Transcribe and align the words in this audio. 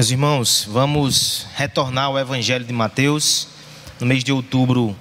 Meus 0.00 0.10
irmãos, 0.10 0.66
vamos 0.66 1.46
retornar 1.54 2.06
ao 2.06 2.18
Evangelho 2.18 2.64
de 2.64 2.72
Mateus. 2.72 3.48
No 4.00 4.06
mês 4.06 4.24
de 4.24 4.32
outubro, 4.32 4.96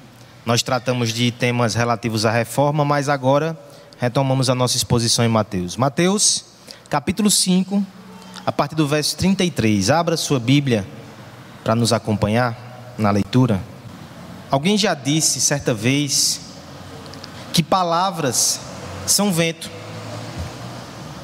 nós 0.46 0.62
tratamos 0.62 1.14
de 1.14 1.32
temas 1.32 1.74
relativos 1.74 2.26
à 2.26 2.32
reforma, 2.32 2.84
mas 2.84 3.08
agora 3.08 3.58
retomamos 3.98 4.50
a 4.50 4.56
nossa 4.56 4.76
exposição 4.76 5.24
em 5.24 5.30
Mateus. 5.30 5.78
Mateus, 5.78 6.44
capítulo 6.90 7.32
5, 7.32 7.82
a 8.46 8.52
partir 8.52 8.76
do 8.76 8.86
verso 8.86 9.16
33. 9.16 9.90
Abra 9.90 10.18
sua 10.18 10.38
Bíblia 10.38 10.86
para 11.64 11.76
nos 11.76 11.94
acompanhar 11.94 12.94
na 12.98 13.10
leitura. 13.10 13.64
Alguém 14.52 14.78
já 14.78 14.94
disse 14.94 15.40
certa 15.40 15.74
vez 15.74 16.42
que 17.54 17.64
palavras 17.64 18.60
são 19.08 19.32
vento. 19.32 19.72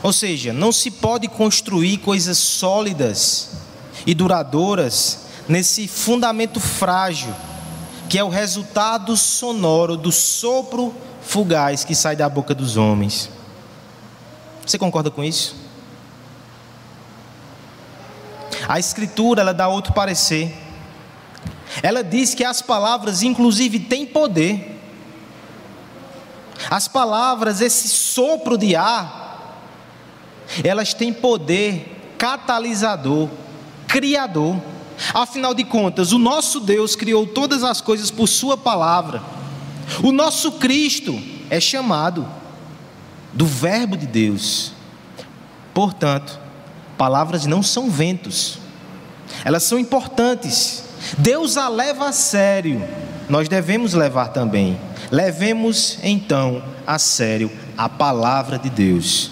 Ou 0.02 0.14
seja, 0.14 0.54
não 0.54 0.72
se 0.72 0.90
pode 0.90 1.28
construir 1.28 1.98
coisas 1.98 2.38
sólidas 2.38 3.65
e 4.06 4.14
duradouras 4.14 5.26
nesse 5.48 5.88
fundamento 5.88 6.60
frágil, 6.60 7.34
que 8.10 8.18
é 8.18 8.24
o 8.24 8.30
resultado 8.30 9.16
sonoro 9.18 9.98
do 9.98 10.12
sopro 10.12 10.94
fugaz 11.22 11.84
que 11.84 11.96
sai 11.96 12.16
da 12.16 12.30
boca 12.30 12.54
dos 12.54 12.78
homens. 12.78 13.30
Você 14.66 14.78
concorda 14.78 15.12
com 15.12 15.24
isso? 15.24 15.56
A 18.68 18.80
Escritura 18.80 19.42
ela 19.42 19.54
dá 19.54 19.68
outro 19.68 19.94
parecer. 19.94 20.56
Ela 21.84 22.04
diz 22.04 22.34
que 22.34 22.44
as 22.44 22.62
palavras, 22.62 23.22
inclusive, 23.22 23.80
têm 23.80 24.06
poder. 24.06 24.82
As 26.70 26.88
palavras, 26.88 27.62
esse 27.62 27.90
sopro 27.90 28.58
de 28.58 28.76
ar, 28.76 29.62
elas 30.64 30.94
têm 30.94 31.14
poder 31.14 32.16
catalisador, 32.18 33.30
criador. 33.88 34.62
Afinal 35.14 35.54
de 35.54 35.64
contas, 35.64 36.14
o 36.14 36.18
nosso 36.18 36.60
Deus 36.60 36.96
criou 36.96 37.28
todas 37.28 37.64
as 37.64 37.82
coisas 37.82 38.10
por 38.10 38.28
Sua 38.28 38.58
palavra. 38.58 39.22
O 40.02 40.12
nosso 40.12 40.54
Cristo 40.54 41.20
é 41.50 41.60
chamado 41.60 42.26
do 43.34 43.46
Verbo 43.46 43.98
de 43.98 44.08
Deus. 44.08 44.72
Portanto, 45.74 46.40
palavras 46.98 47.46
não 47.46 47.62
são 47.62 47.90
ventos, 47.90 48.58
elas 49.44 49.64
são 49.64 49.78
importantes. 49.78 50.84
Deus 51.18 51.58
a 51.58 51.68
leva 51.68 52.08
a 52.08 52.12
sério, 52.12 52.82
nós 53.30 53.48
devemos 53.50 53.94
levar 53.94 54.30
também. 54.30 54.80
Levemos 55.12 56.00
então 56.02 56.64
a 56.88 56.98
sério 56.98 57.52
a 57.78 57.88
palavra 57.88 58.58
de 58.58 58.70
Deus. 58.70 59.32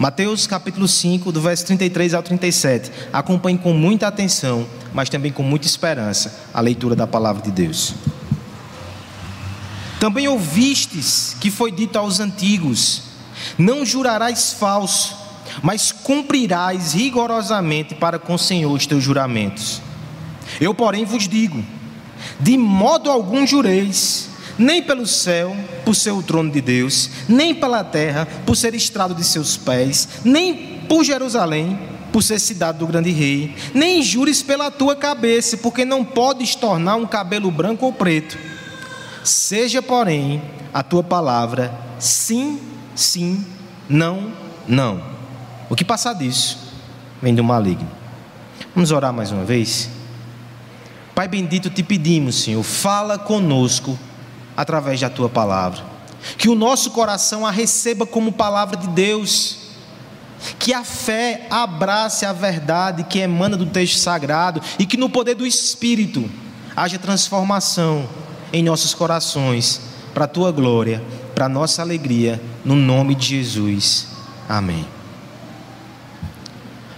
Mateus 0.00 0.46
capítulo 0.46 0.88
5, 0.88 1.30
do 1.30 1.42
verso 1.42 1.66
33 1.66 2.14
ao 2.14 2.22
37. 2.22 2.90
Acompanhe 3.12 3.58
com 3.58 3.74
muita 3.74 4.06
atenção, 4.06 4.66
mas 4.94 5.10
também 5.10 5.30
com 5.30 5.42
muita 5.42 5.66
esperança, 5.66 6.40
a 6.54 6.60
leitura 6.62 6.96
da 6.96 7.06
palavra 7.06 7.42
de 7.42 7.50
Deus. 7.50 7.92
Também 10.00 10.26
ouvistes 10.26 11.36
que 11.38 11.50
foi 11.50 11.70
dito 11.70 11.98
aos 11.98 12.18
antigos: 12.18 13.02
Não 13.58 13.84
jurarás 13.84 14.54
falso, 14.54 15.14
mas 15.62 15.92
cumprirás 15.92 16.94
rigorosamente 16.94 17.94
para 17.94 18.18
com 18.18 18.32
o 18.32 18.38
Senhor 18.38 18.72
os 18.72 18.86
teus 18.86 19.04
juramentos. 19.04 19.82
Eu, 20.58 20.74
porém, 20.74 21.04
vos 21.04 21.28
digo: 21.28 21.62
de 22.40 22.56
modo 22.56 23.10
algum 23.10 23.46
jureis, 23.46 24.29
nem 24.58 24.82
pelo 24.82 25.06
céu, 25.06 25.56
por 25.84 25.94
ser 25.94 26.10
o 26.10 26.22
trono 26.22 26.50
de 26.50 26.60
Deus, 26.60 27.10
nem 27.28 27.54
pela 27.54 27.82
terra, 27.84 28.26
por 28.46 28.56
ser 28.56 28.74
estrado 28.74 29.14
de 29.14 29.24
seus 29.24 29.56
pés, 29.56 30.08
nem 30.24 30.80
por 30.88 31.04
Jerusalém, 31.04 31.78
por 32.12 32.22
ser 32.22 32.38
cidade 32.38 32.78
do 32.78 32.86
grande 32.86 33.10
rei, 33.10 33.54
nem 33.72 34.02
jures 34.02 34.42
pela 34.42 34.70
tua 34.70 34.96
cabeça, 34.96 35.56
porque 35.56 35.84
não 35.84 36.04
podes 36.04 36.54
tornar 36.54 36.96
um 36.96 37.06
cabelo 37.06 37.50
branco 37.50 37.86
ou 37.86 37.92
preto. 37.92 38.36
Seja, 39.22 39.80
porém, 39.80 40.42
a 40.72 40.82
tua 40.82 41.02
palavra 41.02 41.72
sim, 41.98 42.60
sim, 42.94 43.44
não, 43.88 44.32
não. 44.66 45.02
O 45.68 45.76
que 45.76 45.84
passar 45.84 46.14
disso 46.14 46.58
vem 47.22 47.34
do 47.34 47.44
maligno. 47.44 47.88
Vamos 48.74 48.90
orar 48.90 49.12
mais 49.12 49.30
uma 49.30 49.44
vez? 49.44 49.90
Pai 51.14 51.28
bendito, 51.28 51.68
te 51.68 51.82
pedimos, 51.82 52.42
Senhor, 52.42 52.62
fala 52.62 53.18
conosco 53.18 53.98
através 54.60 55.00
da 55.00 55.08
tua 55.08 55.26
palavra. 55.26 55.82
Que 56.36 56.50
o 56.50 56.54
nosso 56.54 56.90
coração 56.90 57.46
a 57.46 57.50
receba 57.50 58.04
como 58.04 58.30
palavra 58.30 58.76
de 58.76 58.88
Deus. 58.88 59.56
Que 60.58 60.74
a 60.74 60.84
fé 60.84 61.46
abrace 61.48 62.26
a 62.26 62.32
verdade 62.34 63.04
que 63.04 63.18
emana 63.18 63.56
do 63.56 63.64
texto 63.64 63.96
sagrado 63.98 64.60
e 64.78 64.84
que 64.84 64.98
no 64.98 65.08
poder 65.08 65.34
do 65.34 65.46
Espírito 65.46 66.30
haja 66.76 66.98
transformação 66.98 68.06
em 68.52 68.62
nossos 68.62 68.92
corações, 68.92 69.80
para 70.12 70.24
a 70.24 70.28
tua 70.28 70.52
glória, 70.52 71.02
para 71.34 71.46
a 71.46 71.48
nossa 71.48 71.80
alegria, 71.80 72.40
no 72.62 72.76
nome 72.76 73.14
de 73.14 73.28
Jesus. 73.28 74.08
Amém. 74.48 74.86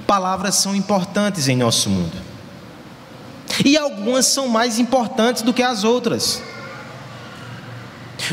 Palavras 0.06 0.56
são 0.56 0.74
importantes 0.74 1.46
em 1.46 1.56
nosso 1.56 1.90
mundo. 1.90 2.16
E 3.64 3.76
algumas 3.76 4.26
são 4.26 4.48
mais 4.48 4.78
importantes 4.78 5.42
do 5.42 5.52
que 5.52 5.62
as 5.62 5.84
outras. 5.84 6.42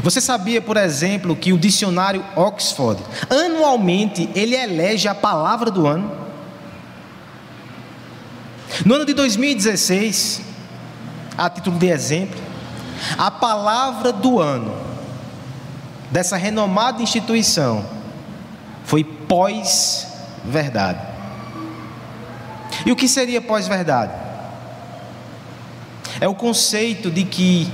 Você 0.04 0.22
sabia, 0.22 0.62
por 0.62 0.78
exemplo, 0.78 1.36
que 1.36 1.52
o 1.52 1.58
dicionário 1.58 2.24
Oxford, 2.36 3.02
anualmente, 3.30 4.30
ele 4.36 4.56
elege 4.56 5.08
a 5.08 5.16
palavra 5.16 5.72
do 5.72 5.88
ano? 5.88 6.12
No 8.86 8.96
ano 8.96 9.06
de 9.06 9.14
2016, 9.14 10.42
a 11.38 11.50
título 11.50 11.80
de 11.80 11.88
exemplo, 11.88 12.40
a 13.18 13.32
palavra 13.32 14.12
do 14.14 14.40
ano 14.40 14.76
dessa 16.12 16.38
renomada 16.38 17.02
instituição 17.02 17.86
foi 18.84 19.04
pós-verdade. 19.04 21.00
E 22.86 22.92
o 22.92 22.96
que 22.96 23.08
seria 23.08 23.42
pós-verdade? 23.42 24.14
É 26.22 26.28
o 26.28 26.36
conceito 26.36 27.10
de 27.10 27.24
que 27.24 27.72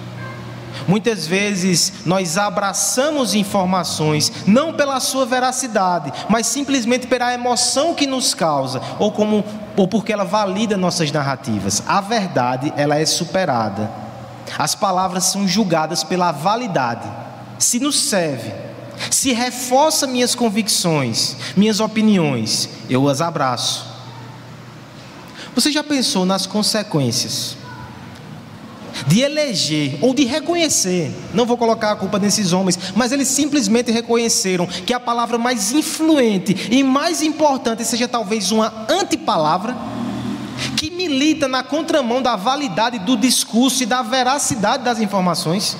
Muitas 0.87 1.25
vezes 1.25 1.93
nós 2.05 2.37
abraçamos 2.37 3.33
informações 3.33 4.31
não 4.45 4.73
pela 4.73 4.99
sua 4.99 5.25
veracidade, 5.25 6.11
mas 6.29 6.47
simplesmente 6.47 7.07
pela 7.07 7.33
emoção 7.33 7.93
que 7.93 8.05
nos 8.05 8.33
causa 8.33 8.81
ou 8.99 9.11
como 9.11 9.43
ou 9.77 9.87
porque 9.87 10.13
ela 10.13 10.23
valida 10.23 10.77
nossas 10.77 11.11
narrativas. 11.11 11.83
A 11.85 11.99
verdade, 11.99 12.71
ela 12.77 12.97
é 12.97 13.05
superada. 13.05 13.91
As 14.57 14.73
palavras 14.73 15.25
são 15.25 15.47
julgadas 15.47 16.03
pela 16.03 16.31
validade. 16.31 17.09
Se 17.59 17.79
nos 17.79 17.99
serve, 17.99 18.53
se 19.09 19.33
reforça 19.33 20.07
minhas 20.07 20.35
convicções, 20.35 21.35
minhas 21.57 21.79
opiniões, 21.79 22.69
eu 22.89 23.07
as 23.09 23.21
abraço. 23.21 23.85
Você 25.53 25.71
já 25.71 25.83
pensou 25.83 26.25
nas 26.25 26.45
consequências? 26.45 27.57
De 29.07 29.21
eleger 29.21 29.97
ou 30.01 30.13
de 30.13 30.23
reconhecer, 30.23 31.11
não 31.33 31.45
vou 31.45 31.57
colocar 31.57 31.91
a 31.91 31.95
culpa 31.95 32.17
nesses 32.17 32.53
homens, 32.53 32.77
mas 32.95 33.11
eles 33.11 33.27
simplesmente 33.27 33.91
reconheceram 33.91 34.65
que 34.65 34.93
a 34.93 34.99
palavra 34.99 35.37
mais 35.37 35.71
influente 35.71 36.67
e 36.71 36.83
mais 36.83 37.21
importante 37.21 37.83
seja 37.83 38.07
talvez 38.07 38.51
uma 38.51 38.85
antipalavra 38.89 39.75
que 40.77 40.89
milita 40.89 41.47
na 41.47 41.63
contramão 41.63 42.21
da 42.21 42.35
validade 42.35 42.99
do 42.99 43.17
discurso 43.17 43.83
e 43.83 43.85
da 43.85 44.01
veracidade 44.01 44.83
das 44.83 44.99
informações. 44.99 45.75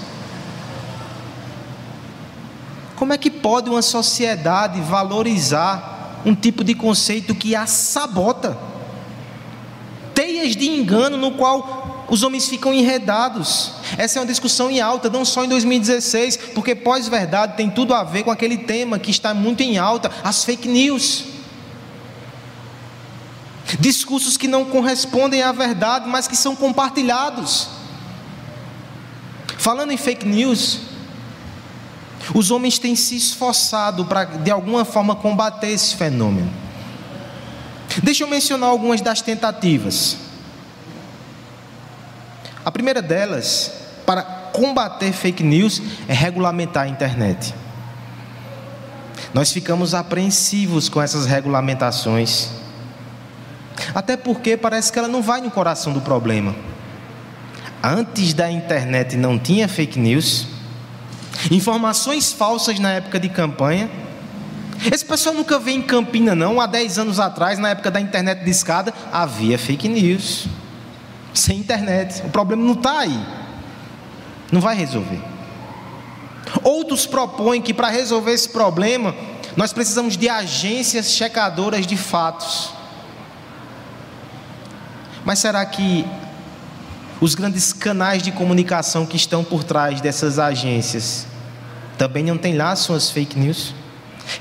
Como 2.96 3.14
é 3.14 3.18
que 3.18 3.30
pode 3.30 3.70
uma 3.70 3.82
sociedade 3.82 4.80
valorizar 4.82 6.22
um 6.26 6.34
tipo 6.34 6.64
de 6.64 6.74
conceito 6.74 7.36
que 7.36 7.56
a 7.56 7.68
sabota? 7.68 8.58
Teias 10.14 10.56
de 10.56 10.68
engano 10.68 11.18
no 11.18 11.32
qual 11.32 11.85
os 12.08 12.24
homens 12.24 12.48
ficam 12.48 12.74
enredados. 12.74 13.72
Essa 13.98 14.20
é 14.20 14.22
uma 14.22 14.28
discussão 14.28 14.70
em 14.70 14.80
alta, 14.80 15.10
não 15.10 15.26
só 15.26 15.44
em 15.44 15.50
2016, 15.50 16.38
porque 16.54 16.76
pós-verdade 16.76 17.58
tem 17.58 17.70
tudo 17.70 17.94
a 17.94 18.04
ver 18.04 18.24
com 18.24 18.32
aquele 18.32 18.58
tema 18.58 19.00
que 19.00 19.12
está 19.12 19.34
muito 19.34 19.62
em 19.62 19.78
alta, 19.78 20.12
as 20.24 20.44
fake 20.44 20.68
news. 20.68 21.26
Discursos 23.80 24.38
que 24.38 24.48
não 24.48 24.66
correspondem 24.66 25.42
à 25.42 25.52
verdade, 25.52 26.08
mas 26.08 26.28
que 26.28 26.36
são 26.36 26.56
compartilhados. 26.56 27.70
Falando 29.58 29.92
em 29.92 29.98
fake 29.98 30.28
news, 30.28 30.82
os 32.36 32.52
homens 32.52 32.78
têm 32.78 32.96
se 32.96 33.16
esforçado 33.16 34.06
para, 34.06 34.26
de 34.26 34.52
alguma 34.52 34.86
forma, 34.86 35.16
combater 35.16 35.70
esse 35.70 35.96
fenômeno. 35.96 36.52
Deixa 38.04 38.24
eu 38.24 38.28
mencionar 38.28 38.70
algumas 38.70 39.02
das 39.02 39.22
tentativas. 39.22 40.25
A 42.66 42.72
primeira 42.72 43.00
delas, 43.00 43.72
para 44.08 44.24
combater 44.24 45.14
fake 45.14 45.44
news, 45.44 45.80
é 46.08 46.14
regulamentar 46.14 46.86
a 46.86 46.88
internet. 46.88 47.54
Nós 49.32 49.52
ficamos 49.52 49.94
apreensivos 49.94 50.90
com 50.90 51.00
essas 51.00 51.28
regulamentações. 51.28 52.50
Até 53.94 54.18
porque 54.18 54.58
parece 54.58 54.92
que 54.92 54.98
ela 54.98 55.08
não 55.08 55.22
vai 55.22 55.42
no 55.42 55.52
coração 55.52 55.94
do 55.94 56.02
problema. 56.02 56.56
Antes 57.84 58.34
da 58.34 58.50
internet 58.50 59.16
não 59.16 59.38
tinha 59.38 59.68
fake 59.68 60.00
news, 60.00 60.48
informações 61.52 62.32
falsas 62.32 62.80
na 62.80 62.94
época 62.94 63.20
de 63.20 63.30
campanha. 63.30 63.92
Esse 64.92 65.06
pessoal 65.06 65.36
nunca 65.36 65.60
veio 65.60 65.78
em 65.78 65.82
Campina, 65.84 66.34
não. 66.34 66.60
Há 66.60 66.66
10 66.66 66.98
anos 66.98 67.20
atrás, 67.20 67.60
na 67.60 67.70
época 67.70 67.92
da 67.92 68.02
internet 68.02 68.44
de 68.44 68.50
escada, 68.50 68.92
havia 69.12 69.58
fake 69.60 69.88
news. 69.88 70.48
Sem 71.36 71.60
internet. 71.60 72.24
O 72.26 72.30
problema 72.30 72.64
não 72.64 72.74
está 72.74 73.00
aí. 73.00 73.20
Não 74.52 74.60
vai 74.60 74.76
resolver. 74.76 75.22
Outros 76.64 77.06
propõem 77.06 77.62
que 77.62 77.74
para 77.74 77.90
resolver 77.90 78.32
esse 78.32 78.50
problema, 78.50 79.14
nós 79.56 79.74
precisamos 79.74 80.16
de 80.18 80.30
agências 80.30 81.12
checadoras 81.12 81.86
de 81.86 81.98
fatos. 81.98 82.72
Mas 85.24 85.40
será 85.40 85.66
que 85.66 86.06
os 87.20 87.36
grandes 87.36 87.74
canais 87.74 88.22
de 88.22 88.32
comunicação 88.32 89.06
que 89.06 89.16
estão 89.16 89.44
por 89.44 89.64
trás 89.64 90.00
dessas 90.02 90.40
agências 90.40 91.26
também 91.98 92.24
não 92.24 92.38
têm 92.38 92.56
lá 92.56 92.76
suas 92.76 93.10
fake 93.10 93.38
news? 93.38 93.74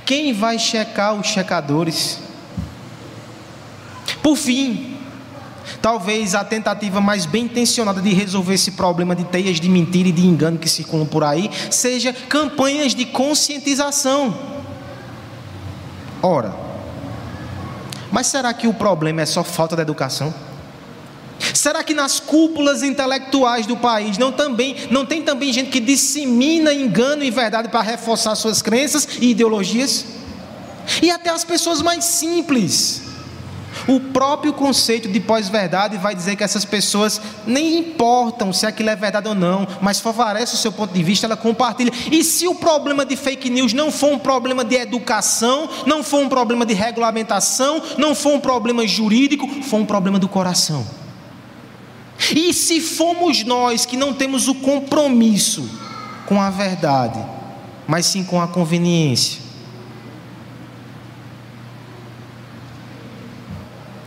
Quem 0.05 0.32
vai 0.32 0.58
checar 0.58 1.14
os 1.14 1.26
checadores? 1.26 2.20
Por 4.23 4.37
fim, 4.37 4.94
talvez 5.81 6.34
a 6.34 6.44
tentativa 6.44 7.00
mais 7.00 7.26
bem 7.26 7.44
intencionada 7.44 8.00
de 8.00 8.12
resolver 8.12 8.55
esse 8.55 8.72
problema 8.72 9.14
de 9.14 9.25
teias 9.25 9.61
de 9.61 9.69
mentira 9.69 10.08
e 10.08 10.12
de 10.12 10.26
engano 10.26 10.58
que 10.58 10.69
circulam 10.69 11.06
por 11.06 11.25
aí 11.25 11.50
seja 11.70 12.12
campanhas 12.12 12.94
de 12.94 13.05
conscientização. 13.05 14.34
Ora, 16.22 16.55
mas 18.11 18.28
será 18.28 18.55
que 18.55 18.66
o 18.66 18.72
problema 18.75 19.22
é 19.22 19.26
só 19.26 19.43
falta 19.43 19.76
de 19.76 19.82
educação? 19.82 20.32
Será 21.52 21.82
que 21.82 21.94
nas 21.94 22.20
cúpulas 22.20 22.82
intelectuais 22.82 23.66
do 23.66 23.76
país 23.76 24.16
não, 24.19 24.32
também, 24.32 24.76
não 24.90 25.05
tem 25.05 25.22
também 25.22 25.52
gente 25.52 25.70
que 25.70 25.81
dissemina 25.81 26.72
engano 26.72 27.22
e 27.22 27.31
verdade 27.31 27.69
para 27.69 27.82
reforçar 27.82 28.34
suas 28.34 28.62
crenças 28.62 29.06
e 29.20 29.31
ideologias? 29.31 30.05
E 31.02 31.11
até 31.11 31.31
as 31.31 31.44
pessoas 31.44 31.82
mais 31.82 32.05
simples. 32.05 33.13
O 33.86 34.00
próprio 34.00 34.52
conceito 34.52 35.08
de 35.08 35.20
pós-verdade 35.20 35.98
vai 35.98 36.14
dizer 36.14 36.36
que 36.36 36.44
essas 36.44 36.64
pessoas 36.64 37.20
nem 37.46 37.78
importam 37.78 38.52
se 38.52 38.66
aquilo 38.66 38.88
é 38.88 38.96
verdade 38.96 39.28
ou 39.28 39.34
não, 39.34 39.66
mas 39.81 40.00
favorece 40.00 40.54
o 40.54 40.58
seu 40.58 40.72
ponto 40.72 40.92
de 40.92 41.02
vista, 41.02 41.26
ela 41.26 41.36
compartilha. 41.36 41.92
E 42.10 42.25
se 42.25 42.48
o 42.48 42.54
problema 42.54 43.04
de 43.04 43.14
fake 43.14 43.50
news 43.50 43.75
não 43.75 43.90
for 43.90 44.10
um 44.12 44.19
problema 44.19 44.64
de 44.64 44.76
educação, 44.76 45.69
não 45.86 46.02
for 46.02 46.20
um 46.20 46.28
problema 46.28 46.64
de 46.64 46.72
regulamentação, 46.72 47.82
não 47.98 48.14
for 48.14 48.32
um 48.32 48.40
problema 48.40 48.86
jurídico, 48.86 49.46
for 49.64 49.76
um 49.76 49.87
problema 49.87 50.19
do 50.19 50.28
coração. 50.28 50.87
E 52.34 52.54
se 52.54 52.80
fomos 52.80 53.44
nós 53.44 53.84
que 53.84 53.96
não 53.96 54.14
temos 54.14 54.48
o 54.48 54.54
compromisso 54.54 55.69
com 56.26 56.40
a 56.40 56.48
verdade, 56.48 57.22
mas 57.87 58.06
sim 58.06 58.25
com 58.25 58.40
a 58.40 58.48
conveniência? 58.48 59.44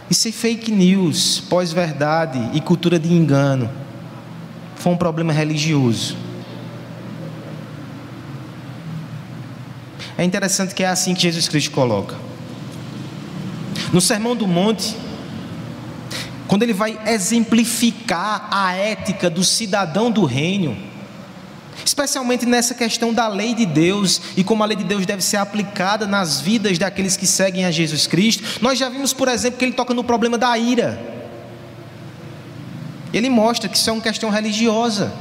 E 0.09 0.13
se 0.13 0.31
fake 0.31 0.71
news, 0.71 1.41
pós-verdade 1.49 2.39
e 2.53 2.61
cultura 2.61 2.97
de 2.97 3.11
engano 3.11 3.69
for 4.75 4.91
um 4.91 4.97
problema 4.97 5.33
religioso? 5.33 6.15
É 10.17 10.23
interessante 10.23 10.73
que 10.73 10.83
é 10.83 10.87
assim 10.87 11.13
que 11.13 11.21
Jesus 11.21 11.47
Cristo 11.47 11.71
coloca. 11.71 12.15
No 13.91 14.01
Sermão 14.01 14.35
do 14.35 14.47
Monte, 14.47 14.95
quando 16.47 16.63
ele 16.63 16.73
vai 16.73 16.97
exemplificar 17.05 18.47
a 18.49 18.73
ética 18.73 19.29
do 19.29 19.43
cidadão 19.43 20.09
do 20.09 20.23
reino, 20.23 20.86
especialmente 21.87 22.45
nessa 22.45 22.73
questão 22.73 23.13
da 23.13 23.29
lei 23.29 23.55
de 23.55 23.65
Deus 23.65 24.21
e 24.35 24.43
como 24.43 24.61
a 24.61 24.65
lei 24.65 24.75
de 24.75 24.83
Deus 24.83 25.05
deve 25.05 25.21
ser 25.21 25.37
aplicada 25.37 26.05
nas 26.05 26.41
vidas 26.41 26.77
daqueles 26.77 27.15
que 27.15 27.25
seguem 27.25 27.63
a 27.63 27.71
Jesus 27.71 28.05
Cristo, 28.05 28.43
nós 28.61 28.77
já 28.77 28.89
vimos, 28.89 29.13
por 29.13 29.29
exemplo, 29.29 29.57
que 29.57 29.63
ele 29.63 29.71
toca 29.71 29.93
no 29.93 30.03
problema 30.03 30.37
da 30.37 30.57
ira. 30.57 30.99
Ele 33.13 33.29
mostra 33.29 33.69
que 33.69 33.77
isso 33.77 33.89
é 33.89 33.93
uma 33.93 34.01
questão 34.01 34.29
religiosa, 34.29 35.13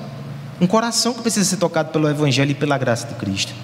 um 0.61 0.67
coração 0.67 1.15
que 1.15 1.23
precisa 1.23 1.49
ser 1.49 1.57
tocado 1.57 1.93
pelo 1.93 2.09
Evangelho 2.09 2.51
e 2.51 2.55
pela 2.55 2.77
graça 2.77 3.07
de 3.07 3.15
Cristo. 3.15 3.55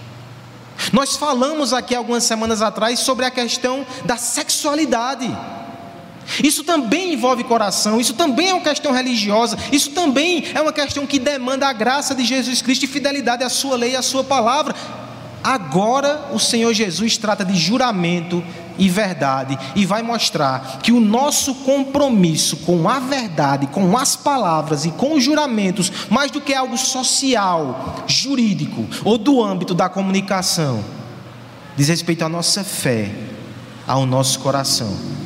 Nós 0.93 1.17
falamos 1.17 1.73
aqui 1.73 1.97
algumas 1.97 2.23
semanas 2.23 2.63
atrás 2.63 3.01
sobre 3.01 3.25
a 3.25 3.33
questão 3.33 3.85
da 4.05 4.17
sexualidade. 4.17 5.29
Isso 6.43 6.63
também 6.63 7.13
envolve 7.13 7.45
coração, 7.45 8.01
isso 8.01 8.15
também 8.15 8.51
é 8.51 8.55
uma 8.55 8.63
questão 8.63 8.93
religiosa, 8.93 9.57
isso 9.73 9.91
também 9.91 10.45
é 10.55 10.61
uma 10.61 10.73
questão 10.73 11.07
que 11.07 11.19
demanda 11.19 11.67
a 11.67 11.73
graça 11.73 12.15
de 12.15 12.25
Jesus 12.25 12.63
Cristo 12.63 12.85
e 12.85 12.89
fidelidade 12.89 13.43
à 13.43 13.49
sua 13.49 13.77
lei 13.77 13.93
e 13.93 13.97
à 13.97 14.03
sua 14.03 14.23
palavra. 14.23 14.75
Agora 15.43 16.29
o 16.33 16.39
Senhor 16.39 16.73
Jesus 16.73 17.17
trata 17.17 17.45
de 17.45 17.57
juramento 17.57 18.45
e 18.79 18.89
verdade 18.89 19.59
e 19.75 19.85
vai 19.85 20.01
mostrar 20.01 20.79
que 20.83 20.93
o 20.93 21.01
nosso 21.01 21.55
compromisso 21.57 22.59
com 22.59 22.89
a 22.89 23.01
verdade, 23.01 23.67
com 23.67 23.99
as 23.99 24.15
palavras 24.15 24.85
e 24.85 24.93
com 24.93 25.15
os 25.15 25.25
juramentos, 25.25 25.91
mais 26.09 26.31
do 26.31 26.41
que 26.41 26.55
algo 26.55 26.79
social, 26.79 28.05
jurídico 28.07 28.87
ou 29.05 29.19
do 29.19 29.43
âmbito 29.43 29.75
da 29.75 29.89
comunicação, 29.89 30.85
diz 31.77 31.89
respeito 31.89 32.25
à 32.25 32.29
nossa 32.29 32.63
fé, 32.63 33.11
ao 33.87 34.07
nosso 34.07 34.39
coração 34.39 35.22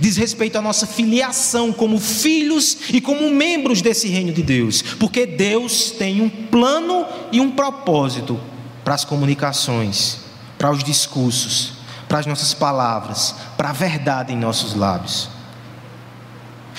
diz 0.00 0.16
respeito 0.16 0.56
à 0.56 0.62
nossa 0.62 0.86
filiação 0.86 1.72
como 1.72 1.98
filhos 1.98 2.78
e 2.92 3.00
como 3.00 3.30
membros 3.30 3.82
desse 3.82 4.08
reino 4.08 4.32
de 4.32 4.42
Deus, 4.42 4.82
porque 4.82 5.26
Deus 5.26 5.90
tem 5.90 6.20
um 6.20 6.28
plano 6.28 7.06
e 7.30 7.40
um 7.40 7.50
propósito 7.50 8.40
para 8.84 8.94
as 8.94 9.04
comunicações, 9.04 10.20
para 10.58 10.70
os 10.70 10.82
discursos, 10.82 11.74
para 12.08 12.18
as 12.18 12.26
nossas 12.26 12.54
palavras, 12.54 13.34
para 13.56 13.70
a 13.70 13.72
verdade 13.72 14.32
em 14.32 14.36
nossos 14.36 14.74
lábios. 14.74 15.28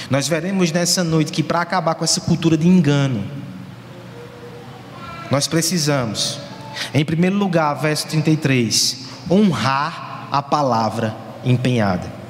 Nós 0.09 0.27
veremos 0.27 0.71
nessa 0.71 1.03
noite 1.03 1.31
que 1.31 1.43
para 1.43 1.61
acabar 1.61 1.95
com 1.95 2.03
essa 2.03 2.21
cultura 2.21 2.57
de 2.57 2.67
engano, 2.67 3.25
nós 5.29 5.47
precisamos, 5.47 6.39
em 6.93 7.05
primeiro 7.05 7.37
lugar, 7.37 7.73
verso 7.75 8.07
33, 8.07 9.05
honrar 9.29 10.27
a 10.31 10.41
palavra 10.41 11.15
empenhada 11.43 12.22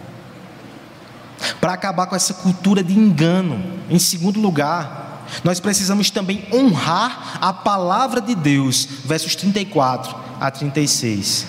para 1.59 1.73
acabar 1.73 2.07
com 2.07 2.15
essa 2.15 2.33
cultura 2.33 2.83
de 2.83 2.97
engano. 2.97 3.63
Em 3.89 3.99
segundo 3.99 4.39
lugar, 4.39 5.25
nós 5.43 5.59
precisamos 5.59 6.09
também 6.09 6.45
honrar 6.51 7.37
a 7.41 7.53
palavra 7.53 8.21
de 8.21 8.35
Deus, 8.35 8.87
versos 9.05 9.35
34 9.35 10.15
a 10.39 10.51
36. 10.51 11.47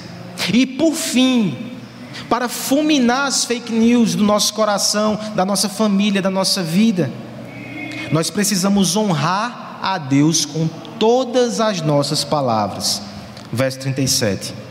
E 0.52 0.66
por 0.66 0.94
fim, 0.94 1.72
para 2.28 2.48
fulminar 2.48 3.26
as 3.26 3.44
fake 3.44 3.72
news 3.72 4.14
do 4.14 4.24
nosso 4.24 4.54
coração, 4.54 5.18
da 5.34 5.44
nossa 5.44 5.68
família, 5.68 6.22
da 6.22 6.30
nossa 6.30 6.62
vida, 6.62 7.10
nós 8.12 8.30
precisamos 8.30 8.96
honrar 8.96 9.78
a 9.82 9.98
Deus 9.98 10.44
com 10.44 10.68
todas 10.98 11.60
as 11.60 11.80
nossas 11.80 12.24
palavras. 12.24 13.02
Verso 13.52 13.78
37. 13.80 14.63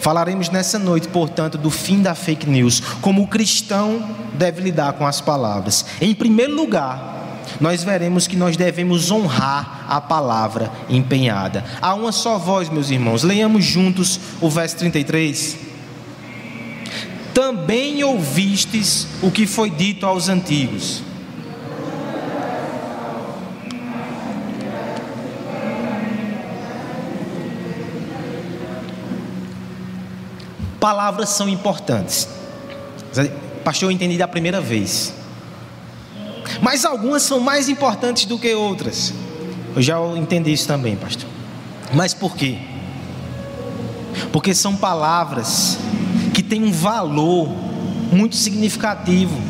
Falaremos 0.00 0.48
nessa 0.48 0.78
noite, 0.78 1.08
portanto, 1.08 1.58
do 1.58 1.70
fim 1.70 2.02
da 2.02 2.14
fake 2.14 2.48
news, 2.48 2.80
como 3.00 3.22
o 3.22 3.26
cristão 3.26 4.16
deve 4.34 4.62
lidar 4.62 4.94
com 4.94 5.06
as 5.06 5.20
palavras. 5.20 5.84
Em 6.00 6.14
primeiro 6.14 6.54
lugar, 6.54 7.12
nós 7.60 7.82
veremos 7.84 8.26
que 8.26 8.36
nós 8.36 8.56
devemos 8.56 9.10
honrar 9.10 9.84
a 9.88 10.00
palavra 10.00 10.70
empenhada. 10.88 11.64
Há 11.80 11.94
uma 11.94 12.12
só 12.12 12.38
voz, 12.38 12.68
meus 12.68 12.90
irmãos. 12.90 13.22
Leiamos 13.22 13.64
juntos 13.64 14.18
o 14.40 14.48
verso 14.48 14.76
33. 14.76 15.56
Também 17.34 18.02
ouvistes 18.04 19.06
o 19.22 19.30
que 19.30 19.46
foi 19.46 19.70
dito 19.70 20.06
aos 20.06 20.28
antigos 20.28 21.02
Palavras 30.82 31.28
são 31.28 31.48
importantes. 31.48 32.28
Pastor, 33.62 33.88
eu 33.88 33.92
entendi 33.92 34.18
da 34.18 34.26
primeira 34.26 34.60
vez. 34.60 35.14
Mas 36.60 36.84
algumas 36.84 37.22
são 37.22 37.38
mais 37.38 37.68
importantes 37.68 38.24
do 38.24 38.36
que 38.36 38.52
outras. 38.52 39.14
Eu 39.76 39.80
já 39.80 39.96
entendi 40.16 40.52
isso 40.52 40.66
também, 40.66 40.96
pastor. 40.96 41.30
Mas 41.94 42.12
por 42.12 42.34
quê? 42.34 42.58
Porque 44.32 44.52
são 44.52 44.74
palavras 44.74 45.78
que 46.34 46.42
têm 46.42 46.64
um 46.64 46.72
valor 46.72 47.48
muito 48.10 48.34
significativo. 48.34 49.40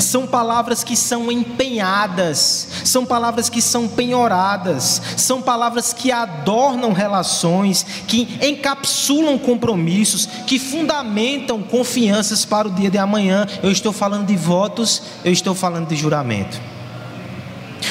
São 0.00 0.26
palavras 0.26 0.82
que 0.84 0.96
são 0.96 1.30
empenhadas, 1.30 2.68
são 2.84 3.04
palavras 3.04 3.48
que 3.48 3.62
são 3.62 3.88
penhoradas, 3.88 5.00
são 5.16 5.40
palavras 5.40 5.92
que 5.92 6.10
adornam 6.10 6.92
relações, 6.92 7.84
que 8.06 8.38
encapsulam 8.42 9.38
compromissos, 9.38 10.26
que 10.46 10.58
fundamentam 10.58 11.62
confianças 11.62 12.44
para 12.44 12.68
o 12.68 12.70
dia 12.70 12.90
de 12.90 12.98
amanhã. 12.98 13.46
Eu 13.62 13.70
estou 13.70 13.92
falando 13.92 14.26
de 14.26 14.36
votos, 14.36 15.02
eu 15.24 15.32
estou 15.32 15.54
falando 15.54 15.88
de 15.88 15.96
juramento. 15.96 16.60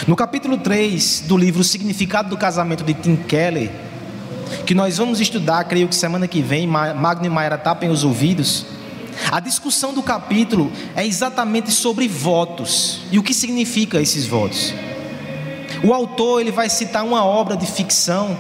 No 0.07 0.15
capítulo 0.15 0.57
3 0.57 1.25
do 1.27 1.37
livro 1.37 1.61
O 1.61 1.63
Significado 1.63 2.29
do 2.29 2.37
Casamento 2.37 2.83
de 2.83 2.93
Tim 2.93 3.15
Keller, 3.15 3.69
que 4.65 4.73
nós 4.73 4.97
vamos 4.97 5.19
estudar, 5.19 5.63
creio 5.65 5.87
que 5.87 5.95
semana 5.95 6.27
que 6.27 6.41
vem, 6.41 6.67
Magno 6.67 7.25
e 7.25 7.29
Mayra 7.29 7.57
tapem 7.57 7.89
os 7.89 8.03
ouvidos. 8.03 8.65
A 9.31 9.39
discussão 9.39 9.93
do 9.93 10.03
capítulo 10.03 10.71
é 10.95 11.05
exatamente 11.05 11.71
sobre 11.71 12.07
votos 12.07 13.01
e 13.11 13.19
o 13.19 13.23
que 13.23 13.33
significa 13.33 14.01
esses 14.01 14.25
votos. 14.25 14.73
O 15.83 15.93
autor 15.93 16.41
ele 16.41 16.51
vai 16.51 16.69
citar 16.69 17.03
uma 17.03 17.25
obra 17.25 17.55
de 17.55 17.65
ficção 17.65 18.39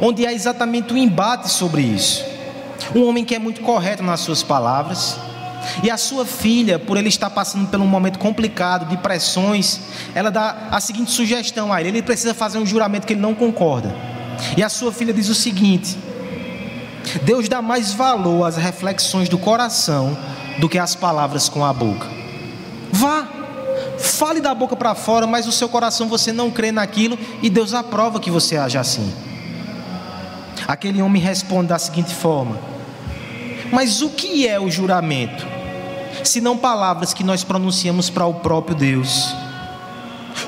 onde 0.00 0.26
há 0.26 0.32
exatamente 0.32 0.92
um 0.92 0.96
embate 0.96 1.48
sobre 1.48 1.82
isso. 1.82 2.24
Um 2.94 3.06
homem 3.06 3.24
que 3.24 3.34
é 3.34 3.38
muito 3.38 3.60
correto 3.60 4.02
nas 4.02 4.20
suas 4.20 4.42
palavras 4.42 5.16
e 5.82 5.90
a 5.90 5.96
sua 5.96 6.24
filha, 6.24 6.78
por 6.78 6.96
ele 6.96 7.08
estar 7.08 7.30
passando 7.30 7.68
por 7.68 7.80
um 7.80 7.86
momento 7.86 8.18
complicado 8.18 8.88
de 8.88 8.96
pressões, 8.96 9.80
ela 10.14 10.30
dá 10.30 10.68
a 10.70 10.80
seguinte 10.80 11.10
sugestão 11.10 11.72
a 11.72 11.80
ele: 11.80 11.90
ele 11.90 12.02
precisa 12.02 12.34
fazer 12.34 12.58
um 12.58 12.66
juramento 12.66 13.06
que 13.06 13.12
ele 13.12 13.20
não 13.20 13.34
concorda. 13.34 13.94
E 14.56 14.62
a 14.62 14.68
sua 14.68 14.92
filha 14.92 15.12
diz 15.12 15.28
o 15.28 15.34
seguinte: 15.34 15.96
Deus 17.22 17.48
dá 17.48 17.60
mais 17.60 17.92
valor 17.92 18.44
às 18.44 18.56
reflexões 18.56 19.28
do 19.28 19.38
coração 19.38 20.16
do 20.58 20.68
que 20.68 20.78
às 20.78 20.94
palavras 20.94 21.48
com 21.48 21.64
a 21.64 21.72
boca. 21.72 22.06
Vá, 22.90 23.26
fale 23.98 24.40
da 24.40 24.54
boca 24.54 24.76
para 24.76 24.94
fora, 24.94 25.26
mas 25.26 25.46
o 25.46 25.52
seu 25.52 25.68
coração 25.68 26.08
você 26.08 26.32
não 26.32 26.50
crê 26.50 26.72
naquilo 26.72 27.18
e 27.42 27.50
Deus 27.50 27.74
aprova 27.74 28.20
que 28.20 28.30
você 28.30 28.56
haja 28.56 28.80
assim. 28.80 29.12
Aquele 30.66 31.02
homem 31.02 31.20
responde 31.20 31.68
da 31.68 31.78
seguinte 31.78 32.14
forma: 32.14 32.58
Mas 33.72 34.02
o 34.02 34.10
que 34.10 34.46
é 34.46 34.60
o 34.60 34.70
juramento? 34.70 35.46
Se 36.24 36.40
não 36.40 36.56
palavras 36.56 37.12
que 37.12 37.24
nós 37.24 37.42
pronunciamos 37.42 38.08
para 38.10 38.26
o 38.26 38.34
próprio 38.34 38.76
Deus. 38.76 39.34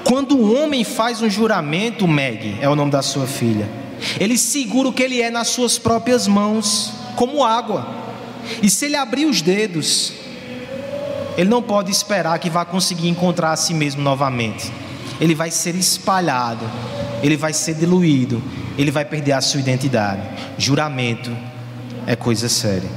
Quando 0.05 0.37
o 0.37 0.55
homem 0.55 0.85
faz 0.85 1.21
um 1.21 1.29
juramento, 1.29 2.07
Meg, 2.07 2.59
é 2.61 2.69
o 2.69 2.77
nome 2.77 2.91
da 2.91 3.03
sua 3.03 3.27
filha 3.27 3.84
ele 4.19 4.37
segura 4.39 4.89
o 4.89 4.93
que 4.93 5.03
ele 5.03 5.21
é 5.21 5.31
nas 5.31 5.49
suas 5.49 5.79
próprias 5.79 6.27
mãos, 6.27 6.93
como 7.17 7.45
água. 7.45 7.87
E 8.63 8.69
se 8.69 8.87
ele 8.87 8.97
abrir 8.97 9.27
os 9.27 9.41
dedos, 9.41 10.13
ele 11.37 11.49
não 11.49 11.63
pode 11.63 11.91
esperar 11.91 12.39
que 12.39 12.51
vá 12.51 12.65
conseguir 12.65 13.09
encontrar 13.09 13.53
a 13.53 13.57
si 13.57 13.75
mesmo 13.75 14.03
novamente. 14.03 14.73
Ele 15.21 15.35
vai 15.35 15.51
ser 15.51 15.75
espalhado, 15.75 16.65
ele 17.23 17.37
vai 17.37 17.53
ser 17.53 17.75
diluído, 17.75 18.43
ele 18.77 18.91
vai 18.91 19.05
perder 19.05 19.33
a 19.33 19.41
sua 19.41 19.61
identidade. 19.61 20.23
Juramento 20.59 21.35
é 22.07 22.15
coisa 22.17 22.49
séria. 22.49 22.91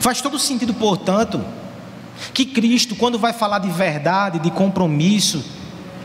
Faz 0.00 0.20
todo 0.20 0.38
sentido, 0.38 0.72
portanto, 0.74 1.44
que 2.32 2.46
Cristo, 2.46 2.94
quando 2.94 3.18
vai 3.18 3.32
falar 3.32 3.58
de 3.58 3.70
verdade, 3.70 4.38
de 4.38 4.50
compromisso, 4.50 5.44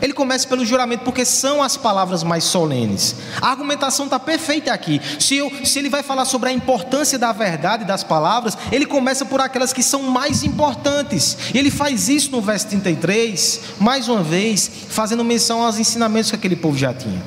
ele 0.00 0.12
começa 0.12 0.46
pelo 0.46 0.64
juramento 0.64 1.04
porque 1.04 1.24
são 1.24 1.62
as 1.62 1.76
palavras 1.76 2.22
mais 2.22 2.44
solenes. 2.44 3.16
A 3.40 3.50
argumentação 3.50 4.04
está 4.06 4.18
perfeita 4.18 4.72
aqui. 4.72 5.00
Se, 5.18 5.36
eu, 5.36 5.50
se 5.64 5.78
ele 5.78 5.88
vai 5.88 6.02
falar 6.02 6.24
sobre 6.24 6.48
a 6.48 6.52
importância 6.52 7.18
da 7.18 7.32
verdade 7.32 7.84
das 7.84 8.04
palavras, 8.04 8.56
ele 8.70 8.86
começa 8.86 9.24
por 9.24 9.40
aquelas 9.40 9.72
que 9.72 9.82
são 9.82 10.02
mais 10.02 10.44
importantes. 10.44 11.36
E 11.52 11.58
ele 11.58 11.70
faz 11.70 12.08
isso 12.08 12.30
no 12.30 12.40
verso 12.40 12.68
33, 12.68 13.60
mais 13.80 14.08
uma 14.08 14.22
vez, 14.22 14.70
fazendo 14.88 15.24
menção 15.24 15.62
aos 15.62 15.78
ensinamentos 15.78 16.30
que 16.30 16.36
aquele 16.36 16.56
povo 16.56 16.76
já 16.76 16.94
tinha. 16.94 17.22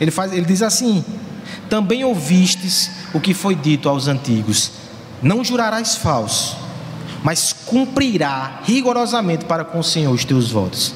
Ele, 0.00 0.10
faz, 0.10 0.32
ele 0.32 0.46
diz 0.46 0.62
assim: 0.62 1.04
Também 1.68 2.04
ouvistes 2.04 2.90
o 3.12 3.20
que 3.20 3.34
foi 3.34 3.54
dito 3.54 3.88
aos 3.88 4.08
antigos: 4.08 4.72
Não 5.22 5.44
jurarás 5.44 5.96
falso, 5.96 6.56
mas 7.22 7.52
cumprirá 7.52 8.60
rigorosamente 8.64 9.44
para 9.44 9.64
com 9.64 9.78
o 9.78 9.84
Senhor 9.84 10.12
os 10.12 10.24
teus 10.24 10.50
votos. 10.50 10.94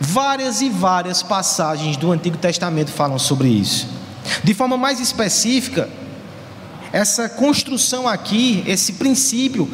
Várias 0.00 0.60
e 0.60 0.68
várias 0.68 1.22
passagens 1.22 1.96
do 1.96 2.12
Antigo 2.12 2.36
Testamento 2.36 2.90
falam 2.90 3.18
sobre 3.18 3.48
isso. 3.48 3.88
De 4.44 4.52
forma 4.54 4.76
mais 4.76 5.00
específica, 5.00 5.88
essa 6.92 7.28
construção 7.28 8.06
aqui, 8.06 8.62
esse 8.66 8.94
princípio, 8.94 9.68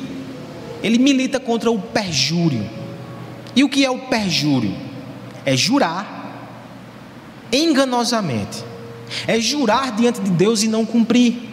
ele 0.83 0.99
milita 0.99 1.41
contra 1.41 1.71
o 1.71 1.79
perjúrio. 1.79 2.69
E 3.55 3.65
o 3.65 3.69
que 3.69 3.85
é 3.85 3.91
o 3.91 3.99
perjúrio? 3.99 4.75
É 5.45 5.57
jurar 5.57 6.21
enganosamente. 7.53 8.65
É 9.27 9.39
jurar 9.39 9.93
diante 9.93 10.21
de 10.21 10.31
Deus 10.31 10.63
e 10.63 10.69
não 10.69 10.87
cumprir. 10.87 11.51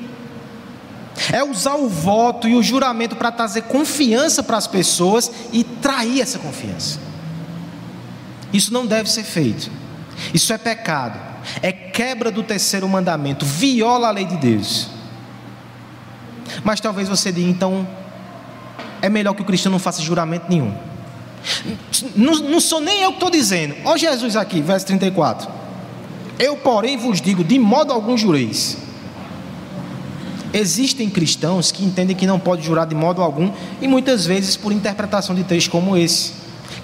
É 1.31 1.43
usar 1.43 1.75
o 1.75 1.89
voto 1.89 2.47
e 2.47 2.55
o 2.55 2.63
juramento 2.63 3.15
para 3.15 3.31
trazer 3.31 3.63
confiança 3.63 4.41
para 4.41 4.57
as 4.57 4.67
pessoas 4.67 5.29
e 5.51 5.63
trair 5.63 6.21
essa 6.21 6.39
confiança. 6.39 7.08
Isso 8.53 8.73
não 8.73 8.85
deve 8.85 9.09
ser 9.09 9.23
feito. 9.23 9.71
Isso 10.33 10.51
é 10.53 10.57
pecado. 10.57 11.19
É 11.61 11.71
quebra 11.71 12.31
do 12.31 12.43
terceiro 12.43 12.87
mandamento. 12.87 13.45
Viola 13.45 14.07
a 14.07 14.11
lei 14.11 14.25
de 14.25 14.37
Deus. 14.37 14.89
Mas 16.63 16.79
talvez 16.79 17.07
você 17.07 17.31
diga, 17.31 17.49
então, 17.49 17.87
é 19.01 19.09
melhor 19.09 19.33
que 19.33 19.41
o 19.41 19.45
cristão 19.45 19.71
não 19.71 19.79
faça 19.79 20.01
juramento 20.01 20.45
nenhum. 20.49 20.73
Não, 22.15 22.33
não 22.33 22.59
sou 22.59 22.81
nem 22.81 23.01
eu 23.01 23.11
que 23.11 23.17
estou 23.17 23.29
dizendo. 23.29 23.75
Ó 23.85 23.95
Jesus 23.95 24.35
aqui, 24.35 24.61
verso 24.61 24.85
34. 24.87 25.49
Eu, 26.37 26.57
porém, 26.57 26.97
vos 26.97 27.21
digo: 27.21 27.43
de 27.43 27.57
modo 27.57 27.93
algum 27.93 28.17
jureis. 28.17 28.77
Existem 30.51 31.09
cristãos 31.09 31.71
que 31.71 31.85
entendem 31.85 32.15
que 32.15 32.25
não 32.25 32.39
pode 32.39 32.63
jurar 32.63 32.87
de 32.87 32.95
modo 32.95 33.21
algum, 33.21 33.51
e 33.79 33.87
muitas 33.87 34.25
vezes 34.25 34.57
por 34.57 34.71
interpretação 34.71 35.35
de 35.35 35.43
textos 35.43 35.71
como 35.71 35.95
esse. 35.95 36.33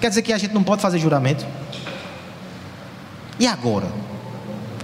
Quer 0.00 0.08
dizer 0.08 0.22
que 0.22 0.32
a 0.32 0.38
gente 0.38 0.52
não 0.52 0.62
pode 0.62 0.82
fazer 0.82 0.98
juramento? 0.98 1.46
E 3.38 3.46
agora? 3.46 3.86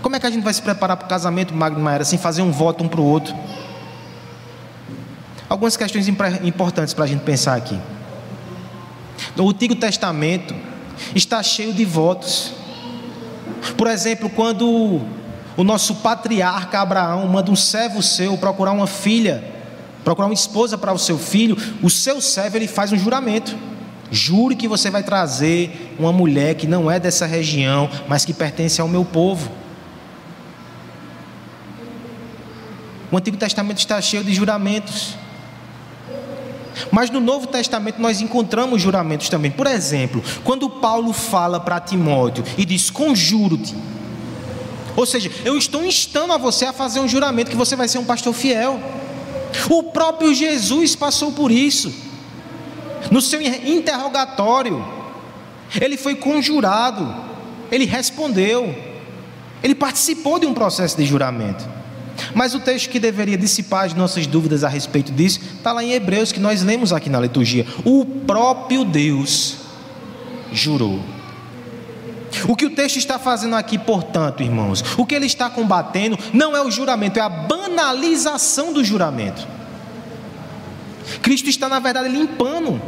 Como 0.00 0.16
é 0.16 0.21
que 0.21 0.26
a 0.26 0.31
gente 0.31 0.42
vai 0.42 0.52
se 0.52 0.61
preparar 0.61 0.97
para 0.97 1.07
o 1.07 1.09
casamento, 1.09 1.54
Magno 1.54 1.78
Maera, 1.78 2.04
sem 2.04 2.19
fazer 2.19 2.42
um 2.42 2.50
voto 2.50 2.83
um 2.83 2.88
para 2.88 3.00
o 3.00 3.04
outro? 3.04 3.35
Algumas 5.49 5.76
questões 5.76 6.09
importantes 6.09 6.95
para 6.95 7.04
a 7.04 7.07
gente 7.07 7.21
pensar 7.21 7.57
aqui. 7.57 7.78
No 9.37 9.49
Antigo 9.49 9.75
Testamento 9.76 10.54
está 11.14 11.42
cheio 11.42 11.73
de 11.73 11.85
votos. 11.85 12.52
Por 13.76 13.87
exemplo, 13.87 14.28
quando 14.31 15.00
o 15.57 15.64
nosso 15.64 15.97
patriarca 15.97 16.81
Abraão 16.81 17.26
manda 17.28 17.50
um 17.50 17.57
servo 17.57 18.02
seu 18.02 18.37
procurar 18.38 18.73
uma 18.73 18.87
filha, 18.87 19.45
procurar 20.02 20.26
uma 20.26 20.35
esposa 20.35 20.76
para 20.76 20.92
o 20.92 20.99
seu 20.99 21.19
filho, 21.19 21.57
o 21.83 21.90
seu 21.90 22.21
servo 22.21 22.57
ele 22.57 22.66
faz 22.66 22.92
um 22.92 22.99
juramento. 22.99 23.57
Jure 24.12 24.54
que 24.54 24.69
você 24.69 24.90
vai 24.90 25.02
trazer 25.02 25.95
uma 25.99 26.12
mulher 26.12 26.54
que 26.54 26.66
não 26.66 26.90
é 26.90 27.00
dessa 27.00 27.25
região, 27.25 27.88
mas 28.07 28.26
que 28.26 28.35
pertence 28.35 28.78
ao 28.78 28.87
meu 28.87 29.07
povo. 29.07 29.50
O 33.11 33.16
Antigo 33.16 33.38
Testamento 33.38 33.78
está 33.78 33.99
cheio 34.02 34.23
de 34.23 34.35
juramentos. 34.35 35.16
Mas 36.90 37.09
no 37.09 37.21
Novo 37.21 37.47
Testamento 37.47 38.02
nós 38.02 38.21
encontramos 38.21 38.83
juramentos 38.83 39.31
também. 39.31 39.50
Por 39.50 39.66
exemplo, 39.66 40.23
quando 40.45 40.69
Paulo 40.69 41.14
fala 41.14 41.59
para 41.59 41.81
Timóteo 41.81 42.45
e 42.59 42.66
diz: 42.66 42.90
Conjuro-te. 42.90 43.75
Ou 44.95 45.07
seja, 45.07 45.31
eu 45.42 45.57
estou 45.57 45.83
instando 45.83 46.35
a 46.35 46.37
você 46.37 46.66
a 46.66 46.73
fazer 46.73 47.00
um 47.00 47.09
juramento 47.09 47.50
que 47.50 47.57
você 47.57 47.75
vai 47.75 47.88
ser 47.88 47.97
um 47.97 48.04
pastor 48.04 48.35
fiel. 48.35 48.78
O 49.71 49.85
próprio 49.85 50.35
Jesus 50.35 50.95
passou 50.95 51.33
por 51.33 51.50
isso. 51.50 52.12
No 53.11 53.21
seu 53.21 53.40
interrogatório, 53.40 54.85
ele 55.80 55.97
foi 55.97 56.14
conjurado, 56.14 57.14
ele 57.71 57.85
respondeu, 57.85 58.75
ele 59.62 59.75
participou 59.75 60.38
de 60.38 60.47
um 60.47 60.54
processo 60.54 60.97
de 60.97 61.04
juramento. 61.04 61.64
Mas 62.35 62.54
o 62.54 62.61
texto 62.61 62.90
que 62.90 63.00
deveria 63.00 63.37
dissipar 63.37 63.85
as 63.87 63.94
nossas 63.94 64.26
dúvidas 64.26 64.64
a 64.64 64.68
respeito 64.68 65.12
disso 65.12 65.40
está 65.56 65.73
lá 65.73 65.82
em 65.82 65.92
Hebreus, 65.92 66.32
que 66.32 66.40
nós 66.40 66.62
lemos 66.62 66.92
aqui 66.92 67.09
na 67.09 67.21
liturgia. 67.21 67.66
O 67.85 68.04
próprio 68.04 68.85
Deus 68.85 69.56
jurou. 70.52 71.00
O 72.49 72.56
que 72.56 72.66
o 72.66 72.71
texto 72.71 72.97
está 72.97 73.18
fazendo 73.18 73.56
aqui, 73.56 73.78
portanto, 73.78 74.42
irmãos, 74.42 74.82
o 74.97 75.04
que 75.04 75.14
ele 75.14 75.26
está 75.26 75.50
combatendo 75.50 76.18
não 76.32 76.56
é 76.56 76.62
o 76.62 76.71
juramento, 76.71 77.18
é 77.18 77.23
a 77.23 77.28
banalização 77.28 78.73
do 78.73 78.82
juramento. 78.85 79.47
Cristo 81.23 81.49
está, 81.49 81.68
na 81.68 81.78
verdade, 81.78 82.09
limpando 82.09 82.80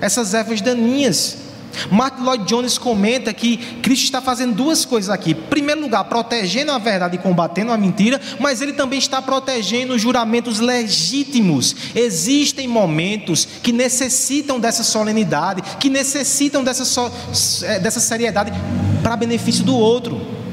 essas 0.00 0.34
ervas 0.34 0.60
daninhas. 0.60 1.44
Martin 1.90 2.22
Lloyd 2.22 2.44
Jones 2.44 2.78
comenta 2.78 3.32
que 3.32 3.56
Cristo 3.82 4.04
está 4.04 4.20
fazendo 4.20 4.54
duas 4.54 4.84
coisas 4.84 5.10
aqui. 5.10 5.32
Em 5.32 5.34
primeiro 5.34 5.80
lugar, 5.80 6.04
protegendo 6.04 6.72
a 6.72 6.78
verdade 6.78 7.16
e 7.16 7.18
combatendo 7.18 7.72
a 7.72 7.76
mentira, 7.76 8.20
mas 8.38 8.60
ele 8.60 8.72
também 8.72 8.98
está 8.98 9.20
protegendo 9.20 9.94
os 9.94 10.00
juramentos 10.00 10.60
legítimos. 10.60 11.74
Existem 11.94 12.68
momentos 12.68 13.46
que 13.62 13.72
necessitam 13.72 14.60
dessa 14.60 14.82
solenidade, 14.82 15.62
que 15.78 15.90
necessitam 15.90 16.62
dessa, 16.62 16.84
so, 16.84 17.10
é, 17.64 17.78
dessa 17.78 18.00
seriedade 18.00 18.52
para 19.02 19.16
benefício 19.16 19.64
do 19.64 19.76
outro. 19.76 20.43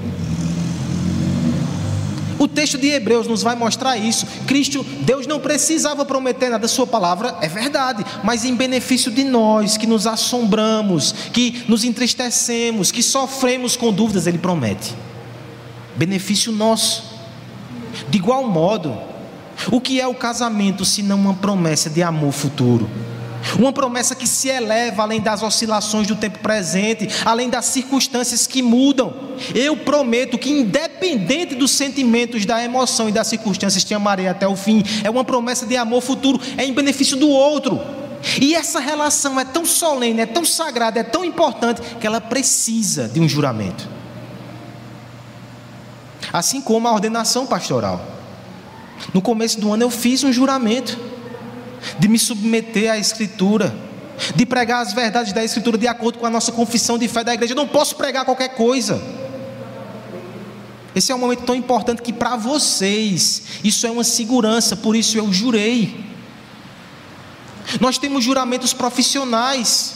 Texto 2.54 2.78
de 2.78 2.90
Hebreus 2.90 3.28
nos 3.28 3.42
vai 3.42 3.56
mostrar 3.56 3.98
isso. 3.98 4.26
Cristo, 4.46 4.84
Deus 5.02 5.26
não 5.26 5.40
precisava 5.40 6.06
prometer 6.06 6.50
nada, 6.50 6.68
sua 6.68 6.86
palavra 6.86 7.38
é 7.42 7.48
verdade, 7.48 8.06
mas 8.24 8.44
em 8.46 8.56
benefício 8.56 9.12
de 9.12 9.24
nós 9.24 9.78
que 9.78 9.88
nos 9.88 10.06
assombramos, 10.06 11.14
que 11.34 11.64
nos 11.68 11.84
entristecemos, 11.84 12.92
que 12.92 13.02
sofremos 13.02 13.76
com 13.76 13.92
dúvidas, 13.92 14.28
ele 14.28 14.38
promete. 14.38 14.94
Benefício 15.96 16.52
nosso. 16.52 17.12
De 18.10 18.18
igual 18.18 18.48
modo, 18.48 18.98
o 19.72 19.80
que 19.80 20.00
é 20.00 20.08
o 20.08 20.16
casamento 20.16 20.84
se 20.86 21.04
não 21.04 21.20
uma 21.20 21.34
promessa 21.34 21.90
de 21.90 22.02
amor 22.02 22.32
futuro? 22.32 22.90
Uma 23.58 23.74
promessa 23.74 24.16
que 24.16 24.28
se 24.28 24.48
eleva 24.50 25.04
além 25.04 25.20
das 25.20 25.42
oscilações 25.42 26.08
do 26.08 26.16
tempo 26.16 26.40
presente, 26.40 27.08
além 27.26 27.50
das 27.50 27.66
circunstâncias 27.66 28.46
que 28.48 28.62
mudam. 28.62 29.14
Eu 29.56 29.78
prometo 29.78 30.38
que, 30.38 30.50
independente 30.50 31.56
dos 31.56 31.72
sentimentos, 31.72 32.46
da 32.46 32.64
emoção 32.64 33.10
e 33.10 33.12
das 33.12 33.28
circunstâncias, 33.28 33.84
te 33.84 33.94
amarei 33.94 34.28
até 34.28 34.48
o 34.48 34.56
fim. 34.56 34.84
É 35.04 35.10
uma 35.10 35.24
promessa 35.24 35.66
de 35.66 35.76
amor 35.76 36.02
futuro, 36.02 36.40
é 36.58 36.66
em 36.66 36.74
benefício 36.74 37.18
do 37.18 37.30
outro. 37.30 37.80
E 38.40 38.54
essa 38.54 38.80
relação 38.80 39.40
é 39.40 39.46
tão 39.46 39.66
solene, 39.66 40.22
é 40.22 40.26
tão 40.26 40.46
sagrada, 40.46 41.00
é 41.00 41.04
tão 41.04 41.26
importante, 41.26 41.82
que 42.00 42.06
ela 42.06 42.22
precisa 42.22 43.08
de 43.08 43.20
um 43.20 43.28
juramento. 43.28 43.90
Assim 46.32 46.62
como 46.62 46.88
a 46.88 46.94
ordenação 46.94 47.46
pastoral. 47.46 48.06
No 49.14 49.22
começo 49.22 49.60
do 49.60 49.74
ano 49.74 49.84
eu 49.84 49.90
fiz 49.90 50.24
um 50.24 50.32
juramento 50.32 51.11
de 52.00 52.08
me 52.08 52.18
submeter 52.18 52.92
à 52.92 52.98
Escritura, 52.98 53.74
de 54.36 54.46
pregar 54.46 54.82
as 54.82 54.94
verdades 54.94 55.34
da 55.34 55.44
Escritura 55.44 55.78
de 55.78 55.88
acordo 55.88 56.20
com 56.20 56.26
a 56.26 56.30
nossa 56.30 56.52
confissão 56.52 56.98
de 56.98 57.08
fé 57.08 57.24
da 57.24 57.34
igreja. 57.34 57.54
Eu 57.54 57.58
não 57.58 57.68
posso 57.68 57.96
pregar 57.96 58.26
qualquer 58.26 58.50
coisa. 58.50 59.02
Esse 60.94 61.12
é 61.12 61.16
um 61.16 61.20
momento 61.20 61.44
tão 61.44 61.56
importante 61.56 62.02
que 62.02 62.12
para 62.12 62.36
vocês 62.36 63.44
isso 63.64 63.88
é 63.88 63.92
uma 63.92 64.04
segurança, 64.04 64.76
por 64.76 64.96
isso 64.96 65.18
eu 65.18 65.32
jurei. 65.32 66.06
Nós 67.80 67.98
temos 67.98 68.24
juramentos 68.24 68.74
profissionais, 68.74 69.96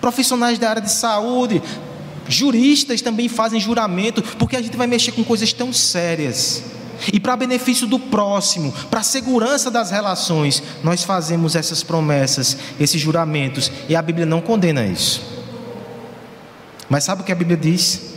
profissionais 0.00 0.58
da 0.58 0.70
área 0.70 0.82
de 0.82 0.90
saúde, 0.90 1.62
juristas 2.28 3.02
também 3.02 3.28
fazem 3.28 3.60
juramento, 3.60 4.22
porque 4.38 4.56
a 4.56 4.62
gente 4.62 4.76
vai 4.76 4.86
mexer 4.86 5.12
com 5.12 5.22
coisas 5.22 5.52
tão 5.52 5.72
sérias. 5.72 6.62
E 7.10 7.18
para 7.18 7.36
benefício 7.36 7.86
do 7.86 7.98
próximo, 7.98 8.72
para 8.90 9.00
a 9.00 9.04
segurança 9.04 9.70
das 9.70 9.90
relações, 9.90 10.62
nós 10.84 11.02
fazemos 11.02 11.56
essas 11.56 11.82
promessas, 11.82 12.56
esses 12.78 13.00
juramentos, 13.00 13.70
e 13.88 13.96
a 13.96 14.02
Bíblia 14.02 14.26
não 14.26 14.40
condena 14.40 14.84
isso. 14.84 15.22
Mas 16.88 17.04
sabe 17.04 17.22
o 17.22 17.24
que 17.24 17.32
a 17.32 17.36
Bíblia 17.36 17.56
diz? 17.56 18.12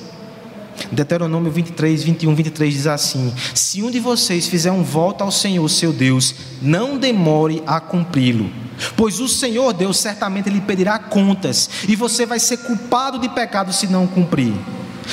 Deuteronômio 0.92 1.51
23, 1.51 2.04
21, 2.04 2.36
23 2.36 2.74
diz 2.74 2.88
assim: 2.88 3.34
Se 3.54 3.82
um 3.82 3.89
de 3.89 4.00
vocês 4.00 4.48
fizer 4.48 4.72
um 4.72 4.84
voto 4.84 5.24
ao 5.24 5.32
Senhor, 5.32 5.68
seu 5.70 5.94
Deus, 5.94 6.36
não 6.62 6.98
demore 6.98 7.63
a 7.65 7.80
cumpri-lo, 7.80 8.51
pois 8.96 9.20
o 9.20 9.27
Senhor 9.27 9.74
Deus 9.74 9.98
certamente 9.98 10.50
lhe 10.50 10.62
pedirá 10.62 11.00
contas, 11.00 11.70
e 11.88 11.96
você 11.96 12.25
vai 12.25 12.39
ser 12.39 12.58
culpado 12.58 13.18
de 13.18 13.30
pecado 13.30 13.72
se 13.72 13.88
não 13.88 14.06
cumprir. 14.06 14.54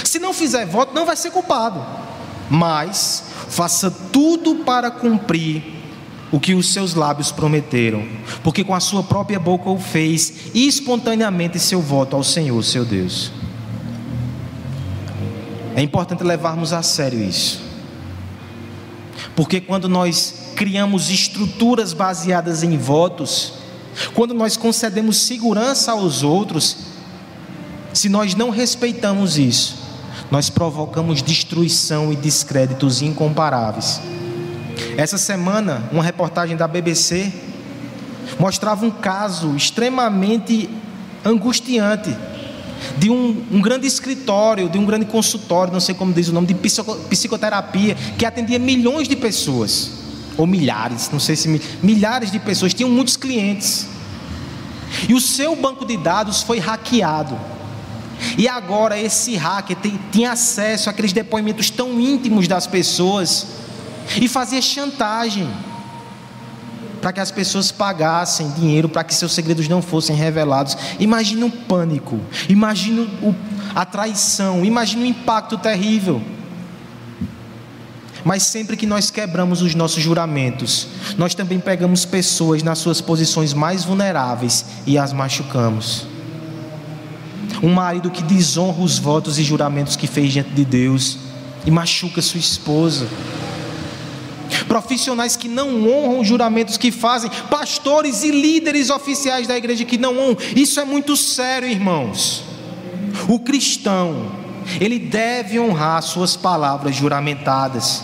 Se 0.04 0.18
não 0.18 0.32
fizer 0.32 0.66
voto, 0.66 0.94
não 0.94 1.04
vai 1.04 1.16
ser 1.16 1.30
culpado, 1.30 1.84
mas 2.50 3.24
faça 3.52 3.90
tudo 3.90 4.64
para 4.64 4.90
cumprir 4.90 5.62
o 6.32 6.40
que 6.40 6.54
os 6.54 6.72
seus 6.72 6.94
lábios 6.94 7.30
prometeram, 7.30 8.02
porque 8.42 8.64
com 8.64 8.74
a 8.74 8.80
sua 8.80 9.02
própria 9.02 9.38
boca 9.38 9.68
o 9.68 9.78
fez, 9.78 10.32
e 10.54 10.66
espontaneamente 10.66 11.58
seu 11.58 11.82
voto 11.82 12.16
ao 12.16 12.24
Senhor, 12.24 12.64
seu 12.64 12.82
Deus. 12.82 13.30
É 15.76 15.82
importante 15.82 16.24
levarmos 16.24 16.72
a 16.72 16.82
sério 16.82 17.22
isso, 17.22 17.60
porque 19.36 19.60
quando 19.60 19.86
nós 19.86 20.52
criamos 20.56 21.10
estruturas 21.10 21.92
baseadas 21.92 22.62
em 22.62 22.78
votos, 22.78 23.52
quando 24.14 24.32
nós 24.32 24.56
concedemos 24.56 25.18
segurança 25.18 25.92
aos 25.92 26.22
outros, 26.22 26.78
se 27.92 28.08
nós 28.08 28.34
não 28.34 28.48
respeitamos 28.48 29.36
isso, 29.36 29.76
nós 30.32 30.48
provocamos 30.48 31.20
destruição 31.20 32.10
e 32.10 32.16
descréditos 32.16 33.02
incomparáveis. 33.02 34.00
Essa 34.96 35.18
semana, 35.18 35.86
uma 35.92 36.02
reportagem 36.02 36.56
da 36.56 36.66
BBC 36.66 37.30
mostrava 38.38 38.86
um 38.86 38.90
caso 38.90 39.54
extremamente 39.54 40.70
angustiante 41.22 42.16
de 42.96 43.10
um, 43.10 43.44
um, 43.52 43.60
grande 43.60 43.86
escritório, 43.86 44.70
de 44.70 44.78
um 44.78 44.86
grande 44.86 45.04
consultório, 45.04 45.70
não 45.70 45.80
sei 45.80 45.94
como 45.94 46.14
diz 46.14 46.28
o 46.28 46.32
nome, 46.32 46.46
de 46.46 46.54
psicoterapia, 46.54 47.94
que 48.16 48.24
atendia 48.24 48.58
milhões 48.58 49.06
de 49.06 49.16
pessoas, 49.16 49.90
ou 50.38 50.46
milhares, 50.46 51.10
não 51.12 51.20
sei 51.20 51.36
se 51.36 51.60
milhares 51.82 52.32
de 52.32 52.38
pessoas, 52.38 52.72
tinham 52.72 52.88
muitos 52.88 53.18
clientes. 53.18 53.86
E 55.06 55.12
o 55.12 55.20
seu 55.20 55.54
banco 55.54 55.84
de 55.84 55.98
dados 55.98 56.42
foi 56.42 56.58
hackeado. 56.58 57.38
E 58.36 58.48
agora 58.48 58.98
esse 58.98 59.36
hacker 59.36 59.76
tem, 59.76 59.98
tinha 60.10 60.32
acesso 60.32 60.88
àqueles 60.88 61.12
depoimentos 61.12 61.70
tão 61.70 62.00
íntimos 62.00 62.48
das 62.48 62.66
pessoas 62.66 63.46
e 64.20 64.28
fazia 64.28 64.60
chantagem 64.60 65.48
para 67.00 67.12
que 67.12 67.20
as 67.20 67.32
pessoas 67.32 67.72
pagassem 67.72 68.50
dinheiro 68.52 68.88
para 68.88 69.02
que 69.02 69.12
seus 69.12 69.32
segredos 69.32 69.68
não 69.68 69.82
fossem 69.82 70.14
revelados. 70.14 70.76
Imagina 71.00 71.46
o 71.46 71.50
pânico, 71.50 72.20
imagina 72.48 73.02
o, 73.20 73.34
a 73.74 73.84
traição, 73.84 74.64
imagina 74.64 75.02
o 75.02 75.06
impacto 75.06 75.58
terrível. 75.58 76.22
Mas 78.24 78.44
sempre 78.44 78.76
que 78.76 78.86
nós 78.86 79.10
quebramos 79.10 79.62
os 79.62 79.74
nossos 79.74 80.00
juramentos, 80.00 80.86
nós 81.18 81.34
também 81.34 81.58
pegamos 81.58 82.04
pessoas 82.04 82.62
nas 82.62 82.78
suas 82.78 83.00
posições 83.00 83.52
mais 83.52 83.84
vulneráveis 83.84 84.64
e 84.86 84.96
as 84.96 85.12
machucamos 85.12 86.11
um 87.62 87.72
marido 87.72 88.10
que 88.10 88.22
desonra 88.22 88.82
os 88.82 88.98
votos 88.98 89.38
e 89.38 89.44
juramentos 89.44 89.94
que 89.94 90.08
fez 90.08 90.32
diante 90.32 90.50
de 90.50 90.64
Deus 90.64 91.18
e 91.64 91.70
machuca 91.70 92.20
sua 92.20 92.40
esposa. 92.40 93.06
Profissionais 94.66 95.36
que 95.36 95.48
não 95.48 95.86
honram 95.86 96.20
os 96.20 96.26
juramentos 96.26 96.76
que 96.76 96.90
fazem, 96.90 97.30
pastores 97.48 98.24
e 98.24 98.30
líderes 98.30 98.90
oficiais 98.90 99.46
da 99.46 99.56
igreja 99.56 99.84
que 99.84 99.96
não 99.96 100.18
honram. 100.18 100.36
Isso 100.56 100.80
é 100.80 100.84
muito 100.84 101.16
sério, 101.16 101.68
irmãos. 101.68 102.42
O 103.28 103.38
cristão, 103.38 104.32
ele 104.80 104.98
deve 104.98 105.58
honrar 105.58 106.02
suas 106.02 106.36
palavras 106.36 106.96
juramentadas. 106.96 108.02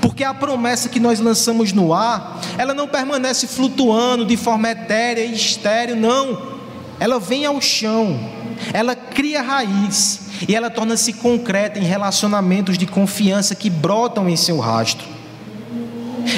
Porque 0.00 0.24
a 0.24 0.34
promessa 0.34 0.88
que 0.88 0.98
nós 0.98 1.20
lançamos 1.20 1.72
no 1.72 1.92
ar, 1.92 2.40
ela 2.56 2.74
não 2.74 2.88
permanece 2.88 3.46
flutuando 3.46 4.24
de 4.24 4.36
forma 4.36 4.70
etérea 4.70 5.24
e 5.24 5.34
estéreo, 5.34 5.94
não. 5.94 6.56
Ela 6.98 7.20
vem 7.20 7.44
ao 7.44 7.60
chão 7.60 8.37
ela 8.72 8.94
cria 8.94 9.42
raiz 9.42 10.20
e 10.46 10.54
ela 10.54 10.70
torna-se 10.70 11.12
concreta 11.14 11.78
em 11.78 11.84
relacionamentos 11.84 12.76
de 12.76 12.86
confiança 12.86 13.54
que 13.54 13.70
brotam 13.70 14.28
em 14.28 14.36
seu 14.36 14.58
rastro. 14.58 15.06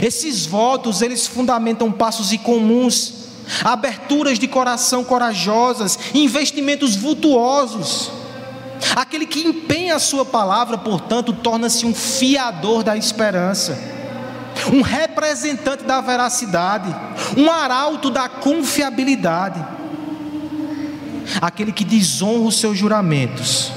Esses 0.03 0.47
votos, 0.47 1.03
eles 1.03 1.27
fundamentam 1.27 1.91
passos 1.91 2.33
incomuns, 2.33 3.15
aberturas 3.65 4.39
de 4.39 4.47
coração 4.47 5.03
corajosas, 5.03 5.99
investimentos 6.15 6.95
vultuosos. 6.95 8.11
Aquele 8.95 9.27
que 9.27 9.41
empenha 9.41 9.97
a 9.97 9.99
sua 9.99 10.25
palavra, 10.25 10.79
portanto, 10.79 11.33
torna-se 11.33 11.85
um 11.85 11.95
fiador 11.95 12.83
da 12.83 12.97
esperança, 12.97 13.79
um 14.73 14.81
representante 14.81 15.85
da 15.85 16.01
veracidade, 16.01 16.95
um 17.37 17.51
arauto 17.51 18.11
da 18.11 18.29
confiabilidade 18.29 19.80
aquele 21.41 21.73
que 21.73 21.85
desonra 21.85 22.49
os 22.49 22.59
seus 22.59 22.79
juramentos, 22.79 23.73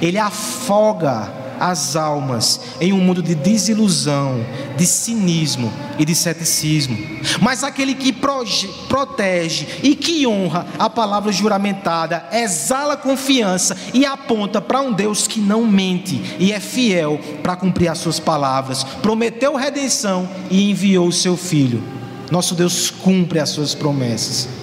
ele 0.00 0.18
afoga 0.18 1.32
as 1.58 1.96
almas 1.96 2.60
em 2.80 2.92
um 2.92 3.00
mundo 3.00 3.22
de 3.22 3.34
desilusão, 3.34 4.44
de 4.76 4.86
cinismo 4.86 5.72
e 5.98 6.04
de 6.04 6.14
ceticismo. 6.14 6.96
Mas 7.40 7.64
aquele 7.64 7.94
que 7.94 8.12
protege 8.12 9.66
e 9.82 9.94
que 9.94 10.26
honra 10.26 10.66
a 10.78 10.88
palavra 10.88 11.32
juramentada, 11.32 12.26
exala 12.32 12.96
confiança 12.96 13.76
e 13.92 14.04
aponta 14.04 14.60
para 14.60 14.80
um 14.80 14.92
Deus 14.92 15.26
que 15.26 15.40
não 15.40 15.66
mente 15.66 16.36
e 16.38 16.52
é 16.52 16.60
fiel 16.60 17.18
para 17.42 17.56
cumprir 17.56 17.88
as 17.88 17.98
suas 17.98 18.20
palavras. 18.20 18.84
Prometeu 18.84 19.56
redenção 19.56 20.28
e 20.50 20.70
enviou 20.70 21.08
o 21.08 21.12
seu 21.12 21.36
filho. 21.36 21.82
Nosso 22.30 22.54
Deus 22.54 22.90
cumpre 22.90 23.38
as 23.38 23.50
suas 23.50 23.74
promessas. 23.74 24.55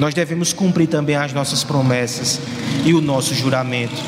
Nós 0.00 0.14
devemos 0.14 0.54
cumprir 0.54 0.88
também 0.88 1.14
as 1.14 1.34
nossas 1.34 1.62
promessas 1.62 2.40
e 2.86 2.94
o 2.94 3.02
nosso 3.02 3.34
juramento. 3.34 4.02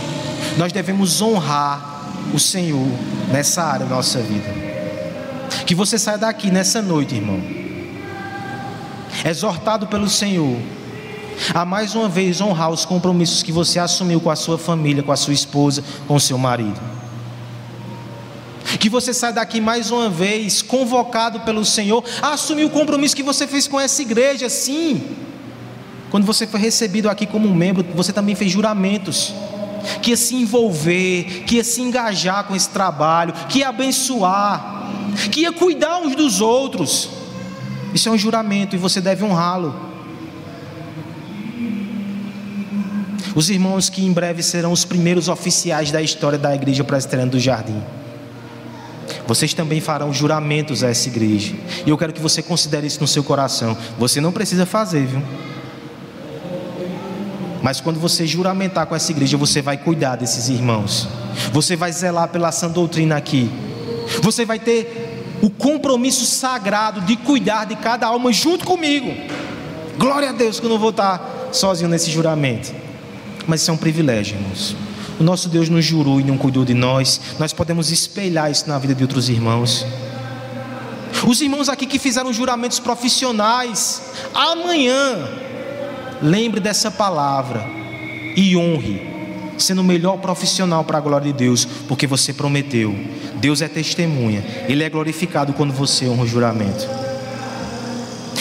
Nós 0.56 0.72
devemos 0.72 1.20
honrar 1.20 2.08
o 2.32 2.38
Senhor 2.38 2.88
nessa 3.30 3.62
área 3.62 3.84
da 3.84 3.96
nossa 3.96 4.18
vida. 4.20 4.48
Que 5.66 5.74
você 5.74 5.98
saia 5.98 6.16
daqui 6.16 6.50
nessa 6.50 6.80
noite, 6.80 7.16
irmão, 7.16 7.38
exortado 9.22 9.86
pelo 9.86 10.08
Senhor 10.08 10.56
a 11.52 11.66
mais 11.66 11.94
uma 11.94 12.08
vez 12.08 12.40
honrar 12.40 12.70
os 12.70 12.86
compromissos 12.86 13.42
que 13.42 13.52
você 13.52 13.78
assumiu 13.78 14.18
com 14.18 14.30
a 14.30 14.36
sua 14.36 14.56
família, 14.56 15.02
com 15.02 15.12
a 15.12 15.16
sua 15.16 15.34
esposa, 15.34 15.84
com 16.08 16.14
o 16.14 16.20
seu 16.20 16.38
marido. 16.38 16.80
Que 18.80 18.88
você 18.88 19.12
saia 19.12 19.34
daqui 19.34 19.60
mais 19.60 19.90
uma 19.90 20.08
vez 20.08 20.62
convocado 20.62 21.40
pelo 21.40 21.66
Senhor 21.66 22.02
a 22.22 22.32
assumir 22.32 22.64
o 22.64 22.70
compromisso 22.70 23.14
que 23.14 23.22
você 23.22 23.46
fez 23.46 23.68
com 23.68 23.78
essa 23.78 24.00
igreja, 24.00 24.48
sim. 24.48 25.21
Quando 26.12 26.26
você 26.26 26.46
foi 26.46 26.60
recebido 26.60 27.08
aqui 27.08 27.24
como 27.24 27.48
um 27.48 27.54
membro, 27.54 27.82
você 27.94 28.12
também 28.12 28.34
fez 28.34 28.52
juramentos 28.52 29.32
que 30.02 30.10
ia 30.10 30.16
se 30.18 30.34
envolver, 30.34 31.44
que 31.46 31.56
ia 31.56 31.64
se 31.64 31.80
engajar 31.80 32.44
com 32.44 32.54
esse 32.54 32.68
trabalho, 32.68 33.32
que 33.48 33.60
ia 33.60 33.70
abençoar, 33.70 34.90
que 35.30 35.40
ia 35.40 35.52
cuidar 35.54 36.00
uns 36.00 36.14
dos 36.14 36.42
outros. 36.42 37.08
Isso 37.94 38.10
é 38.10 38.12
um 38.12 38.18
juramento 38.18 38.76
e 38.76 38.78
você 38.78 39.00
deve 39.00 39.24
honrá-lo. 39.24 39.74
Os 43.34 43.48
irmãos 43.48 43.88
que 43.88 44.04
em 44.04 44.12
breve 44.12 44.42
serão 44.42 44.70
os 44.70 44.84
primeiros 44.84 45.28
oficiais 45.28 45.90
da 45.90 46.02
história 46.02 46.38
da 46.38 46.54
igreja 46.54 46.84
presbiteriana 46.84 47.30
do 47.30 47.40
Jardim. 47.40 47.82
Vocês 49.26 49.54
também 49.54 49.80
farão 49.80 50.12
juramentos 50.12 50.84
a 50.84 50.90
essa 50.90 51.08
igreja. 51.08 51.54
E 51.86 51.88
eu 51.88 51.96
quero 51.96 52.12
que 52.12 52.20
você 52.20 52.42
considere 52.42 52.86
isso 52.86 53.00
no 53.00 53.08
seu 53.08 53.24
coração. 53.24 53.74
Você 53.98 54.20
não 54.20 54.30
precisa 54.30 54.66
fazer, 54.66 55.06
viu? 55.06 55.22
Mas 57.62 57.80
quando 57.80 58.00
você 58.00 58.26
juramentar 58.26 58.86
com 58.86 58.96
essa 58.96 59.12
igreja, 59.12 59.36
você 59.36 59.62
vai 59.62 59.76
cuidar 59.76 60.16
desses 60.16 60.48
irmãos. 60.48 61.08
Você 61.52 61.76
vai 61.76 61.92
zelar 61.92 62.28
pela 62.28 62.50
sã 62.50 62.68
doutrina 62.68 63.16
aqui. 63.16 63.50
Você 64.20 64.44
vai 64.44 64.58
ter 64.58 65.38
o 65.40 65.48
compromisso 65.48 66.26
sagrado 66.26 67.00
de 67.02 67.16
cuidar 67.16 67.64
de 67.64 67.76
cada 67.76 68.06
alma 68.08 68.32
junto 68.32 68.64
comigo. 68.64 69.14
Glória 69.96 70.30
a 70.30 70.32
Deus 70.32 70.58
que 70.58 70.66
eu 70.66 70.70
não 70.70 70.78
vou 70.78 70.90
estar 70.90 71.48
sozinho 71.52 71.88
nesse 71.88 72.10
juramento. 72.10 72.74
Mas 73.46 73.62
isso 73.62 73.70
é 73.70 73.74
um 73.74 73.76
privilégio, 73.76 74.36
irmãos. 74.36 74.76
O 75.20 75.22
nosso 75.22 75.48
Deus 75.48 75.68
nos 75.68 75.84
jurou 75.84 76.20
e 76.20 76.24
não 76.24 76.36
cuidou 76.36 76.64
de 76.64 76.74
nós. 76.74 77.20
Nós 77.38 77.52
podemos 77.52 77.90
espelhar 77.92 78.50
isso 78.50 78.68
na 78.68 78.78
vida 78.78 78.94
de 78.94 79.04
outros 79.04 79.28
irmãos. 79.28 79.86
Os 81.24 81.40
irmãos 81.40 81.68
aqui 81.68 81.86
que 81.86 81.98
fizeram 81.98 82.32
juramentos 82.32 82.80
profissionais, 82.80 84.02
amanhã 84.34 85.28
Lembre 86.22 86.60
dessa 86.60 86.88
palavra 86.88 87.66
e 88.36 88.56
honre, 88.56 89.02
sendo 89.58 89.80
o 89.80 89.84
melhor 89.84 90.18
profissional 90.18 90.84
para 90.84 90.98
a 90.98 91.00
glória 91.00 91.32
de 91.32 91.36
Deus, 91.36 91.64
porque 91.64 92.06
você 92.06 92.32
prometeu. 92.32 92.94
Deus 93.34 93.60
é 93.60 93.66
testemunha, 93.66 94.44
Ele 94.68 94.84
é 94.84 94.88
glorificado 94.88 95.52
quando 95.52 95.72
você 95.72 96.08
honra 96.08 96.22
o 96.22 96.26
juramento. 96.26 96.88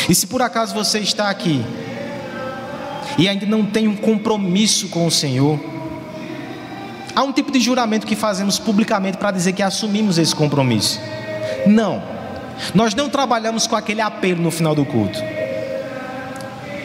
E 0.08 0.13
se 0.13 0.28
por 0.28 0.44
acaso 0.44 0.76
você 0.76 1.00
está 1.00 1.30
aqui 1.30 1.63
e 3.17 3.28
ainda 3.28 3.48
não 3.48 3.65
tem 3.65 3.88
um 3.88 3.96
compromisso 3.96 4.88
com 4.89 5.08
o 5.08 5.12
Senhor, 5.12 5.60
há 7.15 7.24
um 7.24 7.32
tipo 7.32 7.52
de 7.52 7.60
juramento 7.60 8.06
que 8.06 8.15
fazemos 8.15 8.60
publicamente 8.60 9.17
para 9.17 9.32
dizer 9.32 9.54
que 9.54 9.63
assumimos 9.63 10.20
esse 10.20 10.36
compromisso. 10.36 11.00
Não, 11.65 12.04
nós 12.76 12.94
não 12.94 13.10
trabalhamos 13.10 13.65
com 13.65 13.76
aquele 13.76 14.02
apelo 14.02 14.41
no 14.41 14.52
final 14.52 14.76
do 14.76 14.86
culto. 14.86 15.31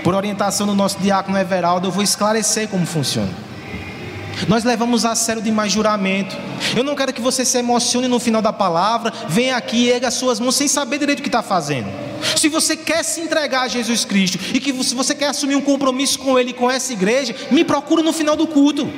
Por 0.06 0.14
orientação 0.14 0.68
do 0.68 0.74
nosso 0.76 1.00
diácono 1.00 1.36
Everaldo, 1.36 1.88
eu 1.88 1.90
vou 1.90 2.00
esclarecer 2.00 2.68
como 2.68 2.86
funciona. 2.86 3.28
Nós 4.46 4.62
levamos 4.62 5.04
a 5.04 5.16
sério 5.16 5.42
demais 5.42 5.72
juramento. 5.72 6.36
Eu 6.76 6.84
não 6.84 6.94
quero 6.94 7.12
que 7.12 7.20
você 7.20 7.44
se 7.44 7.58
emocione 7.58 8.06
no 8.06 8.20
final 8.20 8.40
da 8.40 8.52
palavra, 8.52 9.12
venha 9.28 9.56
aqui 9.56 9.78
e 9.78 9.90
erga 9.90 10.06
as 10.06 10.14
suas 10.14 10.38
mãos 10.38 10.54
sem 10.54 10.68
saber 10.68 11.00
direito 11.00 11.18
o 11.18 11.22
que 11.22 11.28
está 11.28 11.42
fazendo. 11.42 11.88
Se 12.36 12.48
você 12.48 12.76
quer 12.76 13.02
se 13.02 13.20
entregar 13.20 13.62
a 13.62 13.68
Jesus 13.68 14.04
Cristo 14.04 14.38
e 14.54 14.60
que 14.60 14.72
se 14.84 14.94
você 14.94 15.12
quer 15.12 15.26
assumir 15.26 15.56
um 15.56 15.60
compromisso 15.60 16.20
com 16.20 16.38
Ele 16.38 16.50
e 16.50 16.54
com 16.54 16.70
essa 16.70 16.92
igreja, 16.92 17.34
me 17.50 17.64
procura 17.64 18.00
no 18.00 18.12
final 18.12 18.36
do 18.36 18.46
culto. 18.46 18.88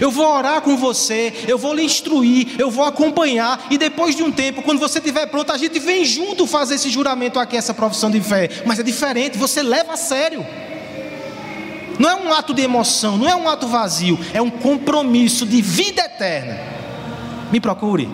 Eu 0.00 0.10
vou 0.10 0.26
orar 0.26 0.60
com 0.60 0.76
você, 0.76 1.32
eu 1.46 1.58
vou 1.58 1.74
lhe 1.74 1.82
instruir, 1.82 2.56
eu 2.58 2.70
vou 2.70 2.84
acompanhar, 2.84 3.66
e 3.70 3.78
depois 3.78 4.14
de 4.14 4.22
um 4.22 4.30
tempo, 4.30 4.62
quando 4.62 4.78
você 4.78 4.98
estiver 4.98 5.26
pronto, 5.26 5.52
a 5.52 5.58
gente 5.58 5.78
vem 5.78 6.04
junto 6.04 6.46
fazer 6.46 6.74
esse 6.74 6.90
juramento 6.90 7.38
aqui, 7.38 7.56
essa 7.56 7.74
profissão 7.74 8.10
de 8.10 8.20
fé. 8.20 8.48
Mas 8.64 8.78
é 8.78 8.82
diferente, 8.82 9.38
você 9.38 9.62
leva 9.62 9.94
a 9.94 9.96
sério. 9.96 10.46
Não 11.98 12.08
é 12.08 12.14
um 12.14 12.32
ato 12.32 12.54
de 12.54 12.62
emoção, 12.62 13.18
não 13.18 13.28
é 13.28 13.36
um 13.36 13.48
ato 13.48 13.66
vazio, 13.66 14.18
é 14.32 14.40
um 14.40 14.48
compromisso 14.48 15.44
de 15.44 15.60
vida 15.60 16.02
eterna. 16.02 16.58
Me 17.52 17.60
procure, 17.60 18.08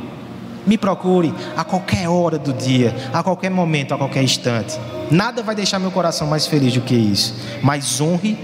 me 0.66 0.76
procure 0.76 1.32
a 1.56 1.62
qualquer 1.62 2.08
hora 2.08 2.38
do 2.38 2.52
dia, 2.52 2.94
a 3.12 3.22
qualquer 3.22 3.50
momento, 3.50 3.94
a 3.94 3.98
qualquer 3.98 4.22
instante. 4.22 4.76
Nada 5.10 5.42
vai 5.42 5.54
deixar 5.54 5.78
meu 5.78 5.92
coração 5.92 6.26
mais 6.26 6.46
feliz 6.46 6.72
do 6.72 6.80
que 6.80 6.96
isso. 6.96 7.34
Mas 7.62 8.00
honre 8.00 8.36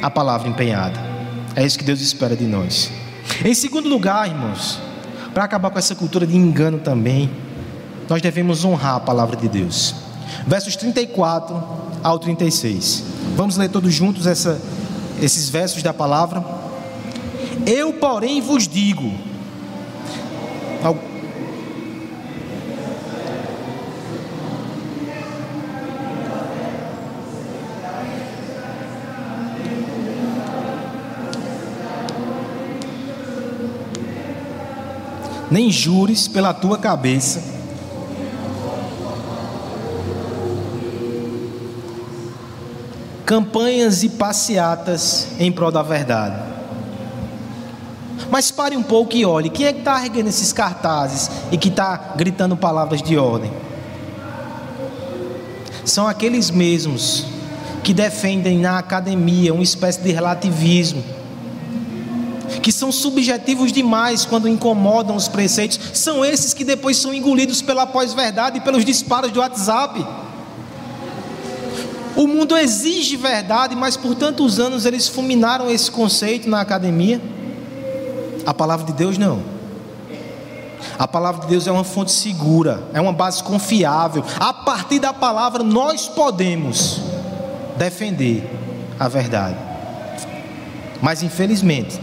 a 0.00 0.08
palavra 0.08 0.48
empenhada. 0.48 1.07
É 1.58 1.66
isso 1.66 1.76
que 1.76 1.82
Deus 1.82 2.00
espera 2.00 2.36
de 2.36 2.44
nós. 2.44 2.88
Em 3.44 3.52
segundo 3.52 3.88
lugar, 3.88 4.28
irmãos, 4.28 4.78
para 5.34 5.42
acabar 5.42 5.70
com 5.70 5.78
essa 5.80 5.92
cultura 5.92 6.24
de 6.24 6.36
engano 6.36 6.78
também, 6.78 7.28
nós 8.08 8.22
devemos 8.22 8.64
honrar 8.64 8.94
a 8.94 9.00
palavra 9.00 9.36
de 9.36 9.48
Deus. 9.48 9.92
Versos 10.46 10.76
34 10.76 11.60
ao 12.00 12.16
36. 12.20 13.02
Vamos 13.34 13.56
ler 13.56 13.70
todos 13.70 13.92
juntos 13.92 14.24
essa, 14.24 14.62
esses 15.20 15.48
versos 15.48 15.82
da 15.82 15.92
palavra. 15.92 16.44
Eu, 17.66 17.92
porém, 17.92 18.40
vos 18.40 18.68
digo. 18.68 19.12
Nem 35.50 35.70
jures 35.70 36.28
pela 36.28 36.52
tua 36.52 36.78
cabeça. 36.78 37.42
Campanhas 43.24 44.02
e 44.02 44.08
passeatas 44.08 45.28
em 45.38 45.52
prol 45.52 45.70
da 45.70 45.82
verdade. 45.82 46.48
Mas 48.30 48.50
pare 48.50 48.76
um 48.76 48.82
pouco 48.82 49.14
e 49.14 49.24
olhe: 49.24 49.50
quem 49.50 49.66
é 49.66 49.72
que 49.72 49.80
está 49.80 50.02
erguendo 50.02 50.28
esses 50.28 50.52
cartazes 50.52 51.30
e 51.52 51.58
que 51.58 51.68
está 51.68 52.14
gritando 52.16 52.56
palavras 52.56 53.02
de 53.02 53.16
ordem? 53.18 53.52
São 55.84 56.06
aqueles 56.06 56.50
mesmos 56.50 57.26
que 57.82 57.94
defendem 57.94 58.58
na 58.58 58.78
academia 58.78 59.54
uma 59.54 59.62
espécie 59.62 60.00
de 60.00 60.12
relativismo 60.12 61.17
que 62.60 62.72
são 62.72 62.90
subjetivos 62.90 63.72
demais 63.72 64.24
quando 64.24 64.48
incomodam 64.48 65.16
os 65.16 65.28
preceitos, 65.28 65.78
são 65.94 66.24
esses 66.24 66.54
que 66.54 66.64
depois 66.64 66.96
são 66.96 67.12
engolidos 67.14 67.62
pela 67.62 67.86
pós-verdade 67.86 68.58
e 68.58 68.60
pelos 68.60 68.84
disparos 68.84 69.30
do 69.30 69.40
WhatsApp. 69.40 70.04
O 72.16 72.26
mundo 72.26 72.56
exige 72.56 73.16
verdade, 73.16 73.76
mas 73.76 73.96
por 73.96 74.14
tantos 74.14 74.58
anos 74.58 74.84
eles 74.84 75.06
fulminaram 75.06 75.70
esse 75.70 75.90
conceito 75.90 76.48
na 76.48 76.60
academia. 76.60 77.20
A 78.44 78.52
palavra 78.52 78.86
de 78.86 78.92
Deus 78.92 79.16
não. 79.16 79.40
A 80.98 81.06
palavra 81.06 81.42
de 81.42 81.46
Deus 81.46 81.66
é 81.68 81.70
uma 81.70 81.84
fonte 81.84 82.10
segura, 82.10 82.82
é 82.92 83.00
uma 83.00 83.12
base 83.12 83.40
confiável. 83.42 84.24
A 84.40 84.52
partir 84.52 84.98
da 84.98 85.12
palavra 85.12 85.62
nós 85.62 86.08
podemos 86.08 87.00
defender 87.76 88.44
a 88.98 89.06
verdade. 89.06 89.56
Mas 91.00 91.22
infelizmente, 91.22 92.00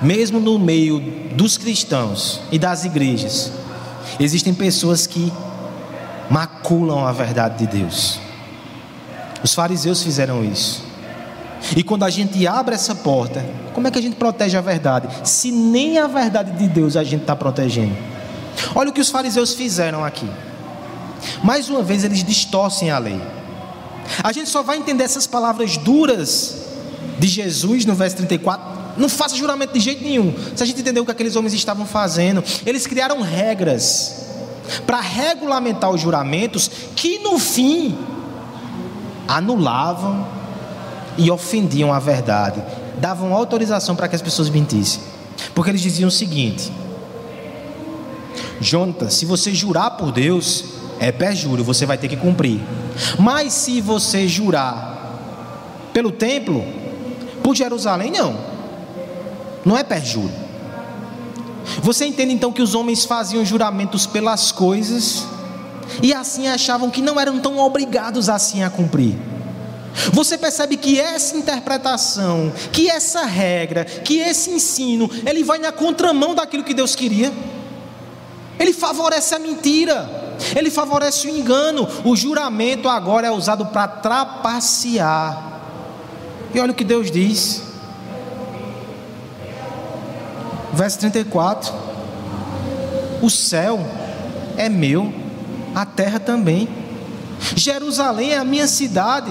mesmo 0.00 0.40
no 0.40 0.58
meio 0.58 1.00
dos 1.34 1.56
cristãos 1.56 2.40
e 2.50 2.58
das 2.58 2.84
igrejas, 2.84 3.52
existem 4.18 4.54
pessoas 4.54 5.06
que 5.06 5.32
maculam 6.30 7.06
a 7.06 7.12
verdade 7.12 7.66
de 7.66 7.78
Deus. 7.78 8.20
Os 9.42 9.54
fariseus 9.54 10.02
fizeram 10.02 10.44
isso. 10.44 10.84
E 11.76 11.82
quando 11.82 12.04
a 12.04 12.10
gente 12.10 12.46
abre 12.46 12.74
essa 12.74 12.94
porta, 12.94 13.44
como 13.72 13.86
é 13.86 13.90
que 13.90 13.98
a 13.98 14.02
gente 14.02 14.16
protege 14.16 14.56
a 14.56 14.60
verdade? 14.60 15.08
Se 15.28 15.50
nem 15.50 15.98
a 15.98 16.06
verdade 16.06 16.52
de 16.52 16.68
Deus 16.68 16.96
a 16.96 17.04
gente 17.04 17.22
está 17.22 17.34
protegendo. 17.34 17.96
Olha 18.74 18.90
o 18.90 18.92
que 18.92 19.00
os 19.00 19.10
fariseus 19.10 19.54
fizeram 19.54 20.04
aqui. 20.04 20.28
Mais 21.42 21.68
uma 21.68 21.82
vez, 21.82 22.04
eles 22.04 22.22
distorcem 22.22 22.90
a 22.90 22.98
lei. 22.98 23.20
A 24.22 24.32
gente 24.32 24.48
só 24.48 24.62
vai 24.62 24.78
entender 24.78 25.04
essas 25.04 25.26
palavras 25.26 25.76
duras 25.76 26.56
de 27.18 27.26
Jesus 27.26 27.84
no 27.84 27.94
verso 27.94 28.16
34 28.16 28.77
não 28.98 29.08
faça 29.08 29.36
juramento 29.36 29.72
de 29.72 29.80
jeito 29.80 30.02
nenhum. 30.02 30.34
Se 30.54 30.62
a 30.62 30.66
gente 30.66 30.80
entender 30.80 31.00
o 31.00 31.04
que 31.04 31.10
aqueles 31.10 31.36
homens 31.36 31.54
estavam 31.54 31.86
fazendo, 31.86 32.42
eles 32.66 32.86
criaram 32.86 33.22
regras 33.22 34.26
para 34.86 35.00
regulamentar 35.00 35.90
os 35.90 36.00
juramentos 36.00 36.70
que 36.94 37.18
no 37.20 37.38
fim 37.38 37.96
anulavam 39.26 40.26
e 41.16 41.30
ofendiam 41.30 41.92
a 41.92 41.98
verdade, 41.98 42.62
davam 42.98 43.34
autorização 43.34 43.96
para 43.96 44.08
que 44.08 44.16
as 44.16 44.22
pessoas 44.22 44.48
mentissem. 44.48 45.02
Porque 45.54 45.70
eles 45.70 45.80
diziam 45.80 46.08
o 46.08 46.12
seguinte: 46.12 46.72
Jonathan, 48.60 49.08
se 49.08 49.24
você 49.24 49.54
jurar 49.54 49.92
por 49.92 50.12
Deus, 50.12 50.64
é 50.98 51.12
perjúrio, 51.12 51.64
você 51.64 51.86
vai 51.86 51.96
ter 51.96 52.08
que 52.08 52.16
cumprir. 52.16 52.60
Mas 53.18 53.52
se 53.52 53.80
você 53.80 54.26
jurar 54.26 54.96
pelo 55.92 56.10
templo, 56.10 56.64
por 57.42 57.54
Jerusalém, 57.54 58.10
não. 58.10 58.47
Não 59.68 59.76
é 59.76 59.84
perjúrio. 59.84 60.34
Você 61.82 62.06
entende 62.06 62.32
então 62.32 62.50
que 62.50 62.62
os 62.62 62.74
homens 62.74 63.04
faziam 63.04 63.44
juramentos 63.44 64.06
pelas 64.06 64.50
coisas 64.50 65.26
e 66.02 66.14
assim 66.14 66.48
achavam 66.48 66.88
que 66.88 67.02
não 67.02 67.20
eram 67.20 67.38
tão 67.38 67.58
obrigados 67.58 68.30
assim 68.30 68.62
a 68.62 68.70
cumprir. 68.70 69.14
Você 70.10 70.38
percebe 70.38 70.78
que 70.78 70.98
essa 70.98 71.36
interpretação, 71.36 72.50
que 72.72 72.88
essa 72.88 73.26
regra, 73.26 73.84
que 73.84 74.20
esse 74.20 74.48
ensino, 74.48 75.10
ele 75.26 75.44
vai 75.44 75.58
na 75.58 75.70
contramão 75.70 76.34
daquilo 76.34 76.64
que 76.64 76.72
Deus 76.72 76.96
queria. 76.96 77.30
Ele 78.58 78.72
favorece 78.72 79.34
a 79.34 79.38
mentira, 79.38 80.36
ele 80.56 80.70
favorece 80.70 81.26
o 81.26 81.30
engano. 81.30 81.86
O 82.06 82.16
juramento 82.16 82.88
agora 82.88 83.26
é 83.26 83.30
usado 83.30 83.66
para 83.66 83.86
trapacear. 83.86 85.60
E 86.54 86.58
olha 86.58 86.72
o 86.72 86.74
que 86.74 86.84
Deus 86.84 87.10
diz. 87.10 87.67
Verso 90.72 90.98
34: 90.98 91.72
O 93.22 93.30
céu 93.30 93.80
é 94.56 94.68
meu, 94.68 95.12
a 95.74 95.86
terra 95.86 96.18
também. 96.18 96.68
Jerusalém 97.54 98.32
é 98.32 98.38
a 98.38 98.44
minha 98.44 98.66
cidade. 98.66 99.30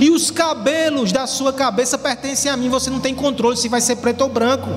E 0.00 0.10
os 0.10 0.30
cabelos 0.30 1.12
da 1.12 1.26
sua 1.26 1.52
cabeça 1.52 1.98
pertencem 1.98 2.50
a 2.50 2.56
mim. 2.56 2.68
Você 2.70 2.88
não 2.90 3.00
tem 3.00 3.14
controle 3.14 3.56
se 3.56 3.68
vai 3.68 3.80
ser 3.80 3.96
preto 3.96 4.22
ou 4.22 4.28
branco. 4.30 4.70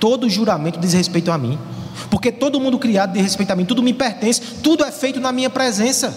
Todo 0.00 0.28
juramento 0.28 0.78
diz 0.80 0.92
respeito 0.92 1.30
a 1.30 1.38
mim. 1.38 1.58
Porque 2.10 2.32
todo 2.32 2.60
mundo 2.60 2.78
criado 2.78 3.12
diz 3.12 3.22
respeito 3.22 3.52
a 3.52 3.56
mim. 3.56 3.64
Tudo 3.64 3.82
me 3.82 3.92
pertence. 3.92 4.40
Tudo 4.62 4.84
é 4.84 4.90
feito 4.90 5.20
na 5.20 5.32
minha 5.32 5.50
presença. 5.50 6.16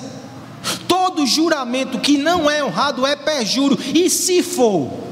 Todo 0.87 1.25
juramento 1.25 1.99
que 1.99 2.17
não 2.17 2.49
é 2.49 2.63
honrado 2.63 3.05
é 3.05 3.15
perjuro. 3.15 3.77
E 3.93 4.09
se 4.09 4.41
for 4.41 5.06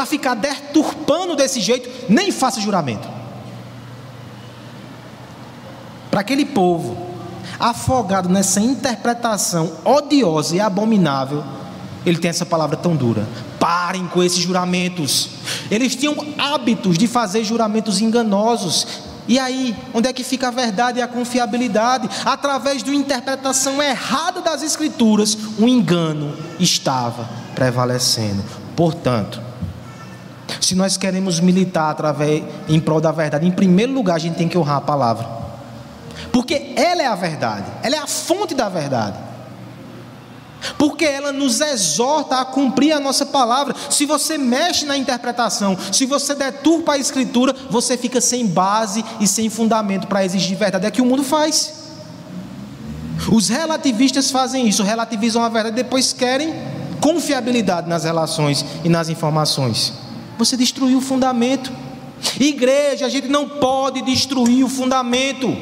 para 0.00 0.06
ficar 0.06 0.34
deturpando 0.34 1.36
desse 1.36 1.60
jeito, 1.60 1.90
nem 2.08 2.32
faça 2.32 2.58
juramento. 2.58 3.06
Para 6.10 6.20
aquele 6.20 6.46
povo 6.46 6.96
afogado 7.58 8.26
nessa 8.26 8.60
interpretação 8.60 9.70
odiosa 9.84 10.56
e 10.56 10.60
abominável, 10.60 11.44
ele 12.06 12.16
tem 12.16 12.30
essa 12.30 12.46
palavra 12.46 12.78
tão 12.78 12.96
dura. 12.96 13.28
Parem 13.58 14.06
com 14.06 14.22
esses 14.22 14.38
juramentos. 14.38 15.28
Eles 15.70 15.94
tinham 15.94 16.16
hábitos 16.38 16.96
de 16.96 17.06
fazer 17.06 17.44
juramentos 17.44 18.00
enganosos. 18.00 18.86
E 19.28 19.38
aí, 19.38 19.76
onde 19.92 20.08
é 20.08 20.14
que 20.14 20.24
fica 20.24 20.48
a 20.48 20.50
verdade 20.50 20.98
e 20.98 21.02
a 21.02 21.08
confiabilidade? 21.08 22.08
Através 22.24 22.82
de 22.82 22.88
uma 22.88 22.98
interpretação 22.98 23.82
errada 23.82 24.40
das 24.40 24.62
Escrituras, 24.62 25.36
o 25.58 25.68
engano 25.68 26.34
estava 26.58 27.28
prevalecendo. 27.54 28.42
Portanto, 28.74 29.49
se 30.60 30.74
nós 30.74 30.96
queremos 30.96 31.40
militar 31.40 31.90
através, 31.90 32.44
em 32.68 32.78
prol 32.78 33.00
da 33.00 33.10
verdade, 33.10 33.46
em 33.46 33.50
primeiro 33.50 33.92
lugar 33.92 34.16
a 34.16 34.18
gente 34.18 34.36
tem 34.36 34.48
que 34.48 34.58
honrar 34.58 34.76
a 34.76 34.80
palavra. 34.80 35.26
Porque 36.32 36.74
ela 36.76 37.02
é 37.02 37.06
a 37.06 37.14
verdade, 37.14 37.66
ela 37.82 37.96
é 37.96 37.98
a 37.98 38.06
fonte 38.06 38.54
da 38.54 38.68
verdade. 38.68 39.16
Porque 40.76 41.04
ela 41.04 41.32
nos 41.32 41.60
exorta 41.60 42.40
a 42.40 42.44
cumprir 42.44 42.92
a 42.92 43.00
nossa 43.00 43.24
palavra. 43.24 43.74
Se 43.88 44.04
você 44.04 44.36
mexe 44.36 44.84
na 44.84 44.96
interpretação, 44.96 45.76
se 45.90 46.04
você 46.04 46.34
deturpa 46.34 46.92
a 46.92 46.98
escritura, 46.98 47.54
você 47.70 47.96
fica 47.96 48.20
sem 48.20 48.46
base 48.46 49.04
e 49.18 49.26
sem 49.26 49.48
fundamento 49.48 50.06
para 50.06 50.24
exigir 50.24 50.58
verdade. 50.58 50.86
É 50.86 50.90
que 50.90 51.00
o 51.00 51.06
mundo 51.06 51.24
faz. 51.24 51.80
Os 53.32 53.48
relativistas 53.48 54.30
fazem 54.30 54.68
isso, 54.68 54.82
relativizam 54.82 55.42
a 55.42 55.48
verdade 55.48 55.78
e 55.78 55.82
depois 55.82 56.12
querem 56.12 56.54
confiabilidade 57.00 57.88
nas 57.88 58.04
relações 58.04 58.64
e 58.84 58.88
nas 58.88 59.08
informações. 59.08 60.09
Você 60.40 60.56
destruiu 60.56 60.96
o 60.96 61.02
fundamento. 61.02 61.70
Igreja, 62.40 63.04
a 63.04 63.10
gente 63.10 63.28
não 63.28 63.46
pode 63.46 64.00
destruir 64.00 64.64
o 64.64 64.70
fundamento. 64.70 65.54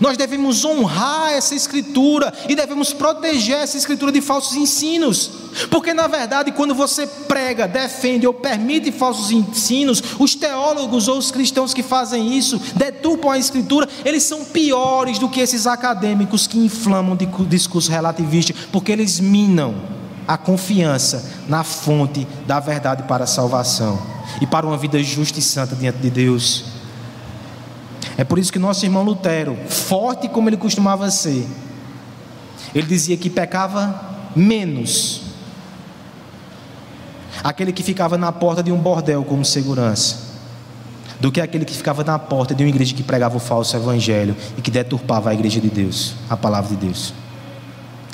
Nós 0.00 0.16
devemos 0.16 0.64
honrar 0.64 1.32
essa 1.32 1.56
escritura 1.56 2.32
e 2.48 2.54
devemos 2.54 2.92
proteger 2.92 3.56
essa 3.56 3.76
escritura 3.76 4.12
de 4.12 4.20
falsos 4.20 4.56
ensinos. 4.56 5.32
Porque 5.72 5.92
na 5.92 6.06
verdade, 6.06 6.52
quando 6.52 6.72
você 6.72 7.04
prega, 7.04 7.66
defende 7.66 8.28
ou 8.28 8.32
permite 8.32 8.92
falsos 8.92 9.32
ensinos, 9.32 10.00
os 10.20 10.36
teólogos 10.36 11.08
ou 11.08 11.18
os 11.18 11.32
cristãos 11.32 11.74
que 11.74 11.82
fazem 11.82 12.38
isso, 12.38 12.60
deturpam 12.76 13.32
a 13.32 13.38
escritura, 13.38 13.88
eles 14.04 14.22
são 14.22 14.44
piores 14.44 15.18
do 15.18 15.28
que 15.28 15.40
esses 15.40 15.66
acadêmicos 15.66 16.46
que 16.46 16.58
inflamam 16.58 17.16
de 17.16 17.26
discurso 17.48 17.90
relativista, 17.90 18.54
porque 18.70 18.92
eles 18.92 19.18
minam 19.18 19.96
a 20.26 20.36
confiança 20.36 21.24
na 21.48 21.62
fonte 21.62 22.26
da 22.46 22.58
verdade 22.60 23.04
para 23.04 23.24
a 23.24 23.26
salvação 23.26 24.00
e 24.40 24.46
para 24.46 24.66
uma 24.66 24.76
vida 24.76 25.02
justa 25.02 25.38
e 25.38 25.42
santa 25.42 25.76
diante 25.76 25.98
de 25.98 26.10
Deus. 26.10 26.64
É 28.16 28.24
por 28.24 28.38
isso 28.38 28.52
que 28.52 28.58
nosso 28.58 28.84
irmão 28.84 29.02
Lutero, 29.02 29.56
forte 29.68 30.28
como 30.28 30.48
ele 30.48 30.56
costumava 30.56 31.10
ser, 31.10 31.46
ele 32.74 32.86
dizia 32.86 33.16
que 33.16 33.28
pecava 33.28 34.14
menos 34.34 35.22
aquele 37.44 37.72
que 37.72 37.82
ficava 37.82 38.18
na 38.18 38.32
porta 38.32 38.62
de 38.62 38.72
um 38.72 38.78
bordel 38.78 39.24
como 39.24 39.44
segurança, 39.44 40.16
do 41.20 41.30
que 41.30 41.40
aquele 41.40 41.64
que 41.64 41.74
ficava 41.74 42.02
na 42.02 42.18
porta 42.18 42.54
de 42.54 42.64
uma 42.64 42.68
igreja 42.68 42.94
que 42.94 43.02
pregava 43.02 43.36
o 43.36 43.40
falso 43.40 43.76
evangelho 43.76 44.36
e 44.56 44.62
que 44.62 44.70
deturpava 44.70 45.30
a 45.30 45.34
igreja 45.34 45.60
de 45.60 45.68
Deus, 45.68 46.14
a 46.28 46.36
palavra 46.36 46.74
de 46.74 46.76
Deus. 46.76 47.14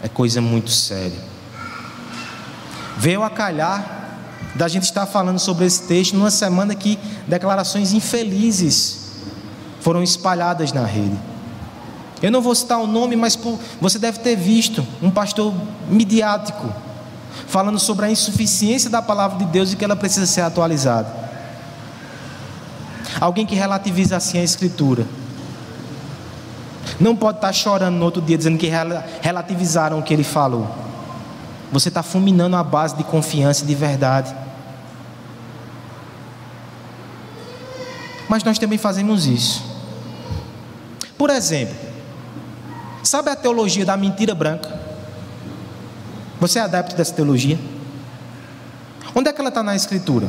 É 0.03 0.09
coisa 0.09 0.41
muito 0.41 0.71
séria. 0.71 1.32
Veio 3.03 3.25
a 3.25 3.29
calhar 3.31 3.85
da 4.55 4.69
gente 4.69 4.85
estar 4.85 5.07
falando 5.07 5.41
sobre 5.41 5.67
esse 5.67 5.83
texto 5.89 6.17
numa 6.17 6.31
semana 6.31 6.73
que 6.73 6.97
declarações 7.27 7.93
infelizes 7.93 9.11
foram 9.81 10.05
espalhadas 10.05 10.73
na 10.73 10.85
rede. 10.85 11.19
Eu 12.23 12.31
não 12.31 12.41
vou 12.41 12.55
citar 12.55 12.79
o 12.79 12.87
nome, 12.87 13.17
mas 13.17 13.37
você 13.81 13.99
deve 13.99 14.21
ter 14.21 14.37
visto 14.37 14.87
um 15.03 15.11
pastor 15.11 15.53
midiático 15.89 16.73
falando 17.49 17.77
sobre 17.81 18.07
a 18.07 18.09
insuficiência 18.09 18.89
da 18.89 19.03
palavra 19.03 19.37
de 19.37 19.47
Deus 19.47 19.73
e 19.73 19.77
que 19.77 19.85
ela 19.85 19.97
precisa 19.97 20.25
ser 20.25 20.43
atualizada. 20.43 21.13
Alguém 23.21 23.45
que 23.45 23.57
relativiza 23.57 24.17
assim 24.17 24.39
a 24.39 24.45
escritura. 24.45 25.05
Não 27.01 27.17
pode 27.17 27.39
estar 27.39 27.53
chorando 27.53 27.97
no 27.97 28.05
outro 28.05 28.23
dia 28.23 28.39
dizendo 28.39 28.59
que 28.59 28.71
relativizaram 29.21 29.99
o 29.99 30.05
que 30.05 30.15
ele 30.15 30.23
falou. 30.23 30.92
Você 31.73 31.89
está 31.89 32.03
fulminando 32.03 32.55
a 32.55 32.63
base 32.63 32.95
de 32.95 33.03
confiança 33.03 33.65
e 33.65 33.67
de 33.67 33.75
verdade. 33.75 34.35
Mas 38.29 38.45
nós 38.45 38.59
também 38.59 38.79
fazemos 38.79 39.27
isso. 39.27 39.65
Por 41.17 41.31
exemplo, 41.31 41.75
sabe 43.03 43.31
a 43.31 43.37
teologia 43.37 43.87
da 43.87 43.97
mentira 43.97 44.35
branca? 44.35 44.81
Você 46.39 46.59
é 46.59 46.63
adepto 46.63 46.95
dessa 46.95 47.15
teologia? 47.15 47.59
Onde 49.15 49.31
é 49.31 49.33
que 49.33 49.41
ela 49.41 49.49
está 49.49 49.63
na 49.63 49.75
Escritura? 49.75 50.29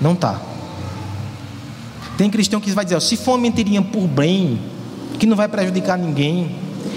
Não 0.00 0.12
está. 0.12 0.40
Tem 2.16 2.30
cristão 2.30 2.60
que 2.60 2.70
vai 2.70 2.84
dizer: 2.84 3.00
se 3.00 3.16
for 3.16 3.32
uma 3.32 3.38
mentirinha 3.38 3.82
por 3.82 4.06
bem, 4.06 4.60
que 5.18 5.26
não 5.26 5.36
vai 5.36 5.48
prejudicar 5.48 5.98
ninguém, 5.98 6.56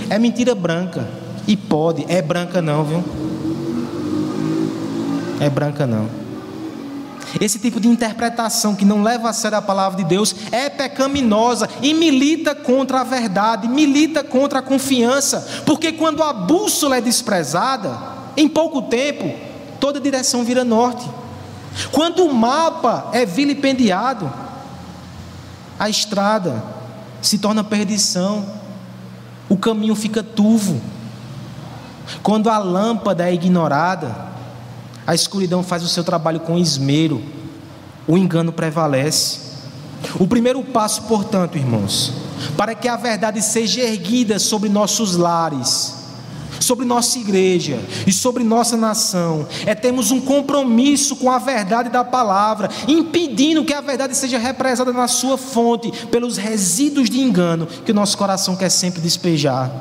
é 0.10 0.20
mentira 0.20 0.54
branca. 0.54 1.19
E 1.50 1.58
pode, 1.58 2.06
é 2.08 2.22
branca 2.22 2.62
não, 2.62 2.84
viu? 2.84 3.04
É 5.40 5.50
branca 5.50 5.88
não. 5.88 6.08
Esse 7.42 7.58
tipo 7.58 7.80
de 7.80 7.88
interpretação 7.88 8.76
que 8.76 8.86
não 8.86 9.02
leva 9.02 9.30
a 9.30 9.34
sério 9.34 9.58
a 9.58 9.62
palavra 9.62 9.98
de 9.98 10.04
Deus 10.04 10.36
é 10.52 10.70
pecaminosa 10.70 11.68
e 11.82 11.92
milita 11.92 12.54
contra 12.54 13.02
a 13.02 13.04
verdade, 13.04 13.68
milita 13.68 14.24
contra 14.24 14.60
a 14.60 14.62
confiança, 14.62 15.64
porque 15.66 15.92
quando 15.92 16.22
a 16.22 16.32
bússola 16.32 16.98
é 16.98 17.02
desprezada, 17.02 17.98
em 18.38 18.48
pouco 18.48 18.84
tempo, 18.84 19.34
toda 19.80 20.00
direção 20.00 20.44
vira 20.44 20.64
norte. 20.64 21.10
Quando 21.92 22.24
o 22.26 22.32
mapa 22.32 23.10
é 23.12 23.26
vilipendiado, 23.26 24.32
a 25.80 25.90
estrada 25.90 26.64
se 27.24 27.40
torna 27.40 27.64
perdição, 27.64 28.46
o 29.50 29.58
caminho 29.58 29.96
fica 29.96 30.22
turvo. 30.22 30.80
Quando 32.24 32.50
a 32.50 32.58
lâmpada 32.58 33.30
é 33.30 33.34
ignorada, 33.34 34.30
a 35.06 35.16
escuridão 35.16 35.64
faz 35.64 35.84
o 35.84 35.88
seu 35.88 36.04
trabalho 36.04 36.40
com 36.40 36.58
esmero, 36.58 37.22
o 38.08 38.18
engano 38.18 38.52
prevalece. 38.52 39.50
O 40.20 40.28
primeiro 40.28 40.64
passo, 40.64 41.04
portanto, 41.04 41.58
irmãos, 41.58 42.14
para 42.56 42.74
que 42.74 42.88
a 42.88 42.96
verdade 42.96 43.42
seja 43.42 43.82
erguida 43.82 44.40
sobre 44.40 44.70
nossos 44.70 45.16
lares, 45.16 45.96
sobre 46.60 46.86
nossa 46.86 47.18
igreja 47.18 47.80
e 48.06 48.12
sobre 48.12 48.44
nossa 48.44 48.76
nação 48.76 49.48
é 49.66 49.74
termos 49.74 50.12
um 50.12 50.22
compromisso 50.22 51.16
com 51.16 51.32
a 51.32 51.38
verdade 51.38 51.90
da 51.90 52.04
palavra, 52.04 52.70
impedindo 52.88 53.64
que 53.64 53.74
a 53.74 53.82
verdade 53.82 54.16
seja 54.16 54.38
represada 54.38 54.92
na 54.92 55.08
sua 55.08 55.38
fonte 55.38 55.92
pelos 56.08 56.38
resíduos 56.38 57.10
de 57.10 57.20
engano 57.20 57.66
que 57.66 57.92
o 57.92 57.96
nosso 57.96 58.18
coração 58.18 58.56
quer 58.56 58.70
sempre 58.70 59.02
despejar. 59.02 59.72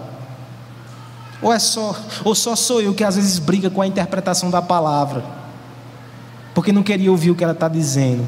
Ou 1.40 1.52
é 1.52 1.58
só, 1.58 1.96
ou 2.24 2.34
só 2.34 2.56
sou 2.56 2.80
eu 2.80 2.94
que 2.94 3.04
às 3.04 3.16
vezes 3.16 3.38
briga 3.38 3.70
com 3.70 3.80
a 3.80 3.86
interpretação 3.86 4.50
da 4.50 4.60
palavra, 4.60 5.24
porque 6.54 6.72
não 6.72 6.82
queria 6.82 7.10
ouvir 7.10 7.30
o 7.30 7.34
que 7.34 7.44
ela 7.44 7.52
está 7.52 7.68
dizendo 7.68 8.26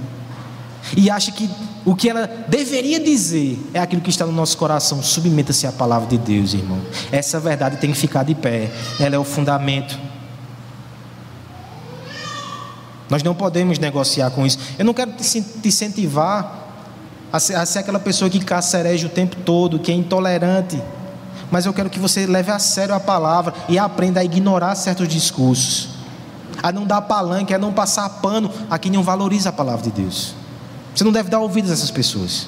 e 0.97 1.11
acha 1.11 1.31
que 1.31 1.49
o 1.85 1.95
que 1.95 2.11
ela 2.11 2.27
deveria 2.49 3.01
dizer 3.01 3.59
é 3.73 3.81
aquilo 3.81 4.03
que 4.03 4.11
está 4.11 4.27
no 4.27 4.33
nosso 4.33 4.57
coração. 4.57 5.03
Submeta-se 5.03 5.67
à 5.67 5.73
palavra 5.73 6.09
de 6.09 6.19
Deus, 6.19 6.53
irmão. 6.53 6.79
Essa 7.11 7.41
verdade 7.41 7.77
tem 7.79 7.91
que 7.91 7.97
ficar 7.97 8.23
de 8.23 8.35
pé, 8.35 8.71
ela 8.99 9.15
é 9.15 9.19
o 9.19 9.25
fundamento. 9.25 9.99
Nós 13.09 13.23
não 13.23 13.35
podemos 13.35 13.79
negociar 13.79 14.31
com 14.31 14.47
isso. 14.47 14.59
Eu 14.79 14.85
não 14.85 14.95
quero 14.95 15.13
te 15.13 15.45
incentivar 15.65 16.69
a 17.33 17.41
ser, 17.41 17.79
aquela 17.79 17.99
pessoa 17.99 18.31
que 18.31 18.39
cacereja 18.45 19.07
o 19.07 19.11
tempo 19.11 19.37
todo, 19.37 19.79
que 19.79 19.91
é 19.91 19.95
intolerante. 19.95 20.81
Mas 21.51 21.67
eu 21.67 21.73
quero 21.73 21.91
que 21.91 21.99
você 21.99 22.27
leve 22.27 22.51
a 22.51 22.59
sério 22.59 22.95
a 22.95 23.01
palavra 23.01 23.55
e 23.69 23.79
aprenda 23.79 24.21
a 24.21 24.25
ignorar 24.25 24.75
certos 24.75 25.09
discursos, 25.09 25.89
a 26.63 26.71
não 26.71 26.87
dar 26.87 27.03
palanque, 27.03 27.53
a 27.53 27.59
não 27.59 27.73
passar 27.73 28.09
pano 28.21 28.51
a 28.71 28.79
quem 28.79 28.93
não 28.93 29.03
valoriza 29.03 29.49
a 29.49 29.53
palavra 29.53 29.83
de 29.83 30.03
Deus. 30.03 30.35
Você 30.95 31.05
não 31.05 31.13
deve 31.13 31.29
dar 31.29 31.41
ouvidos 31.41 31.71
a 31.71 31.75
essas 31.75 31.91
pessoas. 31.91 32.47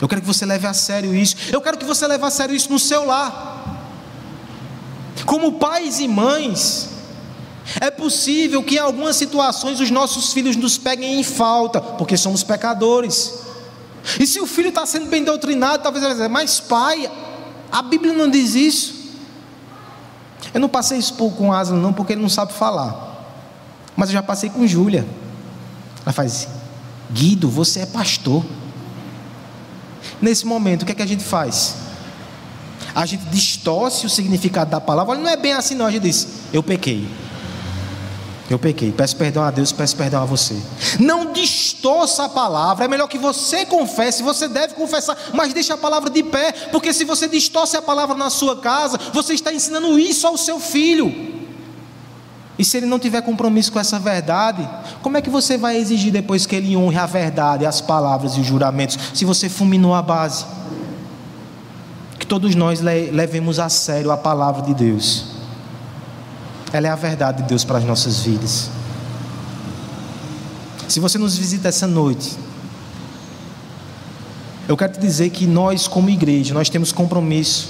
Eu 0.00 0.08
quero 0.08 0.20
que 0.20 0.26
você 0.26 0.44
leve 0.44 0.66
a 0.66 0.74
sério 0.74 1.14
isso. 1.14 1.36
Eu 1.50 1.60
quero 1.60 1.78
que 1.78 1.84
você 1.84 2.06
leve 2.06 2.24
a 2.24 2.30
sério 2.30 2.54
isso 2.54 2.70
no 2.70 2.78
seu 2.78 3.06
lar. 3.06 3.54
Como 5.24 5.52
pais 5.52 5.98
e 5.98 6.06
mães, 6.06 6.90
é 7.80 7.90
possível 7.90 8.62
que 8.62 8.76
em 8.76 8.78
algumas 8.78 9.16
situações 9.16 9.80
os 9.80 9.90
nossos 9.90 10.32
filhos 10.32 10.56
nos 10.56 10.76
peguem 10.76 11.18
em 11.18 11.22
falta, 11.22 11.80
porque 11.80 12.16
somos 12.16 12.42
pecadores. 12.42 13.34
E 14.20 14.26
se 14.26 14.38
o 14.40 14.46
filho 14.46 14.68
está 14.68 14.86
sendo 14.86 15.06
bem 15.06 15.24
doutrinado, 15.24 15.82
talvez 15.82 16.04
ele 16.04 16.14
vai 16.14 16.22
dizer, 16.22 16.28
mas 16.28 16.60
pai, 16.60 17.10
a 17.76 17.82
Bíblia 17.82 18.14
não 18.14 18.30
diz 18.30 18.54
isso. 18.54 18.94
Eu 20.54 20.58
não 20.58 20.68
passei 20.68 20.96
isso 20.96 21.12
com 21.12 21.52
Aslan, 21.52 21.76
não, 21.76 21.92
porque 21.92 22.14
ele 22.14 22.22
não 22.22 22.28
sabe 22.30 22.54
falar. 22.54 23.36
Mas 23.94 24.08
eu 24.08 24.14
já 24.14 24.22
passei 24.22 24.48
com 24.48 24.66
Júlia. 24.66 25.06
Ela 26.02 26.10
faz, 26.10 26.48
Guido, 27.12 27.50
você 27.50 27.80
é 27.80 27.86
pastor. 27.86 28.42
Nesse 30.22 30.46
momento, 30.46 30.84
o 30.84 30.86
que 30.86 30.92
é 30.92 30.94
que 30.94 31.02
a 31.02 31.06
gente 31.06 31.22
faz? 31.22 31.76
A 32.94 33.04
gente 33.04 33.26
distorce 33.26 34.06
o 34.06 34.08
significado 34.08 34.70
da 34.70 34.80
palavra. 34.80 35.12
Olha, 35.12 35.20
não 35.20 35.28
é 35.28 35.36
bem 35.36 35.52
assim, 35.52 35.74
não. 35.74 35.84
A 35.84 35.90
gente 35.90 36.04
diz: 36.04 36.28
Eu 36.54 36.62
pequei. 36.62 37.06
Eu 38.48 38.58
pequei. 38.58 38.92
Peço 38.92 39.16
perdão 39.16 39.42
a 39.42 39.50
Deus, 39.50 39.72
peço 39.72 39.96
perdão 39.96 40.22
a 40.22 40.24
você. 40.24 40.56
Não 41.00 41.32
distorça 41.32 42.24
a 42.24 42.28
palavra. 42.28 42.84
É 42.84 42.88
melhor 42.88 43.08
que 43.08 43.18
você 43.18 43.66
confesse. 43.66 44.22
Você 44.22 44.46
deve 44.46 44.74
confessar, 44.74 45.16
mas 45.34 45.52
deixe 45.52 45.72
a 45.72 45.76
palavra 45.76 46.08
de 46.10 46.22
pé. 46.22 46.52
Porque 46.70 46.92
se 46.92 47.04
você 47.04 47.26
distorce 47.26 47.76
a 47.76 47.82
palavra 47.82 48.16
na 48.16 48.30
sua 48.30 48.56
casa, 48.56 48.98
você 49.12 49.34
está 49.34 49.52
ensinando 49.52 49.98
isso 49.98 50.26
ao 50.26 50.36
seu 50.36 50.60
filho. 50.60 51.34
E 52.58 52.64
se 52.64 52.76
ele 52.76 52.86
não 52.86 52.98
tiver 52.98 53.20
compromisso 53.20 53.70
com 53.70 53.78
essa 53.78 53.98
verdade, 53.98 54.66
como 55.02 55.16
é 55.16 55.22
que 55.22 55.28
você 55.28 55.58
vai 55.58 55.76
exigir 55.76 56.12
depois 56.12 56.46
que 56.46 56.56
ele 56.56 56.76
honre 56.76 56.96
a 56.96 57.04
verdade, 57.04 57.66
as 57.66 57.80
palavras 57.80 58.34
e 58.34 58.40
os 58.40 58.46
juramentos, 58.46 58.98
se 59.12 59.24
você 59.24 59.48
fulminou 59.48 59.94
a 59.94 60.00
base? 60.00 60.46
Que 62.18 62.26
todos 62.26 62.54
nós 62.54 62.80
levemos 62.80 63.58
a 63.58 63.68
sério 63.68 64.10
a 64.10 64.16
palavra 64.16 64.62
de 64.62 64.72
Deus. 64.72 65.35
Ela 66.72 66.88
é 66.88 66.90
a 66.90 66.96
verdade 66.96 67.42
de 67.42 67.48
Deus 67.48 67.64
para 67.64 67.78
as 67.78 67.84
nossas 67.84 68.20
vidas. 68.20 68.70
Se 70.88 71.00
você 71.00 71.18
nos 71.18 71.36
visita 71.36 71.68
essa 71.68 71.86
noite, 71.86 72.36
eu 74.68 74.76
quero 74.76 74.92
te 74.92 75.00
dizer 75.00 75.30
que 75.30 75.46
nós, 75.46 75.86
como 75.86 76.10
igreja, 76.10 76.52
nós 76.52 76.68
temos 76.68 76.92
compromisso 76.92 77.68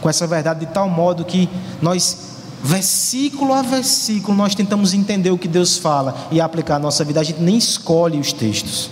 com 0.00 0.08
essa 0.08 0.26
verdade 0.26 0.60
de 0.60 0.72
tal 0.72 0.88
modo 0.88 1.24
que 1.24 1.48
nós 1.80 2.30
versículo 2.62 3.54
a 3.54 3.62
versículo, 3.62 4.36
nós 4.36 4.54
tentamos 4.54 4.92
entender 4.92 5.30
o 5.30 5.38
que 5.38 5.48
Deus 5.48 5.78
fala 5.78 6.14
e 6.30 6.40
aplicar 6.40 6.76
a 6.76 6.78
nossa 6.78 7.04
vida. 7.04 7.20
A 7.20 7.24
gente 7.24 7.40
nem 7.40 7.56
escolhe 7.56 8.18
os 8.18 8.32
textos. 8.32 8.90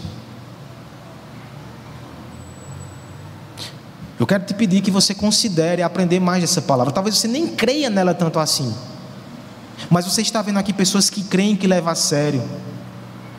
Eu 4.18 4.26
quero 4.26 4.44
te 4.44 4.52
pedir 4.52 4.80
que 4.80 4.90
você 4.90 5.14
considere 5.14 5.82
aprender 5.82 6.18
mais 6.18 6.40
dessa 6.40 6.60
palavra. 6.60 6.92
Talvez 6.92 7.16
você 7.16 7.28
nem 7.28 7.46
creia 7.46 7.88
nela 7.88 8.12
tanto 8.12 8.40
assim. 8.40 8.74
Mas 9.88 10.06
você 10.06 10.22
está 10.22 10.42
vendo 10.42 10.58
aqui 10.58 10.72
pessoas 10.72 11.08
que 11.08 11.22
creem 11.22 11.54
que 11.54 11.66
levam 11.66 11.92
a 11.92 11.94
sério. 11.94 12.42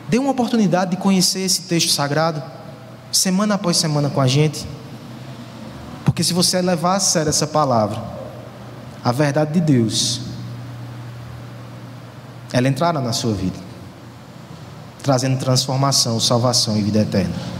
Dê 0.08 0.18
uma 0.18 0.30
oportunidade 0.30 0.92
de 0.92 0.96
conhecer 0.96 1.40
esse 1.40 1.62
texto 1.62 1.92
sagrado, 1.92 2.42
semana 3.12 3.56
após 3.56 3.76
semana 3.76 4.08
com 4.08 4.20
a 4.20 4.26
gente. 4.26 4.66
Porque 6.04 6.24
se 6.24 6.32
você 6.32 6.62
levar 6.62 6.96
a 6.96 7.00
sério 7.00 7.28
essa 7.28 7.46
palavra, 7.46 8.02
a 9.04 9.12
verdade 9.12 9.52
de 9.52 9.60
Deus, 9.60 10.22
ela 12.52 12.68
entrará 12.68 13.00
na 13.00 13.12
sua 13.12 13.34
vida, 13.34 13.56
trazendo 15.02 15.38
transformação, 15.38 16.18
salvação 16.18 16.76
e 16.76 16.82
vida 16.82 17.00
eterna. 17.00 17.59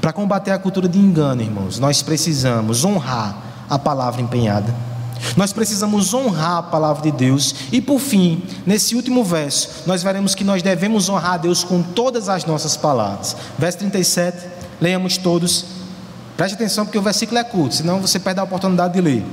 Para 0.00 0.12
combater 0.12 0.50
a 0.50 0.58
cultura 0.58 0.88
de 0.88 0.98
engano, 0.98 1.42
irmãos, 1.42 1.78
nós 1.78 2.02
precisamos 2.02 2.84
honrar 2.84 3.36
a 3.68 3.78
palavra 3.78 4.20
empenhada. 4.20 4.74
Nós 5.36 5.52
precisamos 5.52 6.14
honrar 6.14 6.58
a 6.58 6.62
palavra 6.62 7.02
de 7.02 7.10
Deus. 7.10 7.54
E 7.72 7.80
por 7.80 7.98
fim, 7.98 8.42
nesse 8.66 8.94
último 8.94 9.24
verso, 9.24 9.82
nós 9.86 10.02
veremos 10.02 10.34
que 10.34 10.44
nós 10.44 10.62
devemos 10.62 11.08
honrar 11.08 11.34
a 11.34 11.36
Deus 11.38 11.64
com 11.64 11.82
todas 11.82 12.28
as 12.28 12.44
nossas 12.44 12.76
palavras. 12.76 13.36
Verso 13.58 13.78
37, 13.78 14.46
leiamos 14.80 15.16
todos. 15.16 15.64
Preste 16.36 16.54
atenção 16.54 16.84
porque 16.84 16.98
o 16.98 17.02
versículo 17.02 17.38
é 17.38 17.44
curto, 17.44 17.74
senão 17.74 18.00
você 18.00 18.18
perde 18.18 18.40
a 18.40 18.44
oportunidade 18.44 18.94
de 18.94 19.00
ler. 19.00 19.26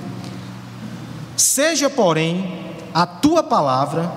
Seja, 1.38 1.89
porém, 1.89 2.74
a 2.94 3.06
tua 3.06 3.44
palavra 3.44 4.12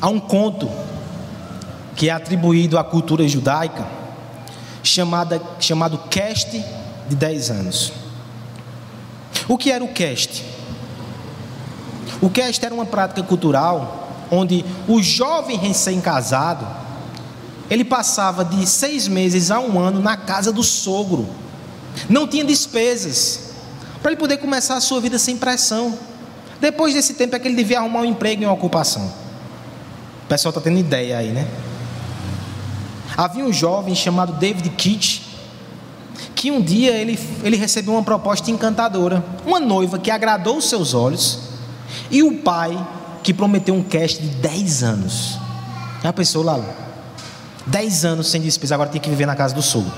Há 0.00 0.08
um 0.08 0.18
conto 0.18 0.70
que 1.96 2.08
é 2.08 2.12
atribuído 2.12 2.78
à 2.78 2.84
cultura 2.84 3.26
judaica, 3.28 3.86
chamada, 4.82 5.40
chamado 5.58 5.98
cast 6.08 6.50
de 7.08 7.16
10 7.16 7.50
anos. 7.50 7.92
O 9.46 9.58
que 9.58 9.70
era 9.70 9.84
o 9.84 9.88
cast? 9.88 10.44
O 12.22 12.30
cast 12.30 12.64
era 12.64 12.74
uma 12.74 12.86
prática 12.86 13.22
cultural 13.22 14.08
onde 14.30 14.64
o 14.86 15.02
jovem 15.02 15.58
recém-casado 15.58 16.66
ele 17.70 17.84
passava 17.84 18.44
de 18.44 18.66
seis 18.66 19.06
meses 19.06 19.50
a 19.50 19.60
um 19.60 19.78
ano 19.78 20.02
na 20.02 20.16
casa 20.16 20.52
do 20.52 20.62
sogro. 20.62 21.28
Não 22.08 22.26
tinha 22.26 22.44
despesas. 22.44 23.50
Para 24.02 24.10
ele 24.10 24.20
poder 24.20 24.38
começar 24.38 24.74
a 24.74 24.80
sua 24.80 25.00
vida 25.00 25.20
sem 25.20 25.36
pressão. 25.36 25.96
Depois 26.60 26.94
desse 26.94 27.14
tempo 27.14 27.36
é 27.36 27.38
que 27.38 27.46
ele 27.46 27.54
devia 27.54 27.78
arrumar 27.78 28.00
um 28.00 28.04
emprego 28.04 28.42
e 28.42 28.46
uma 28.46 28.54
ocupação. 28.54 29.19
Pessoal 30.30 30.50
está 30.50 30.60
tendo 30.60 30.78
ideia 30.78 31.18
aí, 31.18 31.32
né? 31.32 31.44
Havia 33.16 33.44
um 33.44 33.52
jovem 33.52 33.96
chamado 33.96 34.34
David 34.34 34.70
Kitt, 34.70 35.26
que 36.36 36.52
um 36.52 36.62
dia 36.62 36.92
ele, 36.92 37.18
ele 37.42 37.56
recebeu 37.56 37.94
uma 37.94 38.04
proposta 38.04 38.48
encantadora. 38.48 39.24
Uma 39.44 39.58
noiva 39.58 39.98
que 39.98 40.08
agradou 40.08 40.58
os 40.58 40.68
seus 40.68 40.94
olhos. 40.94 41.40
E 42.12 42.22
o 42.22 42.38
pai 42.38 42.78
que 43.24 43.34
prometeu 43.34 43.74
um 43.74 43.82
cast 43.82 44.22
de 44.22 44.28
10 44.28 44.84
anos. 44.84 45.36
Já 46.00 46.12
pensou 46.12 46.44
lá? 46.44 46.60
Dez 47.66 48.04
anos 48.04 48.30
sem 48.30 48.40
despesa, 48.40 48.76
agora 48.76 48.88
tem 48.88 49.00
que 49.00 49.10
viver 49.10 49.26
na 49.26 49.34
casa 49.34 49.52
do 49.52 49.62
sogro. 49.62 49.92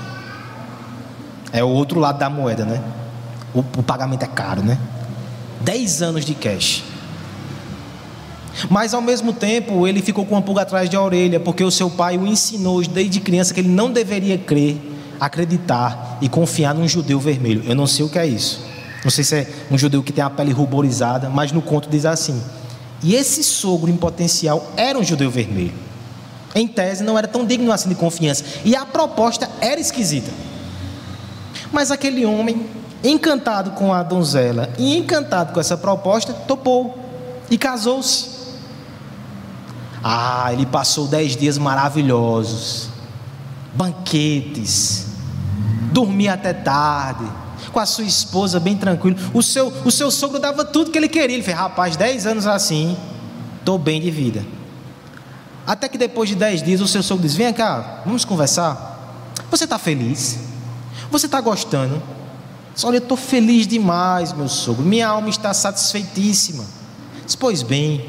É 1.51 1.63
o 1.63 1.69
outro 1.69 1.99
lado 1.99 2.17
da 2.17 2.29
moeda, 2.31 2.65
né? 2.65 2.81
O, 3.53 3.59
o 3.59 3.83
pagamento 3.83 4.23
é 4.23 4.27
caro, 4.27 4.63
né? 4.63 4.79
Dez 5.61 6.01
anos 6.01 6.25
de 6.25 6.33
cash. 6.33 6.83
Mas 8.69 8.93
ao 8.93 9.01
mesmo 9.01 9.33
tempo 9.33 9.87
ele 9.87 10.01
ficou 10.01 10.25
com 10.25 10.35
uma 10.35 10.41
pulga 10.41 10.61
atrás 10.61 10.89
de 10.89 10.97
orelha, 10.97 11.39
porque 11.39 11.63
o 11.63 11.71
seu 11.71 11.89
pai 11.89 12.17
o 12.17 12.27
ensinou 12.27 12.81
desde 12.83 13.19
criança 13.19 13.53
que 13.53 13.59
ele 13.59 13.69
não 13.69 13.91
deveria 13.91 14.37
crer, 14.37 14.77
acreditar 15.19 16.17
e 16.21 16.29
confiar 16.29 16.73
num 16.73 16.87
judeu 16.87 17.19
vermelho. 17.19 17.63
Eu 17.65 17.75
não 17.75 17.87
sei 17.87 18.05
o 18.05 18.09
que 18.09 18.19
é 18.19 18.25
isso. 18.25 18.65
Não 19.03 19.11
sei 19.11 19.23
se 19.23 19.35
é 19.35 19.47
um 19.69 19.77
judeu 19.77 20.01
que 20.01 20.13
tem 20.13 20.23
a 20.23 20.29
pele 20.29 20.51
ruborizada, 20.51 21.29
mas 21.29 21.51
no 21.51 21.61
conto 21.61 21.89
diz 21.89 22.05
assim. 22.05 22.41
E 23.01 23.15
esse 23.15 23.43
sogro 23.43 23.91
em 23.91 23.97
potencial 23.97 24.71
era 24.77 24.97
um 24.97 25.03
judeu 25.03 25.29
vermelho 25.29 25.73
em 26.55 26.67
tese, 26.67 27.03
não 27.03 27.17
era 27.17 27.27
tão 27.27 27.45
digno 27.45 27.71
assim 27.71 27.89
de 27.89 27.95
confiança. 27.95 28.43
E 28.63 28.75
a 28.75 28.85
proposta 28.85 29.49
era 29.59 29.79
esquisita. 29.79 30.31
Mas 31.71 31.91
aquele 31.91 32.25
homem, 32.25 32.67
encantado 33.03 33.71
com 33.71 33.93
a 33.93 34.03
donzela 34.03 34.69
e 34.77 34.95
encantado 34.95 35.53
com 35.53 35.59
essa 35.59 35.75
proposta, 35.75 36.33
topou 36.33 36.97
e 37.49 37.57
casou-se. 37.57 38.32
Ah, 40.03 40.49
ele 40.51 40.65
passou 40.65 41.07
dez 41.07 41.35
dias 41.35 41.57
maravilhosos, 41.57 42.89
banquetes, 43.73 45.07
dormia 45.93 46.33
até 46.33 46.51
tarde, 46.51 47.23
com 47.71 47.79
a 47.79 47.85
sua 47.85 48.03
esposa 48.03 48.59
bem 48.59 48.75
tranquilo. 48.75 49.17
O 49.33 49.41
seu, 49.41 49.71
o 49.85 49.91
seu 49.91 50.11
sogro 50.11 50.39
dava 50.39 50.65
tudo 50.65 50.91
que 50.91 50.97
ele 50.97 51.07
queria. 51.07 51.35
Ele 51.35 51.43
fez, 51.43 51.57
rapaz, 51.57 51.95
dez 51.95 52.27
anos 52.27 52.45
assim, 52.45 52.97
estou 53.59 53.77
bem 53.77 54.01
de 54.01 54.11
vida. 54.11 54.45
Até 55.65 55.87
que 55.87 55.97
depois 55.97 56.27
de 56.27 56.35
dez 56.35 56.61
dias 56.61 56.81
o 56.81 56.87
seu 56.87 57.01
sogro 57.01 57.23
diz: 57.23 57.35
Vem 57.35 57.53
cá, 57.53 58.01
vamos 58.05 58.25
conversar. 58.25 58.91
Você 59.49 59.63
está 59.63 59.79
feliz? 59.79 60.39
Você 61.09 61.27
está 61.27 61.39
gostando? 61.39 62.01
Olha, 62.83 62.97
eu 62.97 63.01
estou 63.03 63.15
feliz 63.15 63.67
demais, 63.67 64.33
meu 64.33 64.49
sogro. 64.49 64.83
Minha 64.83 65.07
alma 65.07 65.29
está 65.29 65.53
satisfeitíssima. 65.53 66.65
Diz, 67.25 67.35
pois 67.35 67.61
bem, 67.61 68.03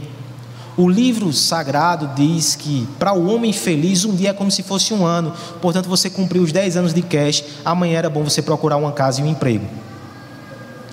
o 0.77 0.89
livro 0.89 1.33
sagrado 1.33 2.11
diz 2.17 2.57
que 2.57 2.89
para 2.99 3.13
o 3.13 3.33
homem 3.33 3.53
feliz 3.53 4.05
um 4.05 4.15
dia 4.15 4.31
é 4.31 4.33
como 4.33 4.51
se 4.51 4.63
fosse 4.63 4.93
um 4.93 5.07
ano. 5.07 5.33
Portanto, 5.63 5.89
você 5.89 6.11
cumpriu 6.11 6.43
os 6.43 6.51
10 6.51 6.77
anos 6.77 6.95
de 6.95 7.01
cash, 7.01 7.45
amanhã 7.65 7.99
era 7.99 8.11
bom 8.11 8.25
você 8.25 8.43
procurar 8.43 8.77
uma 8.77 8.91
casa 8.91 9.21
e 9.21 9.25
um 9.25 9.29
emprego. 9.29 9.67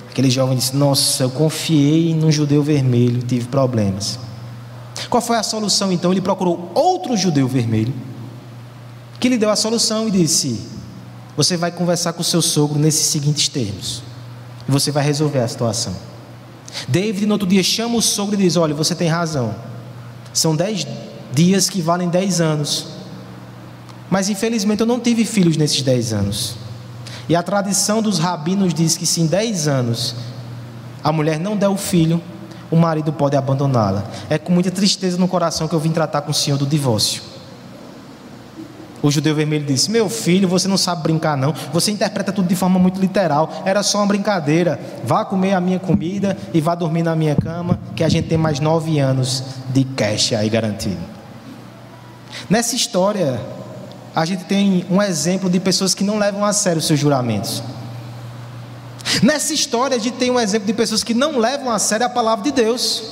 Aquele 0.10 0.30
jovem 0.30 0.56
disse: 0.56 0.76
Nossa, 0.76 1.24
eu 1.24 1.32
confiei 1.32 2.14
num 2.14 2.32
judeu 2.32 2.62
vermelho 2.62 3.24
tive 3.24 3.48
problemas. 3.48 4.20
Qual 5.10 5.22
foi 5.22 5.38
a 5.38 5.44
solução 5.44 5.92
então? 5.92 6.12
Ele 6.12 6.22
procurou 6.22 6.72
outro 6.76 7.18
judeu 7.18 7.48
vermelho, 7.48 7.94
que 9.20 9.30
lhe 9.30 9.38
deu 9.38 9.50
a 9.50 9.56
solução 9.56 10.08
e 10.08 10.12
disse: 10.12 10.62
Você 11.36 11.58
vai 11.58 11.72
conversar 11.72 12.14
com 12.14 12.22
o 12.22 12.26
seu 12.26 12.42
sogro 12.42 12.78
nesses 12.78 13.08
seguintes 13.08 13.48
termos, 13.48 14.04
e 14.68 14.72
você 14.72 14.92
vai 14.92 15.04
resolver 15.04 15.40
a 15.40 15.48
situação. 15.48 15.96
David, 16.88 17.26
no 17.26 17.34
outro 17.34 17.48
dia, 17.48 17.64
chama 17.64 17.96
o 17.96 18.02
sogro 18.02 18.36
e 18.36 18.38
diz: 18.38 18.58
Olha, 18.58 18.76
você 18.76 18.94
tem 18.94 19.08
razão. 19.08 19.71
São 20.34 20.56
dez 20.56 20.86
dias 21.32 21.70
que 21.70 21.82
valem 21.82 22.10
dez 22.10 22.42
anos. 22.42 22.88
Mas 24.10 24.30
infelizmente 24.30 24.82
eu 24.82 24.86
não 24.86 25.00
tive 25.00 25.26
filhos 25.26 25.58
nesses 25.58 25.82
dez 25.82 26.14
anos. 26.14 26.56
E 27.30 27.36
a 27.36 27.42
tradição 27.42 28.02
dos 28.02 28.20
rabinos 28.20 28.74
diz 28.74 28.98
que 28.98 29.06
se 29.06 29.22
em 29.22 29.26
dez 29.26 29.68
anos 29.68 30.16
a 31.04 31.12
mulher 31.12 31.40
não 31.40 31.56
der 31.56 31.70
o 31.70 31.78
filho, 31.78 32.22
o 32.70 32.76
marido 32.76 33.12
pode 33.12 33.36
abandoná-la. 33.36 34.06
É 34.30 34.38
com 34.38 34.52
muita 34.52 34.72
tristeza 34.72 35.18
no 35.18 35.28
coração 35.28 35.68
que 35.68 35.76
eu 35.76 35.80
vim 35.80 35.92
tratar 35.92 36.22
com 36.22 36.32
o 36.32 36.34
senhor 36.34 36.58
do 36.58 36.66
divórcio. 36.66 37.31
O 39.02 39.10
judeu 39.10 39.34
vermelho 39.34 39.66
disse: 39.66 39.90
Meu 39.90 40.10
filho, 40.10 40.48
você 40.48 40.68
não 40.68 40.78
sabe 40.78 41.04
brincar, 41.04 41.36
não. 41.36 41.54
Você 41.74 41.92
interpreta 41.92 42.32
tudo 42.32 42.48
de 42.48 42.56
forma 42.56 42.78
muito 42.78 43.00
literal. 43.00 43.64
Era 43.66 43.82
só 43.82 43.98
uma 43.98 44.08
brincadeira. 44.08 44.80
Vá 45.04 45.26
comer 45.26 45.54
a 45.54 45.62
minha 45.62 45.80
comida 45.80 46.38
e 46.54 46.62
vá 46.62 46.76
dormir 46.76 47.04
na 47.04 47.16
minha 47.16 47.36
cama, 47.36 47.80
que 47.96 48.04
a 48.04 48.10
gente 48.10 48.28
tem 48.28 48.38
mais 48.38 48.60
nove 48.60 49.00
anos 49.00 49.44
de 49.70 49.84
cash 49.84 50.34
aí 50.34 50.50
garantido. 50.50 51.00
Nessa 52.50 52.76
história, 52.76 53.42
a 54.16 54.26
gente 54.26 54.44
tem 54.44 54.86
um 54.90 55.02
exemplo 55.02 55.50
de 55.50 55.60
pessoas 55.60 55.94
que 55.94 56.04
não 56.04 56.20
levam 56.20 56.46
a 56.46 56.54
sério 56.54 56.80
os 56.80 56.86
seus 56.86 57.00
juramentos. 57.00 57.64
Nessa 59.24 59.54
história, 59.54 59.98
a 59.98 60.00
gente 60.00 60.18
tem 60.18 60.30
um 60.30 60.40
exemplo 60.40 60.68
de 60.68 60.74
pessoas 60.74 61.04
que 61.04 61.14
não 61.14 61.38
levam 61.38 61.72
a 61.72 61.80
sério 61.80 62.06
a 62.06 62.10
palavra 62.10 62.44
de 62.44 62.52
Deus. 62.52 63.04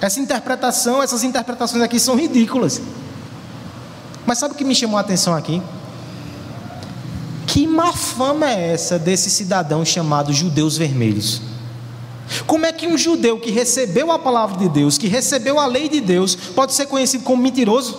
Essa 0.00 0.18
interpretação, 0.18 1.02
essas 1.02 1.22
interpretações 1.22 1.82
aqui 1.82 2.00
são 2.00 2.16
ridículas. 2.16 2.80
Mas 4.26 4.38
sabe 4.38 4.54
o 4.54 4.56
que 4.56 4.64
me 4.64 4.74
chamou 4.74 4.96
a 4.96 5.00
atenção 5.00 5.34
aqui? 5.34 5.62
Que 7.46 7.66
má 7.66 7.92
fama 7.92 8.50
é 8.50 8.72
essa 8.72 8.98
desse 8.98 9.30
cidadão 9.30 9.84
chamado 9.84 10.32
judeus 10.32 10.76
vermelhos? 10.76 11.42
Como 12.46 12.64
é 12.64 12.72
que 12.72 12.86
um 12.86 12.96
judeu 12.96 13.38
que 13.38 13.50
recebeu 13.50 14.10
a 14.10 14.18
palavra 14.18 14.58
de 14.58 14.68
Deus, 14.68 14.96
que 14.96 15.06
recebeu 15.06 15.60
a 15.60 15.66
lei 15.66 15.88
de 15.88 16.00
Deus, 16.00 16.34
pode 16.34 16.72
ser 16.72 16.86
conhecido 16.86 17.22
como 17.22 17.42
mentiroso? 17.42 17.96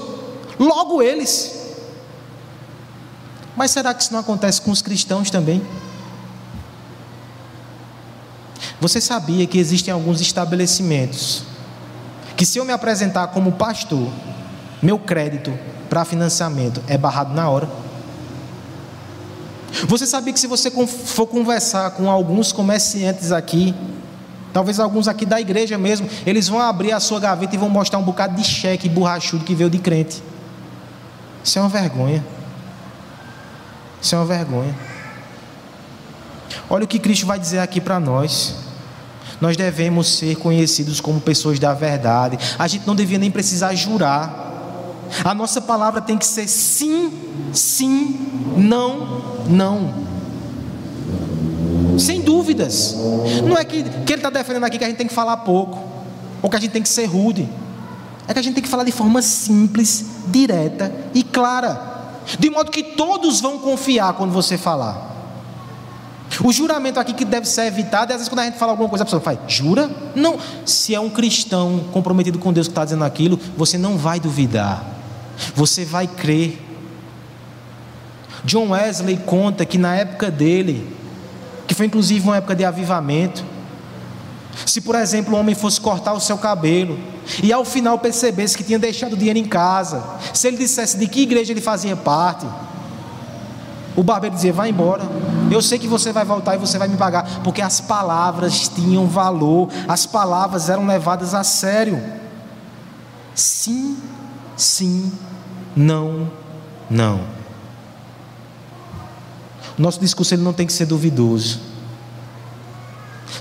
Logo 0.59 1.01
eles. 1.01 1.75
Mas 3.55 3.71
será 3.71 3.93
que 3.93 4.03
isso 4.03 4.11
não 4.11 4.19
acontece 4.19 4.61
com 4.61 4.71
os 4.71 4.81
cristãos 4.81 5.29
também? 5.29 5.61
Você 8.81 8.99
sabia 8.99 9.47
que 9.47 9.57
existem 9.57 9.93
alguns 9.93 10.19
estabelecimentos 10.19 11.43
que, 12.35 12.45
se 12.45 12.57
eu 12.57 12.65
me 12.65 12.73
apresentar 12.73 13.27
como 13.27 13.53
pastor, 13.53 14.11
meu 14.81 14.99
crédito 14.99 15.57
para 15.95 16.03
financiamento 16.03 16.83
é 16.89 16.97
barrado 16.97 17.33
na 17.33 17.49
hora. 17.49 17.69
Você 19.87 20.05
sabia 20.05 20.33
que 20.33 20.39
se 20.41 20.45
você 20.45 20.69
for 20.69 21.25
conversar 21.25 21.91
com 21.91 22.11
alguns 22.11 22.51
comerciantes 22.51 23.31
aqui, 23.31 23.73
talvez 24.51 24.77
alguns 24.77 25.07
aqui 25.07 25.25
da 25.25 25.39
igreja 25.39 25.77
mesmo, 25.77 26.09
eles 26.25 26.49
vão 26.49 26.59
abrir 26.59 26.91
a 26.91 26.99
sua 26.99 27.17
gaveta 27.17 27.55
e 27.55 27.57
vão 27.57 27.69
mostrar 27.69 27.97
um 27.97 28.03
bocado 28.03 28.35
de 28.35 28.43
cheque 28.43 28.89
borrachudo 28.89 29.45
que 29.45 29.55
veio 29.55 29.69
de 29.69 29.79
crente. 29.79 30.21
Isso 31.41 31.59
é 31.59 31.61
uma 31.61 31.69
vergonha. 31.69 32.21
Isso 34.01 34.15
é 34.15 34.17
uma 34.17 34.25
vergonha. 34.25 34.75
Olha 36.69 36.83
o 36.83 36.87
que 36.87 36.99
Cristo 36.99 37.25
vai 37.25 37.39
dizer 37.39 37.59
aqui 37.59 37.79
para 37.79 38.01
nós. 38.01 38.53
Nós 39.39 39.55
devemos 39.55 40.17
ser 40.17 40.35
conhecidos 40.35 40.99
como 40.99 41.21
pessoas 41.21 41.57
da 41.57 41.73
verdade. 41.73 42.37
A 42.59 42.67
gente 42.67 42.85
não 42.85 42.95
devia 42.95 43.17
nem 43.17 43.31
precisar 43.31 43.73
jurar. 43.75 44.54
A 45.23 45.33
nossa 45.33 45.61
palavra 45.61 46.01
tem 46.01 46.17
que 46.17 46.25
ser 46.25 46.47
sim, 46.47 47.11
sim, 47.53 48.19
não, 48.57 49.21
não. 49.47 49.93
Sem 51.97 52.21
dúvidas. 52.21 52.95
Não 53.43 53.57
é 53.57 53.63
que, 53.63 53.83
que 53.83 54.13
ele 54.13 54.19
está 54.19 54.29
defendendo 54.29 54.65
aqui 54.65 54.77
que 54.77 54.83
a 54.83 54.87
gente 54.87 54.97
tem 54.97 55.07
que 55.07 55.13
falar 55.13 55.37
pouco, 55.37 55.79
ou 56.41 56.49
que 56.49 56.55
a 56.55 56.59
gente 56.59 56.71
tem 56.71 56.81
que 56.81 56.89
ser 56.89 57.05
rude. 57.05 57.47
É 58.27 58.33
que 58.33 58.39
a 58.39 58.41
gente 58.41 58.55
tem 58.55 58.63
que 58.63 58.69
falar 58.69 58.83
de 58.83 58.91
forma 58.91 59.21
simples, 59.21 60.05
direta 60.27 60.93
e 61.13 61.23
clara. 61.23 61.93
De 62.39 62.49
modo 62.49 62.71
que 62.71 62.81
todos 62.81 63.39
vão 63.39 63.59
confiar 63.59 64.13
quando 64.13 64.31
você 64.31 64.57
falar. 64.57 65.13
O 66.43 66.51
juramento 66.51 66.99
aqui 66.99 67.13
que 67.13 67.23
deve 67.23 67.47
ser 67.47 67.67
evitado, 67.67 68.11
às 68.11 68.17
vezes 68.17 68.29
quando 68.29 68.39
a 68.39 68.45
gente 68.45 68.57
fala 68.57 68.71
alguma 68.71 68.89
coisa, 68.89 69.03
a 69.03 69.05
pessoa 69.05 69.21
fala, 69.21 69.39
jura? 69.47 69.89
Não. 70.15 70.37
Se 70.65 70.93
é 70.93 70.99
um 70.99 71.09
cristão 71.09 71.85
comprometido 71.93 72.39
com 72.39 72.51
Deus 72.51 72.67
que 72.67 72.71
está 72.71 72.83
dizendo 72.83 73.03
aquilo, 73.03 73.39
você 73.55 73.77
não 73.77 73.97
vai 73.97 74.19
duvidar. 74.19 74.94
Você 75.55 75.85
vai 75.85 76.07
crer. 76.07 76.61
John 78.43 78.69
Wesley 78.69 79.17
conta 79.17 79.65
que 79.65 79.77
na 79.77 79.95
época 79.95 80.29
dele, 80.29 80.95
que 81.67 81.73
foi 81.73 81.87
inclusive 81.87 82.25
uma 82.25 82.37
época 82.37 82.55
de 82.55 82.63
avivamento, 82.63 83.43
se 84.65 84.79
por 84.81 84.95
exemplo 84.95 85.35
um 85.35 85.39
homem 85.39 85.55
fosse 85.55 85.81
cortar 85.81 86.13
o 86.13 86.19
seu 86.19 86.37
cabelo 86.37 86.97
e 87.43 87.51
ao 87.51 87.65
final 87.65 87.97
percebesse 87.99 88.57
que 88.57 88.63
tinha 88.63 88.79
deixado 88.79 89.17
dinheiro 89.17 89.39
em 89.39 89.45
casa, 89.45 90.03
se 90.33 90.47
ele 90.47 90.57
dissesse 90.57 90.97
de 90.97 91.07
que 91.07 91.21
igreja 91.21 91.51
ele 91.51 91.61
fazia 91.61 91.95
parte, 91.95 92.45
o 93.95 94.03
barbeiro 94.03 94.35
dizia: 94.35 94.53
Vai 94.53 94.69
embora, 94.69 95.03
eu 95.51 95.61
sei 95.61 95.79
que 95.79 95.87
você 95.87 96.11
vai 96.11 96.25
voltar 96.25 96.55
e 96.55 96.57
você 96.57 96.77
vai 96.77 96.87
me 96.87 96.97
pagar, 96.97 97.41
porque 97.43 97.61
as 97.61 97.79
palavras 97.79 98.67
tinham 98.67 99.07
valor, 99.07 99.69
as 99.87 100.05
palavras 100.05 100.69
eram 100.69 100.85
levadas 100.85 101.33
a 101.33 101.43
sério. 101.43 102.01
Sim, 103.33 103.97
sim, 104.55 105.11
não, 105.75 106.31
não. 106.89 107.21
Nosso 109.77 109.99
discurso 109.99 110.33
ele 110.33 110.41
não 110.41 110.53
tem 110.53 110.65
que 110.65 110.73
ser 110.73 110.85
duvidoso. 110.85 111.59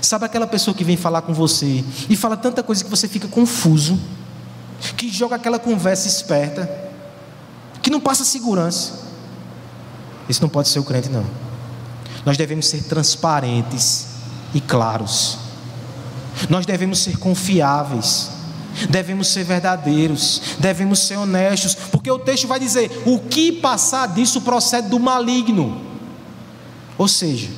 Sabe 0.01 0.25
aquela 0.25 0.45
pessoa 0.45 0.75
que 0.75 0.83
vem 0.83 0.97
falar 0.97 1.21
com 1.21 1.33
você 1.33 1.83
e 2.09 2.15
fala 2.15 2.35
tanta 2.35 2.61
coisa 2.61 2.83
que 2.83 2.89
você 2.89 3.07
fica 3.07 3.27
confuso, 3.27 3.99
que 4.97 5.09
joga 5.09 5.35
aquela 5.35 5.57
conversa 5.57 6.07
esperta, 6.07 6.69
que 7.81 7.89
não 7.89 7.99
passa 7.99 8.25
segurança. 8.25 9.05
Isso 10.27 10.41
não 10.41 10.49
pode 10.49 10.69
ser 10.69 10.79
o 10.79 10.83
crente, 10.83 11.09
não. 11.09 11.25
Nós 12.25 12.37
devemos 12.37 12.67
ser 12.67 12.83
transparentes 12.83 14.07
e 14.53 14.59
claros. 14.59 15.37
Nós 16.49 16.65
devemos 16.65 16.99
ser 16.99 17.17
confiáveis 17.17 18.34
devemos 18.89 19.27
ser 19.27 19.43
verdadeiros, 19.43 20.41
devemos 20.59 20.99
ser 20.99 21.17
honestos, 21.17 21.75
porque 21.75 22.09
o 22.11 22.19
texto 22.19 22.47
vai 22.47 22.59
dizer: 22.59 23.03
o 23.05 23.19
que 23.19 23.51
passar 23.51 24.07
disso 24.07 24.41
procede 24.41 24.89
do 24.89 24.99
maligno. 24.99 25.81
Ou 26.97 27.07
seja, 27.07 27.49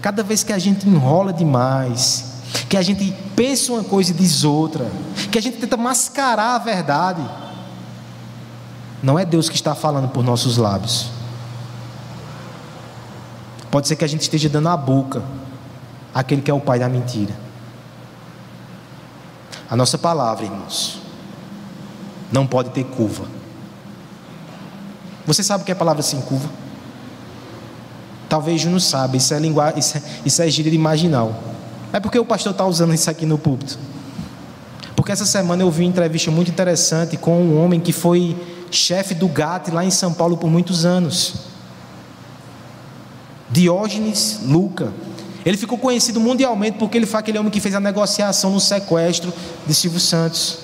cada 0.00 0.22
vez 0.22 0.42
que 0.42 0.52
a 0.52 0.58
gente 0.58 0.88
enrola 0.88 1.32
demais, 1.32 2.32
que 2.68 2.76
a 2.76 2.82
gente 2.82 3.14
pensa 3.34 3.72
uma 3.72 3.84
coisa 3.84 4.10
e 4.10 4.14
diz 4.14 4.44
outra, 4.44 4.90
que 5.30 5.38
a 5.38 5.42
gente 5.42 5.58
tenta 5.58 5.76
mascarar 5.76 6.56
a 6.56 6.58
verdade, 6.58 7.22
não 9.02 9.18
é 9.18 9.24
Deus 9.24 9.48
que 9.48 9.56
está 9.56 9.74
falando 9.74 10.08
por 10.08 10.22
nossos 10.22 10.56
lábios. 10.56 11.10
Pode 13.70 13.88
ser 13.88 13.96
que 13.96 14.04
a 14.04 14.08
gente 14.08 14.20
esteja 14.20 14.48
dando 14.48 14.68
a 14.68 14.76
boca 14.76 15.22
àquele 16.14 16.42
que 16.42 16.50
é 16.50 16.54
o 16.54 16.60
pai 16.60 16.78
da 16.78 16.88
mentira. 16.88 17.34
A 19.72 19.76
nossa 19.76 19.96
palavra, 19.96 20.44
irmãos, 20.44 21.00
não 22.30 22.46
pode 22.46 22.68
ter 22.72 22.84
curva. 22.84 23.24
Você 25.24 25.42
sabe 25.42 25.62
o 25.62 25.64
que 25.64 25.72
é 25.72 25.74
palavra 25.74 26.02
sem 26.02 26.20
curva? 26.20 26.46
Talvez 28.28 28.62
não 28.66 28.78
sabe, 28.78 29.16
isso 29.16 29.32
é 29.32 29.38
linguagem, 29.38 29.78
isso 29.78 29.96
é, 29.96 30.02
isso 30.26 30.42
é 30.42 30.50
gíria 30.50 30.78
marginal. 30.78 31.34
É 31.90 31.98
porque 31.98 32.18
o 32.18 32.24
pastor 32.26 32.52
está 32.52 32.66
usando 32.66 32.92
isso 32.92 33.08
aqui 33.08 33.24
no 33.24 33.38
púlpito. 33.38 33.78
Porque 34.94 35.10
essa 35.10 35.24
semana 35.24 35.62
eu 35.62 35.70
vi 35.70 35.84
uma 35.84 35.88
entrevista 35.88 36.30
muito 36.30 36.50
interessante 36.50 37.16
com 37.16 37.40
um 37.42 37.64
homem 37.64 37.80
que 37.80 37.94
foi 37.94 38.36
chefe 38.70 39.14
do 39.14 39.26
GAT 39.26 39.70
lá 39.70 39.82
em 39.82 39.90
São 39.90 40.12
Paulo 40.12 40.36
por 40.36 40.50
muitos 40.50 40.84
anos. 40.84 41.46
Diógenes 43.48 44.38
Luca. 44.44 44.92
Ele 45.44 45.56
ficou 45.56 45.76
conhecido 45.76 46.20
mundialmente 46.20 46.78
porque 46.78 46.96
ele 46.96 47.06
foi 47.06 47.20
aquele 47.20 47.38
homem 47.38 47.50
que 47.50 47.60
fez 47.60 47.74
a 47.74 47.80
negociação 47.80 48.50
no 48.52 48.60
sequestro 48.60 49.32
de 49.66 49.74
Silvio 49.74 50.00
Santos. 50.00 50.58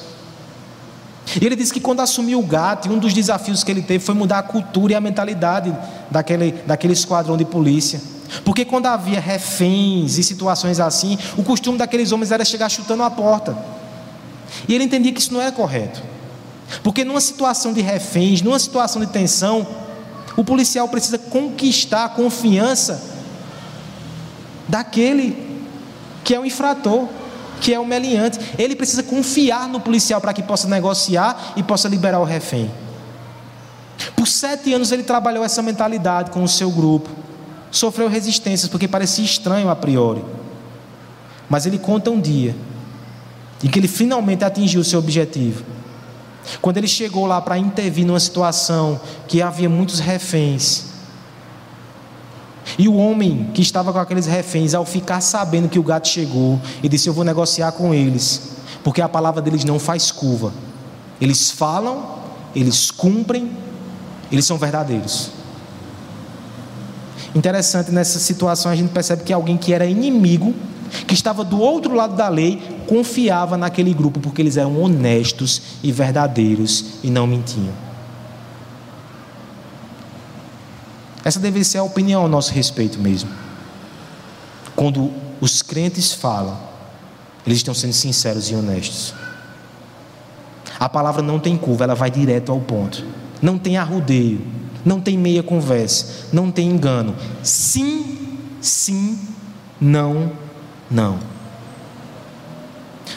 E 1.40 1.44
ele 1.44 1.56
disse 1.56 1.72
que 1.72 1.80
quando 1.80 2.00
assumiu 2.00 2.38
o 2.38 2.42
GAT, 2.42 2.88
um 2.88 2.98
dos 2.98 3.12
desafios 3.12 3.62
que 3.62 3.70
ele 3.70 3.82
teve 3.82 4.02
foi 4.02 4.14
mudar 4.14 4.38
a 4.38 4.42
cultura 4.42 4.92
e 4.92 4.96
a 4.96 5.00
mentalidade 5.00 5.76
daquele, 6.10 6.52
daquele 6.66 6.92
esquadrão 6.92 7.36
de 7.36 7.44
polícia. 7.44 8.00
Porque 8.44 8.64
quando 8.64 8.86
havia 8.86 9.20
reféns 9.20 10.16
e 10.16 10.22
situações 10.22 10.80
assim, 10.80 11.18
o 11.36 11.42
costume 11.42 11.76
daqueles 11.76 12.12
homens 12.12 12.30
era 12.30 12.44
chegar 12.44 12.68
chutando 12.68 13.02
a 13.02 13.10
porta. 13.10 13.56
E 14.66 14.74
ele 14.74 14.84
entendia 14.84 15.12
que 15.12 15.20
isso 15.20 15.32
não 15.32 15.40
era 15.40 15.52
correto. 15.52 16.02
Porque 16.82 17.04
numa 17.04 17.20
situação 17.20 17.72
de 17.72 17.80
reféns, 17.80 18.42
numa 18.42 18.58
situação 18.58 19.00
de 19.00 19.08
tensão, 19.08 19.66
o 20.36 20.44
policial 20.44 20.88
precisa 20.88 21.18
conquistar 21.18 22.04
a 22.04 22.08
confiança 22.08 23.17
daquele 24.68 25.48
que 26.22 26.34
é 26.34 26.38
o 26.38 26.44
infrator, 26.44 27.08
que 27.60 27.72
é 27.72 27.80
o 27.80 27.86
meliante. 27.86 28.38
Ele 28.58 28.76
precisa 28.76 29.02
confiar 29.02 29.68
no 29.68 29.80
policial 29.80 30.20
para 30.20 30.32
que 30.32 30.42
possa 30.42 30.68
negociar 30.68 31.54
e 31.56 31.62
possa 31.62 31.88
liberar 31.88 32.20
o 32.20 32.24
refém. 32.24 32.70
Por 34.14 34.28
sete 34.28 34.72
anos 34.72 34.92
ele 34.92 35.02
trabalhou 35.02 35.42
essa 35.42 35.62
mentalidade 35.62 36.30
com 36.30 36.42
o 36.42 36.48
seu 36.48 36.70
grupo. 36.70 37.08
Sofreu 37.70 38.08
resistências 38.08 38.70
porque 38.70 38.86
parecia 38.86 39.24
estranho 39.24 39.68
a 39.68 39.76
priori. 39.76 40.24
Mas 41.48 41.66
ele 41.66 41.78
conta 41.78 42.10
um 42.10 42.20
dia 42.20 42.54
em 43.62 43.68
que 43.68 43.78
ele 43.78 43.88
finalmente 43.88 44.44
atingiu 44.44 44.80
o 44.80 44.84
seu 44.84 44.98
objetivo. 44.98 45.64
Quando 46.60 46.76
ele 46.78 46.88
chegou 46.88 47.26
lá 47.26 47.40
para 47.40 47.58
intervir 47.58 48.06
numa 48.06 48.20
situação 48.20 49.00
que 49.26 49.42
havia 49.42 49.68
muitos 49.68 49.98
reféns, 49.98 50.87
e 52.78 52.86
o 52.88 52.94
homem 52.94 53.50
que 53.52 53.60
estava 53.60 53.92
com 53.92 53.98
aqueles 53.98 54.26
reféns, 54.26 54.72
ao 54.72 54.84
ficar 54.84 55.20
sabendo 55.20 55.68
que 55.68 55.80
o 55.80 55.82
gato 55.82 56.06
chegou, 56.06 56.60
ele 56.78 56.90
disse: 56.90 57.08
Eu 57.08 57.12
vou 57.12 57.24
negociar 57.24 57.72
com 57.72 57.92
eles, 57.92 58.52
porque 58.84 59.02
a 59.02 59.08
palavra 59.08 59.42
deles 59.42 59.64
não 59.64 59.80
faz 59.80 60.12
curva. 60.12 60.52
Eles 61.20 61.50
falam, 61.50 62.20
eles 62.54 62.92
cumprem, 62.92 63.50
eles 64.30 64.46
são 64.46 64.56
verdadeiros. 64.56 65.30
Interessante 67.34 67.90
nessa 67.90 68.20
situação 68.20 68.70
a 68.70 68.76
gente 68.76 68.90
percebe 68.90 69.24
que 69.24 69.32
alguém 69.32 69.56
que 69.56 69.72
era 69.72 69.84
inimigo, 69.84 70.54
que 71.06 71.14
estava 71.14 71.44
do 71.44 71.60
outro 71.60 71.94
lado 71.94 72.14
da 72.14 72.28
lei, 72.28 72.62
confiava 72.86 73.56
naquele 73.56 73.92
grupo 73.92 74.20
porque 74.20 74.40
eles 74.40 74.56
eram 74.56 74.80
honestos 74.80 75.60
e 75.82 75.90
verdadeiros 75.90 76.84
e 77.02 77.10
não 77.10 77.26
mentiam. 77.26 77.87
Essa 81.28 81.38
deve 81.38 81.62
ser 81.62 81.76
a 81.76 81.82
opinião 81.82 82.24
a 82.24 82.28
nosso 82.28 82.54
respeito 82.54 82.98
mesmo. 82.98 83.28
Quando 84.74 85.12
os 85.42 85.60
crentes 85.60 86.10
falam, 86.10 86.58
eles 87.44 87.58
estão 87.58 87.74
sendo 87.74 87.92
sinceros 87.92 88.50
e 88.50 88.54
honestos. 88.54 89.12
A 90.80 90.88
palavra 90.88 91.20
não 91.20 91.38
tem 91.38 91.54
curva, 91.54 91.84
ela 91.84 91.94
vai 91.94 92.10
direto 92.10 92.50
ao 92.50 92.58
ponto. 92.58 93.04
Não 93.42 93.58
tem 93.58 93.76
arrudeio, 93.76 94.40
não 94.82 95.02
tem 95.02 95.18
meia 95.18 95.42
conversa, 95.42 96.28
não 96.32 96.50
tem 96.50 96.66
engano. 96.66 97.14
Sim, 97.42 98.38
sim, 98.62 99.18
não, 99.78 100.32
não. 100.90 101.18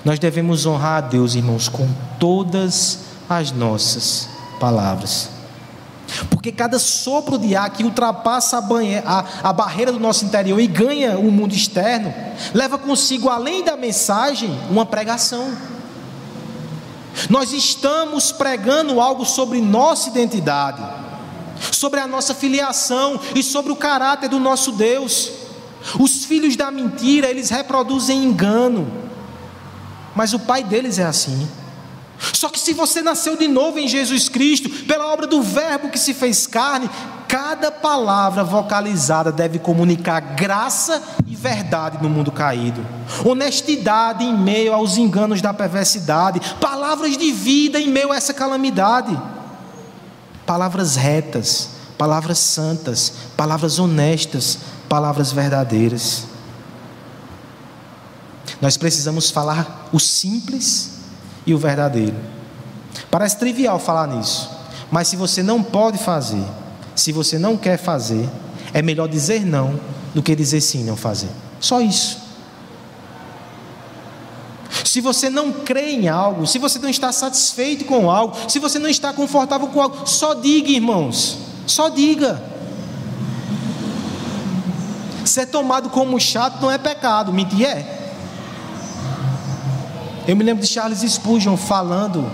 Nós 0.03 0.19
devemos 0.19 0.65
honrar 0.65 0.97
a 0.97 1.07
Deus, 1.07 1.33
irmãos, 1.33 1.69
com 1.69 1.87
todas 2.19 3.05
as 3.29 3.53
nossas 3.53 4.27
palavras. 4.59 5.30
Porque 6.29 6.51
cada 6.51 6.79
sopro 6.79 7.37
de 7.37 7.55
ar 7.55 7.69
que 7.69 7.83
ultrapassa 7.83 8.57
a, 8.57 8.61
banhe... 8.61 8.97
a, 9.05 9.25
a 9.43 9.53
barreira 9.53 9.91
do 9.91 9.99
nosso 9.99 10.25
interior 10.25 10.59
e 10.59 10.67
ganha 10.67 11.17
o 11.17 11.31
mundo 11.31 11.53
externo, 11.53 12.13
leva 12.53 12.77
consigo, 12.77 13.29
além 13.29 13.63
da 13.63 13.77
mensagem, 13.77 14.57
uma 14.69 14.85
pregação. 14.85 15.51
Nós 17.29 17.51
estamos 17.51 18.31
pregando 18.31 18.99
algo 18.99 19.25
sobre 19.25 19.61
nossa 19.61 20.09
identidade, 20.09 20.81
sobre 21.71 21.99
a 21.99 22.07
nossa 22.07 22.33
filiação 22.33 23.19
e 23.35 23.43
sobre 23.43 23.71
o 23.71 23.75
caráter 23.75 24.29
do 24.29 24.39
nosso 24.39 24.71
Deus. 24.71 25.31
Os 25.99 26.25
filhos 26.25 26.55
da 26.55 26.71
mentira, 26.71 27.27
eles 27.27 27.49
reproduzem 27.49 28.23
engano, 28.23 28.91
mas 30.15 30.33
o 30.33 30.39
pai 30.39 30.63
deles 30.63 30.99
é 30.99 31.03
assim. 31.03 31.47
Só 32.33 32.49
que 32.49 32.59
se 32.59 32.73
você 32.73 33.01
nasceu 33.01 33.35
de 33.35 33.47
novo 33.47 33.79
em 33.79 33.87
Jesus 33.87 34.29
Cristo, 34.29 34.69
pela 34.85 35.07
obra 35.07 35.25
do 35.25 35.41
Verbo 35.41 35.89
que 35.89 35.97
se 35.97 36.13
fez 36.13 36.45
carne, 36.45 36.89
cada 37.27 37.71
palavra 37.71 38.43
vocalizada 38.43 39.31
deve 39.31 39.57
comunicar 39.57 40.19
graça 40.35 41.01
e 41.25 41.35
verdade 41.35 41.97
no 42.01 42.09
mundo 42.09 42.31
caído, 42.31 42.85
honestidade 43.25 44.23
em 44.23 44.37
meio 44.37 44.73
aos 44.73 44.97
enganos 44.97 45.41
da 45.41 45.53
perversidade, 45.53 46.41
palavras 46.59 47.17
de 47.17 47.31
vida 47.31 47.79
em 47.79 47.87
meio 47.87 48.11
a 48.11 48.17
essa 48.17 48.33
calamidade, 48.33 49.19
palavras 50.45 50.95
retas, 50.95 51.69
palavras 51.97 52.37
santas, 52.37 53.13
palavras 53.35 53.79
honestas, 53.79 54.59
palavras 54.87 55.31
verdadeiras. 55.31 56.25
Nós 58.61 58.77
precisamos 58.77 59.31
falar 59.31 59.87
o 59.91 59.99
simples 59.99 60.90
e 61.51 61.53
o 61.53 61.57
verdadeiro. 61.57 62.15
Parece 63.09 63.37
trivial 63.37 63.77
falar 63.77 64.07
nisso, 64.07 64.49
mas 64.89 65.07
se 65.07 65.15
você 65.15 65.43
não 65.43 65.61
pode 65.61 65.97
fazer, 65.97 66.43
se 66.95 67.11
você 67.11 67.37
não 67.37 67.55
quer 67.57 67.77
fazer, 67.77 68.29
é 68.73 68.81
melhor 68.81 69.07
dizer 69.07 69.45
não 69.45 69.79
do 70.13 70.23
que 70.23 70.35
dizer 70.35 70.61
sim 70.61 70.83
não 70.83 70.95
fazer. 70.95 71.29
Só 71.59 71.81
isso. 71.81 72.19
Se 74.85 74.99
você 74.99 75.29
não 75.29 75.51
crê 75.51 75.91
em 75.91 76.09
algo, 76.09 76.47
se 76.47 76.57
você 76.57 76.79
não 76.79 76.89
está 76.89 77.11
satisfeito 77.11 77.85
com 77.85 78.09
algo, 78.09 78.35
se 78.49 78.59
você 78.59 78.79
não 78.79 78.89
está 78.89 79.13
confortável 79.13 79.67
com 79.67 79.81
algo, 79.81 80.07
só 80.07 80.33
diga, 80.33 80.69
irmãos. 80.69 81.37
Só 81.67 81.87
diga. 81.89 82.41
Ser 85.23 85.45
tomado 85.45 85.89
como 85.89 86.19
chato 86.19 86.61
não 86.61 86.71
é 86.71 86.77
pecado, 86.77 87.31
mentir 87.31 87.65
é. 87.65 88.00
Eu 90.27 90.35
me 90.35 90.43
lembro 90.43 90.61
de 90.61 90.69
Charles 90.69 90.99
Spurgeon 90.99 91.57
falando. 91.57 92.29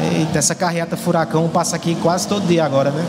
Eita, 0.00 0.38
essa 0.38 0.54
carreata 0.54 0.96
furacão 0.96 1.48
passa 1.48 1.76
aqui 1.76 1.94
quase 1.96 2.26
todo 2.26 2.46
dia 2.46 2.64
agora, 2.64 2.90
né? 2.90 3.04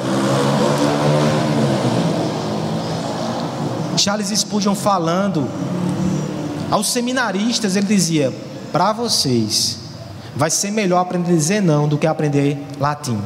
Charles 3.97 4.27
Spurgeon 4.27 4.75
falando 4.75 5.47
aos 6.69 6.87
seminaristas, 6.87 7.75
ele 7.75 7.87
dizia: 7.87 8.33
Para 8.71 8.91
vocês, 8.91 9.79
vai 10.35 10.49
ser 10.49 10.71
melhor 10.71 10.99
aprender 10.99 11.31
a 11.31 11.35
dizer 11.35 11.61
não 11.61 11.87
do 11.87 11.97
que 11.97 12.05
aprender 12.05 12.57
latim. 12.79 13.19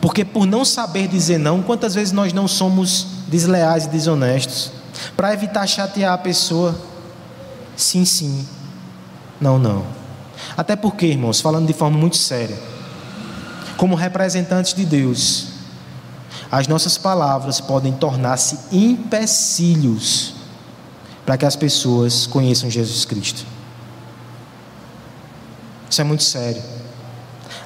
Porque 0.00 0.24
por 0.24 0.46
não 0.46 0.64
saber 0.64 1.08
dizer 1.08 1.38
não, 1.38 1.62
quantas 1.62 1.94
vezes 1.94 2.12
nós 2.12 2.32
não 2.32 2.46
somos 2.46 3.06
desleais 3.26 3.84
e 3.84 3.88
desonestos? 3.88 4.72
Para 5.16 5.34
evitar 5.34 5.66
chatear 5.66 6.14
a 6.14 6.18
pessoa, 6.18 6.74
sim, 7.82 8.04
sim, 8.04 8.46
não, 9.40 9.58
não. 9.58 9.84
Até 10.56 10.76
porque, 10.76 11.06
irmãos, 11.06 11.40
falando 11.40 11.66
de 11.66 11.72
forma 11.72 11.98
muito 11.98 12.16
séria, 12.16 12.58
como 13.76 13.94
representantes 13.94 14.74
de 14.74 14.84
Deus, 14.84 15.46
as 16.50 16.66
nossas 16.66 16.98
palavras 16.98 17.60
podem 17.60 17.92
tornar-se 17.92 18.58
empecilhos 18.72 20.34
para 21.24 21.38
que 21.38 21.46
as 21.46 21.56
pessoas 21.56 22.26
conheçam 22.26 22.68
Jesus 22.68 23.04
Cristo. 23.04 23.46
Isso 25.88 26.00
é 26.00 26.04
muito 26.04 26.22
sério. 26.22 26.62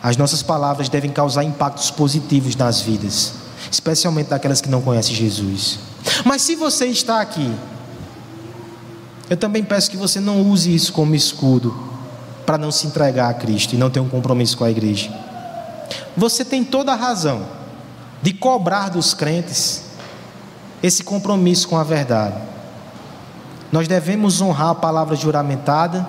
As 0.02 0.16
nossas 0.16 0.42
palavras 0.42 0.88
devem 0.88 1.10
causar 1.10 1.44
impactos 1.44 1.90
positivos 1.90 2.54
nas 2.56 2.80
vidas, 2.80 3.32
especialmente 3.70 4.28
daquelas 4.28 4.60
que 4.60 4.68
não 4.68 4.82
conhecem 4.82 5.14
Jesus. 5.14 5.78
Mas 6.24 6.42
se 6.42 6.54
você 6.54 6.86
está 6.86 7.20
aqui 7.20 7.54
eu 9.28 9.36
também 9.36 9.64
peço 9.64 9.90
que 9.90 9.96
você 9.96 10.20
não 10.20 10.42
use 10.42 10.74
isso 10.74 10.92
como 10.92 11.14
escudo 11.14 11.74
para 12.44 12.58
não 12.58 12.70
se 12.70 12.86
entregar 12.86 13.30
a 13.30 13.34
Cristo 13.34 13.74
e 13.74 13.78
não 13.78 13.88
ter 13.88 14.00
um 14.00 14.08
compromisso 14.08 14.56
com 14.56 14.64
a 14.64 14.70
igreja. 14.70 15.10
Você 16.16 16.44
tem 16.44 16.62
toda 16.62 16.92
a 16.92 16.96
razão 16.96 17.46
de 18.22 18.32
cobrar 18.32 18.90
dos 18.90 19.14
crentes 19.14 19.84
esse 20.82 21.02
compromisso 21.02 21.68
com 21.68 21.76
a 21.76 21.82
verdade. 21.82 22.36
Nós 23.72 23.88
devemos 23.88 24.40
honrar 24.40 24.70
a 24.70 24.74
palavra 24.74 25.16
juramentada, 25.16 26.06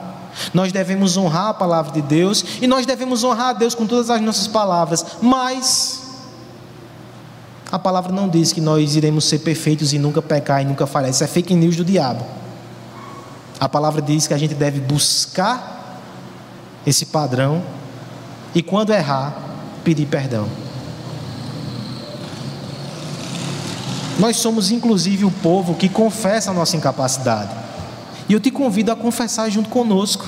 nós 0.54 0.72
devemos 0.72 1.16
honrar 1.16 1.48
a 1.48 1.54
palavra 1.54 1.94
de 1.94 2.02
Deus 2.02 2.44
e 2.62 2.68
nós 2.68 2.86
devemos 2.86 3.24
honrar 3.24 3.50
a 3.50 3.54
Deus 3.54 3.74
com 3.74 3.88
todas 3.88 4.10
as 4.10 4.22
nossas 4.22 4.48
palavras, 4.48 5.06
mas 5.22 6.04
a 7.72 7.80
palavra 7.80 8.12
não 8.12 8.28
diz 8.28 8.52
que 8.52 8.62
nós 8.62 8.96
iremos 8.96 9.26
ser 9.26 9.40
perfeitos 9.40 9.94
e 9.94 10.00
nunca 10.00 10.22
pecar 10.22 10.62
e 10.62 10.66
nunca 10.66 10.86
falhar. 10.86 11.10
Isso 11.10 11.24
é 11.24 11.28
fake 11.28 11.56
news 11.56 11.78
do 11.78 11.86
diabo. 11.86 12.26
A 13.60 13.70
palavra 13.70 14.02
diz 14.02 14.28
que 14.28 14.34
a 14.34 14.38
gente 14.38 14.54
deve 14.54 14.80
buscar 14.80 16.02
esse 16.86 17.08
padrão 17.08 17.64
e, 18.54 18.62
quando 18.62 18.92
errar, 18.92 19.34
pedir 19.84 20.06
perdão. 20.06 20.48
Nós 24.20 24.38
somos 24.38 24.72
inclusive 24.72 25.26
o 25.26 25.32
povo 25.32 25.76
que 25.76 25.90
confessa 25.90 26.52
a 26.52 26.54
nossa 26.54 26.78
incapacidade. 26.78 27.52
E 28.28 28.34
eu 28.34 28.40
te 28.40 28.50
convido 28.50 28.92
a 28.92 28.96
confessar 28.96 29.50
junto 29.50 29.70
conosco. 29.70 30.26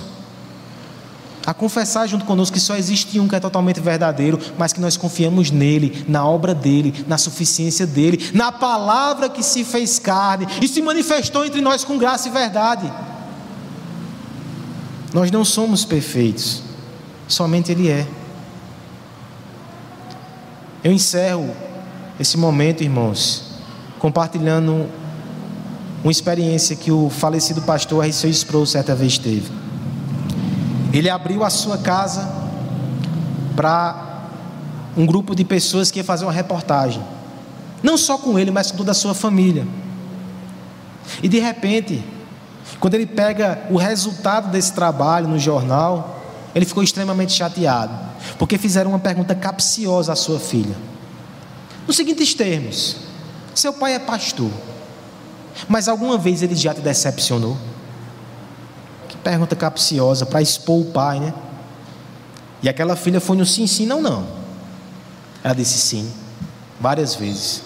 A 1.46 1.54
confessar 1.54 2.06
junto 2.08 2.26
conosco 2.26 2.54
que 2.54 2.60
só 2.60 2.76
existe 2.76 3.18
um 3.20 3.28
que 3.28 3.36
é 3.36 3.40
totalmente 3.40 3.80
verdadeiro, 3.80 4.38
mas 4.58 4.74
que 4.74 4.82
nós 4.82 4.98
confiamos 4.98 5.50
nele, 5.50 6.04
na 6.08 6.28
obra 6.28 6.54
dele, 6.54 7.06
na 7.08 7.18
suficiência 7.18 7.88
dele, 7.88 8.32
na 8.34 8.52
palavra 8.52 9.30
que 9.30 9.42
se 9.42 9.64
fez 9.64 9.98
carne 9.98 10.46
e 10.62 10.68
se 10.68 10.82
manifestou 10.82 11.46
entre 11.46 11.62
nós 11.62 11.86
com 11.86 11.98
graça 11.98 12.28
e 12.28 12.32
verdade. 12.32 12.92
Nós 15.14 15.32
não 15.32 15.46
somos 15.46 15.86
perfeitos, 15.86 16.62
somente 17.28 17.72
ele 17.72 17.90
é. 17.90 18.06
Eu 20.84 20.92
encerro 20.92 21.50
esse 22.20 22.38
momento, 22.38 22.84
irmãos, 22.84 23.56
compartilhando 24.00 24.88
uma 26.04 26.12
experiência 26.12 26.76
que 26.76 26.92
o 26.92 27.10
falecido 27.10 27.62
pastor 27.62 28.06
R.C. 28.06 28.30
Sproul 28.30 28.66
certa 28.66 28.96
vez 28.96 29.18
teve. 29.18 29.52
Ele 30.94 31.10
abriu 31.10 31.44
a 31.44 31.50
sua 31.50 31.78
casa 31.78 32.28
para 33.56 34.30
um 34.96 35.06
grupo 35.06 35.36
de 35.36 35.44
pessoas 35.44 35.92
que 35.92 36.00
ia 36.00 36.04
fazer 36.04 36.26
uma 36.26 36.32
reportagem. 36.32 37.02
Não 37.84 37.98
só 37.98 38.18
com 38.18 38.38
ele, 38.38 38.52
mas 38.52 38.72
com 38.72 38.78
toda 38.78 38.92
a 38.92 38.96
sua 38.96 39.14
família. 39.14 39.68
E 41.22 41.28
de 41.28 41.40
repente, 41.40 42.04
quando 42.80 42.94
ele 42.94 43.06
pega 43.06 43.66
o 43.70 43.78
resultado 43.78 44.52
desse 44.52 44.74
trabalho 44.74 45.28
no 45.28 45.40
jornal, 45.40 46.22
ele 46.54 46.66
ficou 46.66 46.84
extremamente 46.84 47.34
chateado, 47.34 47.94
porque 48.38 48.58
fizeram 48.58 48.92
uma 48.92 49.00
pergunta 49.00 49.34
capciosa 49.34 50.14
à 50.14 50.16
sua 50.16 50.40
filha. 50.40 50.76
Nos 51.88 51.96
seguintes 51.96 52.34
termos: 52.34 52.98
seu 53.56 53.74
pai 53.74 53.96
é 53.96 54.00
pastor, 54.00 54.52
mas 55.68 55.88
alguma 55.88 56.18
vez 56.18 56.44
ele 56.44 56.56
já 56.56 56.74
te 56.74 56.82
decepcionou? 56.82 57.58
Que 59.08 59.18
pergunta 59.18 59.56
capciosa 59.56 60.26
para 60.26 60.42
expor 60.42 60.82
o 60.82 60.86
pai, 60.86 61.20
né? 61.20 61.34
E 62.62 62.68
aquela 62.68 62.96
filha 62.96 63.20
foi 63.20 63.38
no 63.38 63.46
sim, 63.46 63.68
sim, 63.68 63.86
não, 63.86 64.02
não. 64.02 64.28
Ela 65.44 65.54
disse 65.54 65.78
sim, 65.78 66.12
várias 66.80 67.16
vezes. 67.16 67.64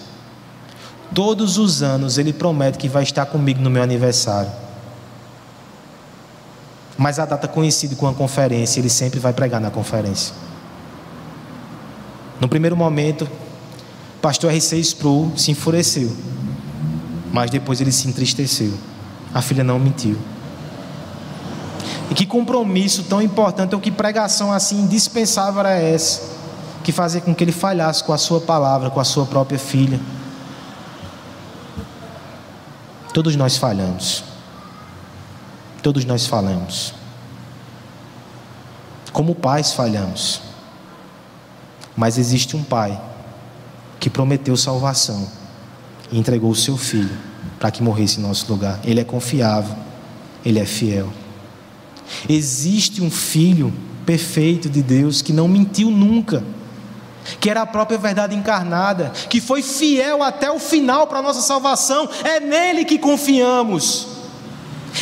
Todos 1.14 1.58
os 1.58 1.82
anos 1.82 2.16
ele 2.16 2.32
promete 2.32 2.78
que 2.78 2.88
vai 2.88 3.02
estar 3.02 3.26
comigo 3.26 3.60
no 3.60 3.68
meu 3.68 3.82
aniversário. 3.82 4.61
Mas 6.96 7.18
a 7.18 7.24
data 7.24 7.48
coincide 7.48 7.96
com 7.96 8.06
a 8.06 8.14
conferência, 8.14 8.80
ele 8.80 8.90
sempre 8.90 9.18
vai 9.18 9.32
pregar 9.32 9.60
na 9.60 9.70
conferência. 9.70 10.34
No 12.40 12.48
primeiro 12.48 12.76
momento, 12.76 13.28
pastor 14.20 14.50
R.C. 14.50 14.78
Sproul 14.78 15.32
se 15.36 15.50
enfureceu, 15.50 16.14
mas 17.32 17.50
depois 17.50 17.80
ele 17.80 17.92
se 17.92 18.08
entristeceu. 18.08 18.72
A 19.32 19.40
filha 19.40 19.64
não 19.64 19.78
mentiu. 19.78 20.18
E 22.10 22.14
que 22.14 22.26
compromisso 22.26 23.04
tão 23.04 23.22
importante, 23.22 23.74
ou 23.74 23.80
que 23.80 23.90
pregação 23.90 24.52
assim 24.52 24.82
indispensável 24.82 25.60
era 25.60 25.78
essa, 25.78 26.20
que 26.84 26.92
fazia 26.92 27.20
com 27.20 27.34
que 27.34 27.42
ele 27.42 27.52
falhasse 27.52 28.04
com 28.04 28.12
a 28.12 28.18
sua 28.18 28.40
palavra, 28.40 28.90
com 28.90 29.00
a 29.00 29.04
sua 29.04 29.24
própria 29.24 29.58
filha. 29.58 29.98
Todos 33.14 33.36
nós 33.36 33.56
falhamos. 33.56 34.31
Todos 35.82 36.04
nós 36.04 36.26
falhamos. 36.26 36.94
Como 39.12 39.34
pais 39.34 39.72
falhamos. 39.72 40.40
Mas 41.96 42.16
existe 42.16 42.56
um 42.56 42.62
pai 42.62 42.98
que 44.00 44.08
prometeu 44.08 44.56
salvação 44.56 45.28
e 46.10 46.18
entregou 46.18 46.50
o 46.50 46.56
seu 46.56 46.76
filho 46.76 47.16
para 47.58 47.70
que 47.70 47.82
morresse 47.82 48.18
em 48.18 48.22
nosso 48.22 48.50
lugar. 48.50 48.80
Ele 48.84 49.00
é 49.00 49.04
confiável, 49.04 49.76
ele 50.44 50.58
é 50.58 50.64
fiel. 50.64 51.12
Existe 52.28 53.02
um 53.02 53.10
filho 53.10 53.72
perfeito 54.04 54.68
de 54.68 54.82
Deus 54.82 55.22
que 55.22 55.32
não 55.32 55.46
mentiu 55.46 55.90
nunca, 55.90 56.42
que 57.38 57.48
era 57.48 57.62
a 57.62 57.66
própria 57.66 57.98
verdade 57.98 58.34
encarnada, 58.34 59.10
que 59.28 59.40
foi 59.40 59.62
fiel 59.62 60.22
até 60.22 60.50
o 60.50 60.58
final 60.58 61.06
para 61.06 61.20
a 61.20 61.22
nossa 61.22 61.40
salvação. 61.40 62.08
É 62.24 62.40
nele 62.40 62.84
que 62.84 62.98
confiamos. 62.98 64.11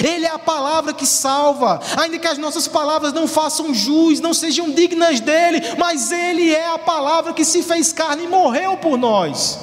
Ele 0.03 0.25
é 0.25 0.31
a 0.31 0.39
palavra 0.39 0.93
que 0.93 1.05
salva, 1.05 1.81
ainda 1.97 2.19
que 2.19 2.27
as 2.27 2.39
nossas 2.39 2.67
palavras 2.67 3.13
não 3.13 3.29
façam 3.29 3.75
jus, 3.75 4.21
não 4.21 4.33
sejam 4.33 4.71
dignas 4.71 5.21
dele, 5.21 5.61
mas 5.79 6.11
Ele 6.11 6.51
é 6.51 6.73
a 6.73 6.79
palavra 6.79 7.33
que 7.33 7.45
se 7.45 7.63
fez 7.63 7.93
carne 7.93 8.25
e 8.25 8.29
morreu 8.29 8.77
por 8.79 8.97
nós. 8.97 9.59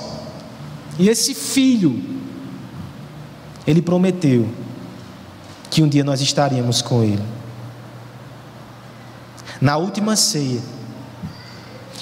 E 1.00 1.10
esse 1.10 1.34
filho, 1.34 2.02
Ele 3.66 3.82
prometeu 3.82 4.48
que 5.70 5.82
um 5.82 5.88
dia 5.88 6.04
nós 6.04 6.22
estaríamos 6.22 6.82
com 6.82 7.04
Ele. 7.04 7.24
Na 9.60 9.78
última 9.78 10.16
ceia, 10.16 10.62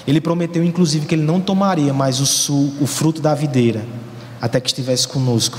Ele 0.05 0.19
prometeu 0.19 0.63
inclusive 0.63 1.05
que 1.05 1.15
Ele 1.15 1.23
não 1.23 1.39
tomaria 1.39 1.93
mais 1.93 2.19
o, 2.19 2.25
sul, 2.25 2.73
o 2.81 2.85
fruto 2.85 3.21
da 3.21 3.33
videira, 3.33 3.85
até 4.41 4.59
que 4.59 4.67
estivesse 4.67 5.07
conosco 5.07 5.57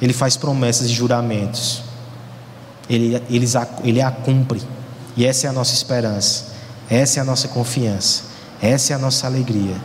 ele 0.00 0.12
faz 0.12 0.36
promessas 0.36 0.88
e 0.88 0.92
juramentos. 0.92 1.82
Ele, 2.88 3.22
eles, 3.28 3.54
ele 3.84 4.00
a 4.00 4.10
cumpre. 4.10 4.62
E 5.16 5.24
essa 5.24 5.46
é 5.46 5.50
a 5.50 5.52
nossa 5.52 5.74
esperança. 5.74 6.46
Essa 6.88 7.18
é 7.18 7.22
a 7.22 7.24
nossa 7.24 7.48
confiança. 7.48 8.24
Essa 8.62 8.92
é 8.92 8.96
a 8.96 8.98
nossa 8.98 9.26
alegria. 9.26 9.76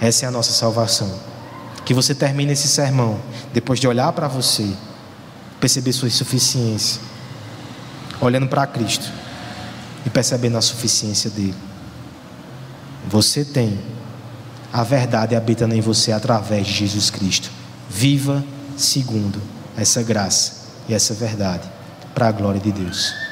Essa 0.00 0.26
é 0.26 0.28
a 0.28 0.30
nossa 0.30 0.52
salvação. 0.52 1.12
Que 1.84 1.94
você 1.94 2.14
termine 2.14 2.52
esse 2.52 2.68
sermão, 2.68 3.18
depois 3.52 3.80
de 3.80 3.88
olhar 3.88 4.12
para 4.12 4.28
você, 4.28 4.68
perceber 5.60 5.92
sua 5.92 6.08
insuficiência, 6.08 7.00
olhando 8.20 8.46
para 8.48 8.66
Cristo 8.66 9.10
e 10.04 10.10
percebendo 10.10 10.58
a 10.58 10.62
suficiência 10.62 11.30
dele. 11.30 11.54
Você 13.08 13.44
tem 13.44 13.78
a 14.72 14.82
verdade 14.82 15.34
habitando 15.34 15.74
em 15.74 15.80
você 15.80 16.12
através 16.12 16.66
de 16.66 16.72
Jesus 16.72 17.08
Cristo. 17.08 17.50
Viva 17.88 18.44
segundo 18.76 19.40
essa 19.76 20.02
graça 20.02 20.66
e 20.88 20.94
essa 20.94 21.14
verdade, 21.14 21.68
para 22.14 22.28
a 22.28 22.32
glória 22.32 22.60
de 22.60 22.72
Deus. 22.72 23.25